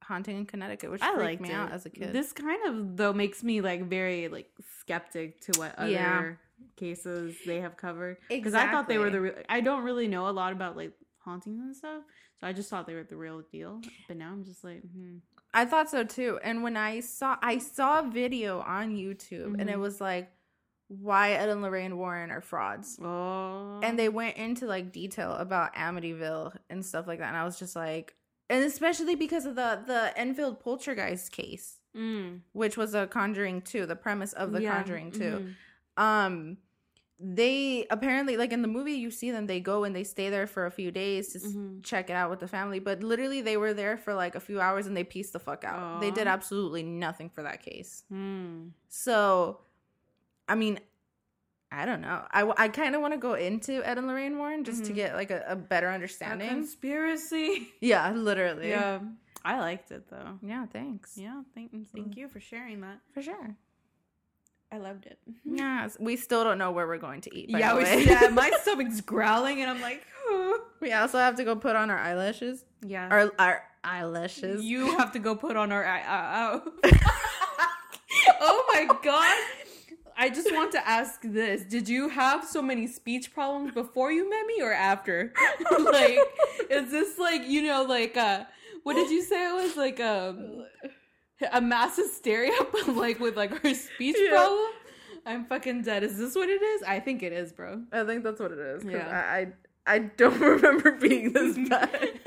haunting 0.03 0.38
in 0.38 0.45
Connecticut, 0.45 0.91
which 0.91 1.01
I 1.01 1.08
freaked 1.15 1.23
liked 1.23 1.41
me 1.41 1.49
it. 1.49 1.53
out 1.53 1.71
as 1.71 1.86
a 1.86 1.89
kid. 1.89 2.13
This 2.13 2.34
kind 2.34 2.60
of 2.67 2.97
though 2.97 3.13
makes 3.13 3.43
me 3.43 3.62
like 3.62 3.88
very 3.89 4.27
like 4.27 4.49
skeptic 4.79 5.41
to 5.41 5.60
what 5.60 5.77
other 5.77 5.89
Yeah. 5.89 6.34
cases 6.75 7.36
they 7.45 7.62
have 7.62 7.77
covered 7.77 8.17
because 8.29 8.53
I 8.53 8.69
thought 8.71 8.88
they 8.88 8.97
were 8.99 9.10
the. 9.10 9.17
Exactly. 9.23 9.39
Re- 9.41 9.45
I 9.49 9.62
don't 9.62 9.84
really 9.84 10.08
know 10.08 10.27
a 10.29 10.32
lot 10.32 10.51
about 10.53 10.75
like 10.77 10.91
hauntings 11.19 11.60
and 11.62 11.75
stuff, 11.75 12.03
so 12.39 12.47
I 12.47 12.53
just 12.53 12.69
thought 12.69 12.86
they 12.86 12.95
were 12.95 13.03
the 13.03 13.15
real 13.15 13.41
deal. 13.51 13.82
But 14.08 14.17
now 14.17 14.29
I'm 14.32 14.43
just 14.43 14.63
like, 14.63 14.82
hmm. 14.82 15.17
I 15.53 15.65
thought 15.65 15.89
so 15.89 16.03
too. 16.03 16.39
And 16.43 16.63
when 16.63 16.75
I 16.77 16.99
saw 17.01 17.37
I 17.41 17.57
saw 17.59 17.99
a 17.99 18.09
video 18.09 18.59
on 18.61 18.95
YouTube 18.95 19.59
and 19.59 19.69
it 19.69 19.75
Mhm. 19.77 19.81
was 19.81 20.01
like 20.01 20.31
why 20.87 21.31
Ed 21.31 21.49
and 21.49 21.61
Lorraine 21.61 21.97
Warren 21.97 22.29
are 22.31 22.41
frauds. 22.41 22.99
oh, 23.01 23.79
And 23.83 23.97
they 23.97 24.09
went 24.09 24.37
into 24.37 24.65
like 24.67 24.91
detail 24.91 25.31
about 25.33 25.73
Amityville 25.75 26.55
and 26.69 26.85
stuff 26.85 27.07
like 27.07 27.19
that. 27.19 27.29
And 27.29 27.37
I 27.37 27.43
was 27.45 27.57
just 27.59 27.75
like 27.75 28.15
and 28.49 28.63
especially 28.65 29.15
because 29.15 29.45
of 29.45 29.55
the 29.55 29.81
the 29.85 30.13
Enfield 30.17 30.59
poltergeist 30.59 31.31
case, 31.31 31.79
Mm. 31.95 32.41
which 32.53 32.75
was 32.75 32.93
a 32.95 33.05
Conjuring 33.07 33.61
2, 33.61 33.85
the 33.85 33.95
premise 33.95 34.33
of 34.33 34.51
the 34.51 34.61
Yeah, 34.63 34.75
Conjuring 34.75 35.11
2. 35.11 35.19
mhm. 35.97 36.01
um 36.01 36.57
they 37.25 37.88
apparently 37.89 38.36
like 38.36 38.51
in 38.51 38.62
the 38.62 38.67
movie 38.67 38.91
you 38.93 39.09
see 39.09 39.31
them 39.31 39.47
they 39.47 39.59
go 39.62 39.86
and 39.86 39.95
they 39.95 40.03
stay 40.03 40.29
there 40.29 40.45
for 40.45 40.65
a 40.65 40.71
few 40.71 40.91
days 40.91 41.29
to 41.31 41.38
s 41.39 41.45
Mhm. 41.53 41.81
check 41.81 42.09
it 42.09 42.13
out 42.13 42.29
with 42.29 42.39
the 42.41 42.47
family 42.49 42.79
but 42.79 43.01
literally 43.01 43.41
they 43.41 43.55
were 43.55 43.73
there 43.73 43.95
for 43.97 44.13
like 44.13 44.36
a 44.36 44.41
few 44.41 44.59
hours 44.59 44.88
and 44.88 44.97
they 44.97 45.05
pieced 45.05 45.31
the 45.31 45.39
fuck 45.39 45.63
out 45.63 46.01
they 46.01 46.12
did 46.12 46.27
absolutely 46.27 46.83
nothing 46.83 47.29
for 47.29 47.41
that 47.43 47.62
case 47.62 48.03
Hmm. 48.09 48.69
so 48.89 49.62
i 50.49 50.55
mean 50.55 50.79
i 51.71 51.86
don't 51.86 52.01
know 52.01 52.25
i, 52.31 52.41
I 52.57 52.67
kind 52.67 52.93
of 52.93 53.01
want 53.01 53.13
to 53.13 53.19
go 53.19 53.36
into 53.36 53.81
ed 53.88 53.97
and 53.97 54.07
lorraine 54.07 54.38
warren 54.38 54.63
just 54.65 54.83
to 54.86 54.91
Mhm. 54.91 54.95
get 54.95 55.15
like 55.15 55.31
a, 55.31 55.43
a 55.47 55.55
better 55.55 55.88
A 55.89 55.93
understanding 55.93 56.49
conspiracy. 56.49 57.71
yeah 57.80 58.11
literally 58.11 58.69
yeah, 58.69 58.99
I 59.45 59.59
liked 59.59 59.91
it 59.91 60.09
though. 60.09 60.39
yeah 60.41 60.65
thanks 60.65 61.17
Yeah, 61.17 61.43
thank 61.55 61.71
thank 61.93 62.17
you 62.17 62.28
for 62.28 62.39
sharing 62.41 62.82
that. 62.82 62.99
for 63.13 63.21
sure 63.21 63.55
I 64.74 64.78
loved 64.78 65.05
it. 65.05 65.19
yes 65.45 65.97
we 65.99 66.15
still 66.15 66.43
don't 66.43 66.57
know 66.57 66.71
where 66.71 66.88
we're 66.88 66.97
going 66.97 67.21
to 67.21 67.38
eat 67.38 67.51
by 67.51 67.59
yeah, 67.59 67.74
the 67.74 67.95
we, 67.95 68.05
yeah, 68.05 68.28
my 68.30 68.49
stomach's 68.61 69.01
growling, 69.01 69.61
and 69.61 69.69
I'm 69.69 69.80
like, 69.82 70.03
we 70.80 70.91
also 70.91 71.19
have 71.19 71.36
to 71.36 71.43
go 71.43 71.55
put 71.55 71.76
on 71.76 71.91
our 71.91 71.99
eyelashes 71.99 72.65
yeah. 72.86 73.07
our 73.09 73.32
our 73.39 73.63
eyelashes. 73.84 74.63
You 74.63 74.97
have 74.97 75.11
to 75.13 75.19
go 75.19 75.36
put 75.36 75.55
on 75.55 75.71
our. 75.71 75.86
Uh, 75.86 75.99
uh, 75.99 76.59
oh 78.41 78.65
my 78.74 78.88
god! 79.03 79.38
I 80.17 80.30
just 80.30 80.53
want 80.53 80.71
to 80.74 80.88
ask 80.88 81.21
this: 81.24 81.63
Did 81.63 81.88
you 81.88 82.09
have 82.09 82.45
so 82.45 82.61
many 82.61 82.88
speech 82.88 83.34
problems 83.34 83.74
before 83.74 84.11
you 84.11 84.30
met 84.30 84.45
me, 84.45 84.61
or 84.61 84.74
after? 84.74 85.34
like, 85.80 86.19
is 86.69 86.91
this 86.91 87.17
like 87.17 87.47
you 87.47 87.63
know, 87.63 87.84
like 87.84 88.17
uh, 88.17 88.45
what 88.84 88.95
did 88.95 89.09
you 89.09 89.21
say 89.21 89.49
it 89.49 89.53
was 89.53 89.78
like 89.78 89.99
um, 89.99 90.65
a 91.51 91.61
mass 91.61 91.95
hysteria, 91.97 92.53
but 92.71 92.87
like 92.95 93.19
with 93.19 93.35
like 93.35 93.51
her 93.61 93.73
speech 93.73 94.15
Yeah. 94.19 94.29
problem? 94.31 94.71
I'm 95.25 95.45
fucking 95.45 95.83
dead. 95.83 96.03
Is 96.03 96.17
this 96.17 96.35
what 96.35 96.49
it 96.49 96.61
is? 96.61 96.83
I 96.83 96.99
think 96.99 97.23
it 97.23 97.31
is, 97.33 97.53
bro. 97.53 97.81
I 97.91 98.03
think 98.03 98.23
that's 98.23 98.39
what 98.39 98.51
it 98.51 98.59
is. 98.59 98.83
Yeah. 98.83 99.07
I, 99.09 99.37
I 99.37 99.47
I 99.95 99.99
don't 99.99 100.39
remember 100.55 100.91
being 100.93 101.33
this 101.33 101.57
bad. 101.69 102.19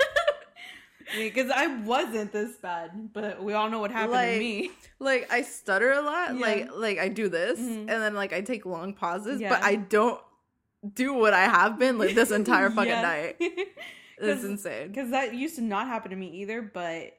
Because 1.15 1.49
I 1.49 1.67
wasn't 1.67 2.33
this 2.33 2.57
bad, 2.57 3.13
but 3.13 3.41
we 3.41 3.53
all 3.53 3.69
know 3.69 3.79
what 3.79 3.91
happened 3.91 4.11
Like, 4.11 4.31
to 4.33 4.39
me. 4.39 4.71
like 4.99 5.31
I 5.31 5.41
stutter 5.41 5.91
a 5.93 6.01
lot. 6.01 6.33
Yeah. 6.35 6.41
Like 6.41 6.69
like 6.75 6.97
I 6.99 7.07
do 7.07 7.29
this 7.29 7.59
Mhm. 7.59 7.79
and 7.81 7.89
then 7.89 8.13
like 8.13 8.33
I 8.33 8.41
take 8.41 8.65
long 8.65 8.93
pauses, 8.93 9.39
Yeah. 9.39 9.49
but 9.49 9.63
I 9.63 9.75
don't 9.75 10.19
do 10.93 11.13
what 11.13 11.33
I 11.33 11.45
have 11.45 11.79
been 11.79 11.97
like 11.97 12.13
this 12.13 12.31
entire 12.31 12.69
fucking 12.69 12.91
night. 12.91 13.37
It's 14.19 14.43
insane. 14.43 14.87
Because 14.89 15.11
that 15.11 15.33
used 15.35 15.55
to 15.55 15.61
not 15.61 15.87
happen 15.87 16.09
to 16.11 16.17
me 16.17 16.27
either, 16.41 16.61
but 16.61 17.13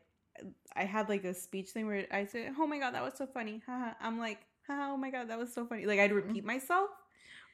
I 0.79 0.85
had 0.85 1.09
like 1.09 1.25
a 1.25 1.35
speech 1.35 1.71
thing 1.71 1.87
where 1.87 2.07
I 2.11 2.25
said, 2.25 2.55
"Oh 2.59 2.67
my 2.67 2.79
god, 2.79 2.95
that 2.95 3.03
was 3.03 3.15
so 3.15 3.27
funny!" 3.27 3.63
Haha. 3.67 3.95
I'm 4.01 4.19
like, 4.19 4.41
"Oh 4.69 4.97
my 4.97 5.11
god, 5.11 5.29
that 5.29 5.39
was 5.39 5.53
so 5.53 5.67
funny!" 5.67 5.87
Like 5.87 5.99
I'd 5.99 6.13
repeat 6.13 6.45
mm. 6.45 6.47
myself. 6.47 6.91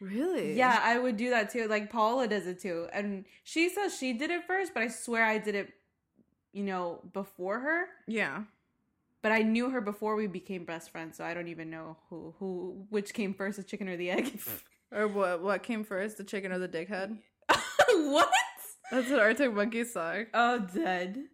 Really? 0.00 0.54
Yeah, 0.54 0.80
I 0.82 0.98
would 0.98 1.16
do 1.16 1.30
that 1.30 1.50
too. 1.50 1.66
Like 1.66 1.90
Paula 1.90 2.28
does 2.28 2.46
it 2.46 2.60
too, 2.60 2.88
and 2.92 3.24
she 3.42 3.68
says 3.68 3.96
she 3.96 4.12
did 4.12 4.30
it 4.30 4.46
first, 4.46 4.74
but 4.74 4.82
I 4.82 4.88
swear 4.88 5.24
I 5.24 5.38
did 5.38 5.54
it, 5.54 5.72
you 6.52 6.64
know, 6.64 7.00
before 7.12 7.60
her. 7.60 7.86
Yeah. 8.06 8.42
But 9.22 9.32
I 9.32 9.40
knew 9.40 9.70
her 9.70 9.80
before 9.80 10.16
we 10.16 10.26
became 10.26 10.66
best 10.66 10.90
friends, 10.90 11.16
so 11.16 11.24
I 11.24 11.32
don't 11.32 11.48
even 11.48 11.70
know 11.70 11.96
who 12.10 12.34
who 12.38 12.86
which 12.90 13.14
came 13.14 13.32
first, 13.32 13.56
the 13.56 13.62
chicken 13.62 13.88
or 13.88 13.96
the 13.96 14.10
egg. 14.10 14.40
Or 14.92 15.08
what 15.08 15.42
what 15.42 15.64
came 15.64 15.82
first, 15.82 16.18
the 16.18 16.24
chicken 16.24 16.52
or 16.52 16.58
the 16.60 16.68
dickhead? 16.68 17.18
what? 17.88 18.30
That's 18.92 19.10
what 19.10 19.18
Arctic 19.18 19.52
Monkey 19.52 19.84
song. 19.84 20.26
Oh, 20.32 20.60
dead. 20.60 21.24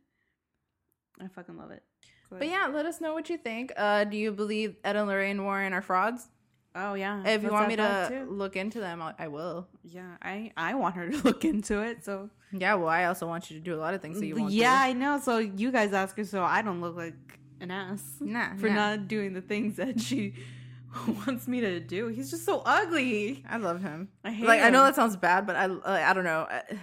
I 1.22 1.28
fucking 1.28 1.56
love 1.56 1.70
it. 1.70 1.82
But 2.30 2.46
yeah, 2.48 2.68
let 2.72 2.86
us 2.86 3.00
know 3.00 3.12
what 3.12 3.28
you 3.28 3.36
think. 3.36 3.72
Uh, 3.76 4.04
do 4.04 4.16
you 4.16 4.30
believe 4.30 4.76
Ed 4.84 4.94
and 4.96 5.08
Lorraine 5.08 5.42
Warren 5.42 5.72
are 5.72 5.82
frauds? 5.82 6.28
Oh 6.74 6.94
yeah. 6.94 7.20
If 7.24 7.42
you 7.42 7.48
Let's 7.48 7.52
want 7.52 7.68
me 7.68 7.76
to 7.76 8.26
look 8.28 8.54
into 8.56 8.78
them, 8.78 9.02
I'll, 9.02 9.14
I 9.18 9.26
will. 9.28 9.66
Yeah, 9.82 10.16
I 10.22 10.52
I 10.56 10.74
want 10.74 10.94
her 10.94 11.10
to 11.10 11.16
look 11.24 11.44
into 11.44 11.80
it. 11.82 12.04
So 12.04 12.30
Yeah, 12.52 12.74
well, 12.74 12.88
I 12.88 13.06
also 13.06 13.26
want 13.26 13.50
you 13.50 13.58
to 13.58 13.64
do 13.64 13.74
a 13.74 13.80
lot 13.80 13.94
of 13.94 14.00
things 14.00 14.20
that 14.20 14.26
you 14.26 14.36
want. 14.36 14.52
yeah, 14.52 14.74
to. 14.74 14.78
I 14.78 14.92
know. 14.92 15.18
So 15.18 15.38
you 15.38 15.72
guys 15.72 15.92
ask 15.92 16.16
her, 16.16 16.24
so 16.24 16.44
I 16.44 16.62
don't 16.62 16.80
look 16.80 16.96
like 16.96 17.14
an 17.60 17.72
ass 17.72 18.02
nah, 18.20 18.54
for 18.56 18.68
nah. 18.68 18.74
not 18.74 19.08
doing 19.08 19.32
the 19.32 19.40
things 19.40 19.76
that 19.76 20.00
she 20.00 20.34
wants 21.26 21.48
me 21.48 21.60
to 21.60 21.80
do. 21.80 22.06
He's 22.06 22.30
just 22.30 22.44
so 22.44 22.62
ugly. 22.64 23.44
I 23.48 23.56
love 23.56 23.82
him. 23.82 24.08
I 24.22 24.30
hate. 24.30 24.46
Like 24.46 24.62
I 24.62 24.70
know 24.70 24.84
that 24.84 24.94
sounds 24.94 25.16
bad, 25.16 25.48
but 25.48 25.56
I 25.56 25.66
like, 25.66 25.84
I 26.04 26.12
don't 26.12 26.24
know. 26.24 26.46
I- 26.48 26.78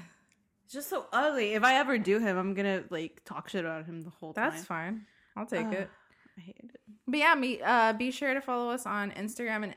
He's 0.67 0.73
just 0.73 0.89
so 0.89 1.05
ugly. 1.13 1.53
If 1.53 1.63
I 1.63 1.75
ever 1.75 1.97
do 1.97 2.19
him, 2.19 2.37
I'm 2.37 2.53
gonna 2.53 2.83
like 2.89 3.21
talk 3.25 3.47
shit 3.49 3.63
about 3.63 3.85
him 3.85 4.01
the 4.01 4.09
whole 4.09 4.33
time. 4.33 4.51
That's 4.51 4.65
fine. 4.65 5.05
I'll 5.35 5.45
take 5.45 5.67
Ugh, 5.67 5.73
it. 5.73 5.89
I 6.37 6.41
hate 6.41 6.55
it. 6.61 6.79
But 7.07 7.19
yeah, 7.19 7.35
me. 7.35 7.61
Uh, 7.61 7.93
be 7.93 8.11
sure 8.11 8.33
to 8.33 8.41
follow 8.41 8.69
us 8.71 8.85
on 8.85 9.11
Instagram 9.11 9.63
and 9.63 9.75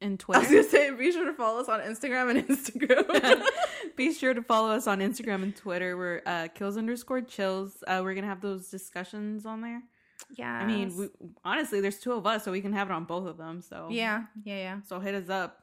And 0.00 0.20
I 0.28 0.38
was 0.38 0.46
Twitter. 0.48 0.62
gonna 0.62 0.62
say 0.64 0.90
be 0.90 1.12
sure 1.12 1.26
to 1.26 1.32
follow 1.34 1.60
us 1.60 1.68
on 1.68 1.80
Instagram 1.80 2.30
and 2.36 2.48
Instagram. 2.48 3.42
Be 3.96 4.12
sure 4.14 4.32
to 4.34 4.42
follow 4.42 4.70
us 4.70 4.86
on 4.86 5.00
Instagram 5.00 5.42
and 5.42 5.54
Twitter. 5.54 5.96
We're 5.96 6.22
uh, 6.26 6.48
kills 6.54 6.76
underscore 6.78 7.20
chills. 7.20 7.84
Uh, 7.86 8.00
we're 8.02 8.14
gonna 8.14 8.26
have 8.26 8.40
those 8.40 8.68
discussions 8.68 9.44
on 9.46 9.60
there. 9.60 9.82
yeah. 10.36 10.50
I 10.52 10.66
mean, 10.66 10.96
we, 10.96 11.08
honestly, 11.44 11.80
there's 11.82 11.98
two 11.98 12.12
of 12.12 12.26
us, 12.26 12.42
so 12.44 12.50
we 12.52 12.62
can 12.62 12.72
have 12.72 12.88
it 12.88 12.92
on 12.92 13.04
both 13.04 13.26
of 13.26 13.36
them. 13.36 13.60
So 13.60 13.88
yeah, 13.90 14.24
yeah, 14.44 14.56
yeah. 14.56 14.80
so 14.82 14.98
hit 14.98 15.14
us 15.14 15.28
up. 15.28 15.61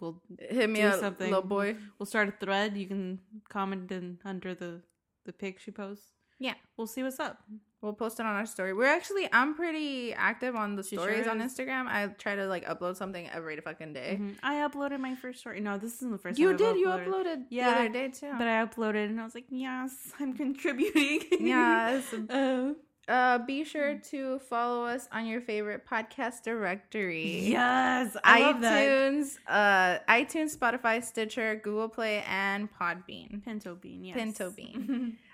We'll 0.00 0.22
Hit 0.38 0.70
me 0.70 0.82
up, 0.82 1.00
something. 1.00 1.28
little 1.30 1.42
boy. 1.42 1.76
we'll 1.98 2.06
start 2.06 2.28
a 2.28 2.32
thread. 2.32 2.76
You 2.76 2.86
can 2.86 3.20
comment 3.48 3.90
in 3.90 4.18
under 4.24 4.54
the 4.54 4.82
the 5.24 5.32
pic 5.32 5.58
she 5.58 5.70
posts. 5.72 6.12
Yeah. 6.38 6.54
We'll 6.76 6.86
see 6.86 7.02
what's 7.02 7.18
up. 7.18 7.42
We'll 7.82 7.92
post 7.94 8.20
it 8.20 8.26
on 8.26 8.34
our 8.34 8.46
story. 8.46 8.72
We're 8.74 8.86
actually 8.86 9.28
I'm 9.32 9.54
pretty 9.54 10.12
active 10.14 10.54
on 10.54 10.76
the 10.76 10.82
She 10.82 10.96
stories 10.96 11.24
sure 11.24 11.30
on. 11.30 11.40
Instagram. 11.40 11.86
I 11.86 12.06
try 12.08 12.34
to 12.36 12.46
like 12.46 12.64
upload 12.66 12.96
something 12.96 13.28
every 13.30 13.56
fucking 13.60 13.92
day. 13.92 14.18
Mhm. 14.20 14.36
I 14.42 14.56
uploaded 14.66 15.00
my 15.00 15.14
first 15.14 15.40
story. 15.40 15.60
No, 15.60 15.78
this 15.78 15.94
isn't 15.96 16.10
the 16.12 16.18
first. 16.18 16.38
You 16.38 16.54
did. 16.56 16.76
You 16.76 16.86
uploaded. 16.88 17.06
uploaded 17.06 17.44
Yeah, 17.50 17.70
the 17.74 17.80
other 17.80 17.88
day 17.88 18.08
too. 18.08 18.32
But 18.38 18.48
I 18.48 18.64
uploaded 18.66 19.06
and 19.06 19.20
I 19.20 19.24
was 19.24 19.34
like, 19.34 19.46
yes, 19.50 20.12
I'm 20.20 20.32
contributing. 20.42 21.22
yes. 21.40 22.14
Uh, 22.30 22.74
Uh, 23.08 23.38
be 23.38 23.62
sure 23.62 23.98
to 24.10 24.38
follow 24.40 24.84
us 24.84 25.08
on 25.12 25.26
your 25.26 25.40
favorite 25.40 25.86
podcast 25.86 26.42
directory. 26.42 27.48
yes. 27.48 28.16
I 28.24 28.40
love 28.40 28.60
that. 28.62 28.82
iTunes, 28.82 29.38
uh, 29.46 29.98
iTunes, 30.08 30.56
Spotify, 30.56 31.02
Stitcher, 31.04 31.54
Google 31.62 31.88
Play, 31.88 32.24
and 32.28 32.68
Podbean. 32.80 33.44
Pinto 33.44 33.76
bean. 33.76 34.04
Yes. 34.04 34.16
Pinto 34.16 34.50
bean. 34.50 35.18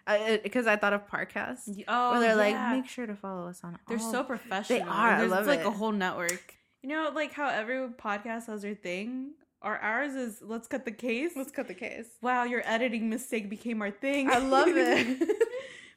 Because 0.43 0.67
I 0.67 0.75
thought 0.75 0.93
of 0.93 1.07
Parcast, 1.09 1.81
oh, 1.87 2.11
where 2.11 2.21
they're 2.21 2.31
yeah. 2.31 2.35
like, 2.73 2.77
make 2.81 2.91
sure 2.91 3.07
to 3.07 3.15
follow 3.15 3.47
us 3.47 3.61
on. 3.63 3.79
They're 3.87 4.01
so 4.01 4.25
professional. 4.25 4.81
They 4.81 4.85
are. 4.85 5.11
I 5.13 5.19
There's 5.21 5.31
love 5.31 5.47
like 5.47 5.61
it. 5.61 5.67
a 5.67 5.71
whole 5.71 5.93
network. 5.93 6.55
You 6.83 6.89
know, 6.89 7.13
like 7.15 7.33
how 7.33 7.49
every 7.49 7.87
podcast 7.91 8.47
has 8.47 8.63
their 8.63 8.75
thing. 8.75 9.35
Or 9.63 9.79
ours 9.79 10.15
is 10.17 10.43
let's 10.43 10.67
cut 10.67 10.85
the 10.85 10.91
case. 10.91 11.35
Let's 11.37 11.53
cut 11.53 11.69
the 11.69 11.75
case. 11.75 12.07
wow, 12.21 12.43
your 12.43 12.63
editing 12.65 13.09
mistake 13.09 13.49
became 13.49 13.81
our 13.81 13.93
thing. 13.93 14.29
I 14.29 14.39
love 14.39 14.67
it. 14.73 15.29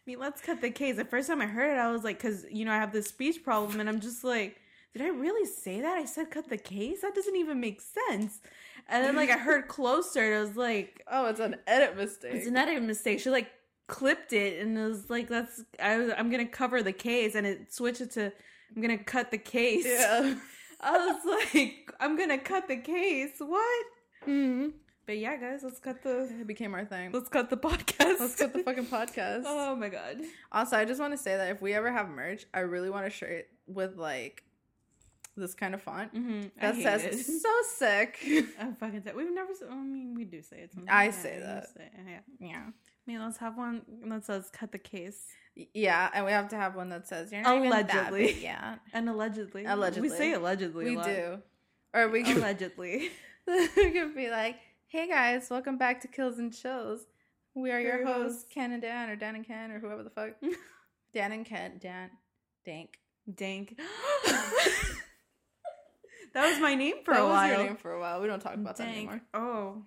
I 0.05 0.11
mean, 0.11 0.19
let's 0.19 0.41
cut 0.41 0.61
the 0.61 0.69
case. 0.69 0.97
The 0.97 1.05
first 1.05 1.27
time 1.27 1.41
I 1.41 1.47
heard 1.47 1.75
it, 1.75 1.79
I 1.79 1.91
was 1.91 2.03
like, 2.03 2.17
because 2.17 2.45
you 2.51 2.63
know 2.65 2.71
I 2.71 2.77
have 2.77 2.91
this 2.91 3.07
speech 3.07 3.43
problem, 3.43 3.79
and 3.79 3.89
I'm 3.89 3.99
just 3.99 4.23
like, 4.23 4.57
did 4.93 5.01
I 5.01 5.07
really 5.09 5.45
say 5.47 5.81
that? 5.81 5.97
I 5.97 6.05
said 6.05 6.29
cut 6.29 6.47
the 6.49 6.57
case. 6.57 7.01
That 7.01 7.15
doesn't 7.15 7.35
even 7.35 7.59
make 7.59 7.81
sense. 7.81 8.39
And 8.87 9.03
then 9.03 9.15
like 9.15 9.29
I 9.31 9.37
heard 9.37 9.67
closer, 9.77 10.21
and 10.21 10.35
I 10.35 10.41
was 10.41 10.55
like, 10.55 11.01
Oh, 11.11 11.25
it's 11.27 11.39
an 11.39 11.55
edit 11.65 11.97
mistake. 11.97 12.35
it's 12.35 12.47
an 12.47 12.55
editing 12.55 12.85
mistake. 12.85 13.19
She 13.19 13.29
like 13.31 13.49
clipped 13.87 14.31
it, 14.33 14.61
and 14.61 14.77
it 14.77 14.85
was 14.87 15.09
like, 15.09 15.27
that's 15.27 15.63
I 15.81 15.97
was, 15.97 16.11
I'm 16.17 16.29
gonna 16.29 16.45
cover 16.45 16.83
the 16.83 16.93
case, 16.93 17.33
and 17.33 17.47
it 17.47 17.73
switched 17.73 18.01
it 18.01 18.11
to 18.11 18.31
I'm 18.75 18.81
gonna 18.81 18.97
cut 18.99 19.31
the 19.31 19.37
case. 19.39 19.85
yeah. 19.87 20.35
I 20.81 20.97
was 20.97 21.47
like, 21.53 21.91
I'm 21.99 22.15
gonna 22.15 22.37
cut 22.37 22.67
the 22.67 22.77
case. 22.77 23.31
What? 23.39 23.85
mm 24.27 24.71
But 25.05 25.17
yeah, 25.19 25.35
guys, 25.37 25.61
let's 25.63 25.79
cut 25.79 26.01
the 26.01 26.23
It 26.41 26.47
became 26.47 26.73
our 26.73 26.85
thing. 26.85 27.11
let's 27.11 27.29
cut 27.29 27.49
the 27.49 27.57
podcast. 27.57 28.19
Let's 28.19 28.35
cut 28.35 28.53
the 28.53 28.63
fucking 28.63 28.87
podcast. 28.87 29.43
oh 29.45 29.75
my 29.75 29.89
god. 29.89 30.17
Also, 30.51 30.77
I 30.77 30.85
just 30.85 30.99
want 30.99 31.13
to 31.13 31.17
say 31.17 31.37
that 31.37 31.51
if 31.51 31.61
we 31.61 31.73
ever 31.73 31.91
have 31.91 32.09
merch, 32.09 32.45
I 32.53 32.61
really 32.61 32.89
want 32.89 33.05
a 33.05 33.09
shirt 33.11 33.45
with 33.67 33.97
like 33.97 34.43
this 35.37 35.53
kind 35.53 35.73
of 35.75 35.81
font 35.81 36.13
Mm-hmm. 36.13 36.47
that 36.61 36.75
says 36.75 37.03
it. 37.03 37.23
"so 37.23 37.49
sick." 37.75 38.19
I'm 38.59 38.75
fucking 38.75 39.01
dead. 39.01 39.15
We've 39.15 39.31
never. 39.33 39.51
I 39.69 39.75
mean, 39.75 40.15
we 40.15 40.23
do 40.23 40.41
say 40.41 40.57
it. 40.61 40.73
Sometimes. 40.73 40.89
I 40.91 41.03
Yeah, 41.05 41.11
say 41.11 41.39
that. 41.39 41.67
say 41.75 41.89
yeah. 42.07 42.19
yeah, 42.39 42.61
I 42.67 42.71
mean, 43.05 43.19
let's 43.19 43.37
have 43.37 43.57
one 43.57 43.81
that 44.07 44.25
says 44.25 44.49
"cut 44.51 44.71
the 44.71 44.79
case" 44.79 45.25
yeah, 45.73 46.09
and 46.13 46.25
we 46.25 46.31
have 46.31 46.49
to 46.49 46.55
have 46.55 46.75
one 46.75 46.89
that 46.89 47.07
says 47.07 47.31
"You're 47.31 47.41
not 47.41 47.57
even 47.57 47.69
that 47.69 48.09
Allegedly. 48.09 48.41
yet." 48.41 48.79
and 48.93 49.07
allegedly. 49.09 49.65
Allegedly. 49.65 50.09
We 50.09 50.15
say 50.15 50.33
allegedly. 50.33 50.85
a 50.85 50.89
We 50.89 50.97
lot. 50.97 51.05
do, 51.05 51.41
or 51.93 52.07
we 52.09 52.23
could, 52.23 52.37
Allegedly. 52.37 53.09
we 53.47 53.91
could 53.91 54.15
be 54.15 54.29
like, 54.29 54.55
"Hey 54.87 55.07
guys, 55.07 55.49
welcome 55.49 55.77
back 55.77 56.01
to 56.01 56.07
Kills 56.07 56.37
and 56.39 56.53
Chills. 56.53 57.01
We 57.53 57.71
are 57.71 57.79
your 57.79 57.99
Your 57.99 58.05
hosts, 58.05 58.41
hosts. 58.43 58.53
Ken 58.53 58.71
and 58.71 58.81
Dan, 58.81 59.09
or 59.09 59.15
Dan 59.15 59.35
and 59.35 59.45
Ken, 59.45 59.71
or 59.71 59.79
whoever 59.79 60.03
the 60.03 60.09
fuck, 60.09 60.33
Dan 61.13 61.31
and 61.31 61.45
Ken, 61.45 61.77
Dan, 61.79 62.09
Dank." 62.65 62.99
Dank. 63.33 63.75
that 66.33 66.49
was 66.51 66.59
my 66.59 66.75
name 66.75 66.97
for 67.03 67.13
that 67.15 67.21
a 67.21 67.23
was 67.23 67.31
while. 67.31 67.49
your 67.49 67.63
name 67.65 67.75
for 67.75 67.93
a 67.93 67.99
while. 67.99 68.21
We 68.21 68.27
don't 68.27 68.39
talk 68.41 68.53
about 68.53 68.77
that 68.77 68.87
anymore. 68.87 69.21
Oh, 69.33 69.81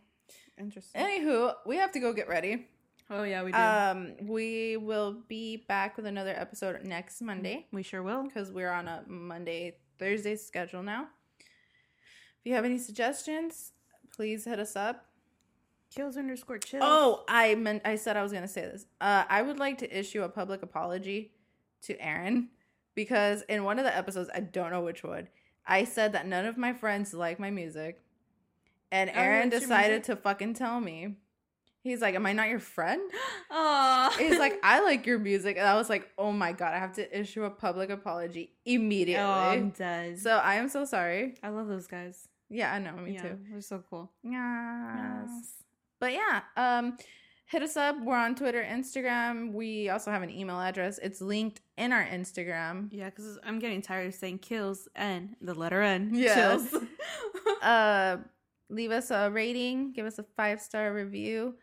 interesting. 0.59 1.01
Anywho, 1.01 1.55
we 1.65 1.77
have 1.77 1.93
to 1.93 2.01
go 2.01 2.13
get 2.13 2.29
ready. 2.29 2.67
oh 3.11 3.23
yeah, 3.23 3.45
we 3.45 3.53
do. 3.53 3.59
Um, 3.59 4.15
we 4.27 4.77
will 4.77 5.23
be 5.29 5.59
back 5.69 5.97
with 5.97 6.07
another 6.07 6.35
episode 6.37 6.83
next 6.85 7.23
Monday 7.23 7.67
we 7.73 7.83
sure 7.85 8.03
will. 8.03 8.25
because 8.25 8.51
we're 8.51 8.73
on 8.73 8.89
a 8.89 9.05
Monday 9.07 9.77
Thursday 10.01 10.35
schedule 10.35 10.83
now. 10.83 11.07
If 12.41 12.45
you 12.47 12.55
have 12.55 12.65
any 12.65 12.79
suggestions, 12.79 13.71
please 14.19 14.45
hit 14.45 14.59
us 14.59 14.75
up. 14.75 15.07
Chills 15.95 16.17
underscore 16.17 16.59
chill. 16.59 16.81
Oh, 16.83 17.25
I 17.29 17.55
meant 17.55 17.83
I 17.85 17.95
said 17.95 18.17
I 18.17 18.23
was 18.25 18.33
gonna 18.33 18.49
say 18.49 18.63
this. 18.63 18.85
Uh, 19.01 19.23
I 19.29 19.43
would 19.43 19.61
like 19.61 19.79
to 19.79 19.99
issue 19.99 20.25
a 20.25 20.29
public 20.29 20.61
apology 20.63 21.31
to 21.83 21.97
Aaron 22.05 22.49
because 22.97 23.43
in 23.43 23.63
one 23.63 23.79
of 23.79 23.85
the 23.85 23.97
episodes, 23.97 24.29
I 24.35 24.41
don't 24.41 24.73
know 24.73 24.83
which 24.83 25.05
one, 25.05 25.29
I 25.65 25.85
said 25.85 26.13
that 26.15 26.27
none 26.27 26.47
of 26.47 26.59
my 26.59 26.73
friends 26.73 27.15
like 27.15 27.39
my 27.39 27.51
music, 27.53 28.03
and 28.91 29.09
Oh, 29.09 29.19
Aaron 29.19 29.51
decided 29.51 30.03
to 30.05 30.17
fucking 30.17 30.55
tell 30.55 30.81
me. 30.81 31.15
He's 31.85 32.03
like, 32.03 32.17
"Am 32.17 32.27
I 32.27 32.33
not 32.33 32.49
your 32.49 32.59
friend?" 32.59 33.01
Aw. 33.53 34.17
He's 34.19 34.37
like, 34.39 34.59
I 34.65 34.83
like 34.83 35.07
your 35.07 35.21
music. 35.21 35.57
And 35.57 35.67
I 35.67 35.77
was 35.77 35.89
like, 35.89 36.11
oh 36.19 36.33
my 36.33 36.53
God, 36.53 36.75
I 36.75 36.79
have 36.79 36.95
to 36.95 37.19
issue 37.19 37.45
a 37.45 37.51
public 37.51 37.89
apology 37.89 38.51
immediately. 38.67 39.25
Oh, 39.25 39.31
I'm 39.31 39.71
dead. 39.71 40.19
so 40.19 40.33
I 40.39 40.57
am 40.57 40.69
so 40.69 40.85
sorry. 40.85 41.37
I 41.41 41.51
love 41.51 41.69
those 41.69 41.87
guys. 41.87 42.29
Yeah, 42.51 42.73
I 42.73 42.79
know, 42.79 42.93
me 42.97 43.15
yeah, 43.15 43.23
too. 43.23 43.39
We're 43.53 43.61
so 43.61 43.83
cool. 43.91 44.11
Yes. 44.23 45.53
But 46.01 46.13
yeah, 46.13 46.41
um, 46.57 46.97
hit 47.47 47.63
us 47.63 47.77
up. 47.77 47.97
We're 48.03 48.17
on 48.17 48.35
Twitter, 48.35 48.63
Instagram. 48.63 49.53
We 49.53 49.89
also 49.89 50.11
have 50.11 50.23
an 50.23 50.31
email 50.31 50.61
address. 50.61 50.99
It's 51.03 51.21
linked 51.21 51.61
in 51.77 51.93
our 51.93 52.05
Instagram. 52.05 52.89
Yeah, 52.91 53.11
because 53.11 53.39
I'm 53.43 53.59
getting 53.59 53.83
tired 53.83 54.07
of 54.07 54.15
saying 54.15 54.39
kills 54.39 54.89
and 54.95 55.35
the 55.41 55.55
letter 55.55 55.83
N. 55.83 56.11
Yes. 56.13 56.75
Uh, 57.63 58.19
leave 58.71 58.91
us 58.91 59.11
a 59.11 59.31
rating, 59.31 59.93
give 59.93 60.07
us 60.07 60.19
a 60.19 60.25
five 60.37 60.61
star 60.61 60.93
review. 60.93 61.55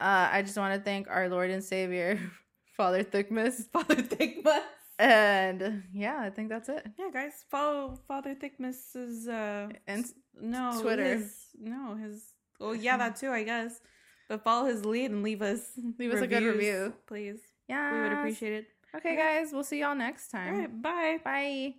Uh, 0.00 0.28
I 0.32 0.42
just 0.42 0.56
want 0.56 0.74
to 0.74 0.80
thank 0.80 1.08
our 1.08 1.28
Lord 1.28 1.50
and 1.50 1.62
Savior, 1.62 2.18
Father 2.76 3.04
Thickmas. 3.04 3.68
Father 3.72 3.96
Thickmas. 3.96 4.62
And 4.98 5.82
yeah, 5.92 6.18
I 6.20 6.30
think 6.30 6.48
that's 6.48 6.68
it. 6.68 6.86
Yeah, 6.98 7.10
guys, 7.12 7.44
follow 7.50 7.98
Father 8.06 8.34
Thickness's 8.34 9.26
uh 9.28 9.68
And 9.86 10.04
no 10.40 10.80
Twitter. 10.80 11.16
his- 11.16 11.48
no, 11.58 11.94
his 11.96 12.32
well, 12.60 12.74
yeah, 12.74 12.96
that 12.96 13.16
too, 13.16 13.30
I 13.30 13.42
guess. 13.42 13.80
But 14.28 14.42
follow 14.44 14.66
his 14.66 14.84
lead 14.86 15.10
and 15.10 15.22
leave 15.22 15.42
us 15.42 15.62
Leave 15.98 16.12
us 16.14 16.20
a 16.20 16.26
good 16.26 16.42
review. 16.44 16.94
please. 17.06 17.40
yeah, 17.68 17.92
We 17.94 18.00
would 18.02 18.12
appreciate 18.12 18.52
it. 18.52 18.66
Okay, 18.96 19.16
guys, 19.16 19.52
we'll 19.52 19.64
see 19.64 19.80
y'all 19.80 19.96
next 19.96 20.28
time. 20.28 20.56
right, 20.58 20.82
bye. 20.82 21.18
Bye. 21.24 21.74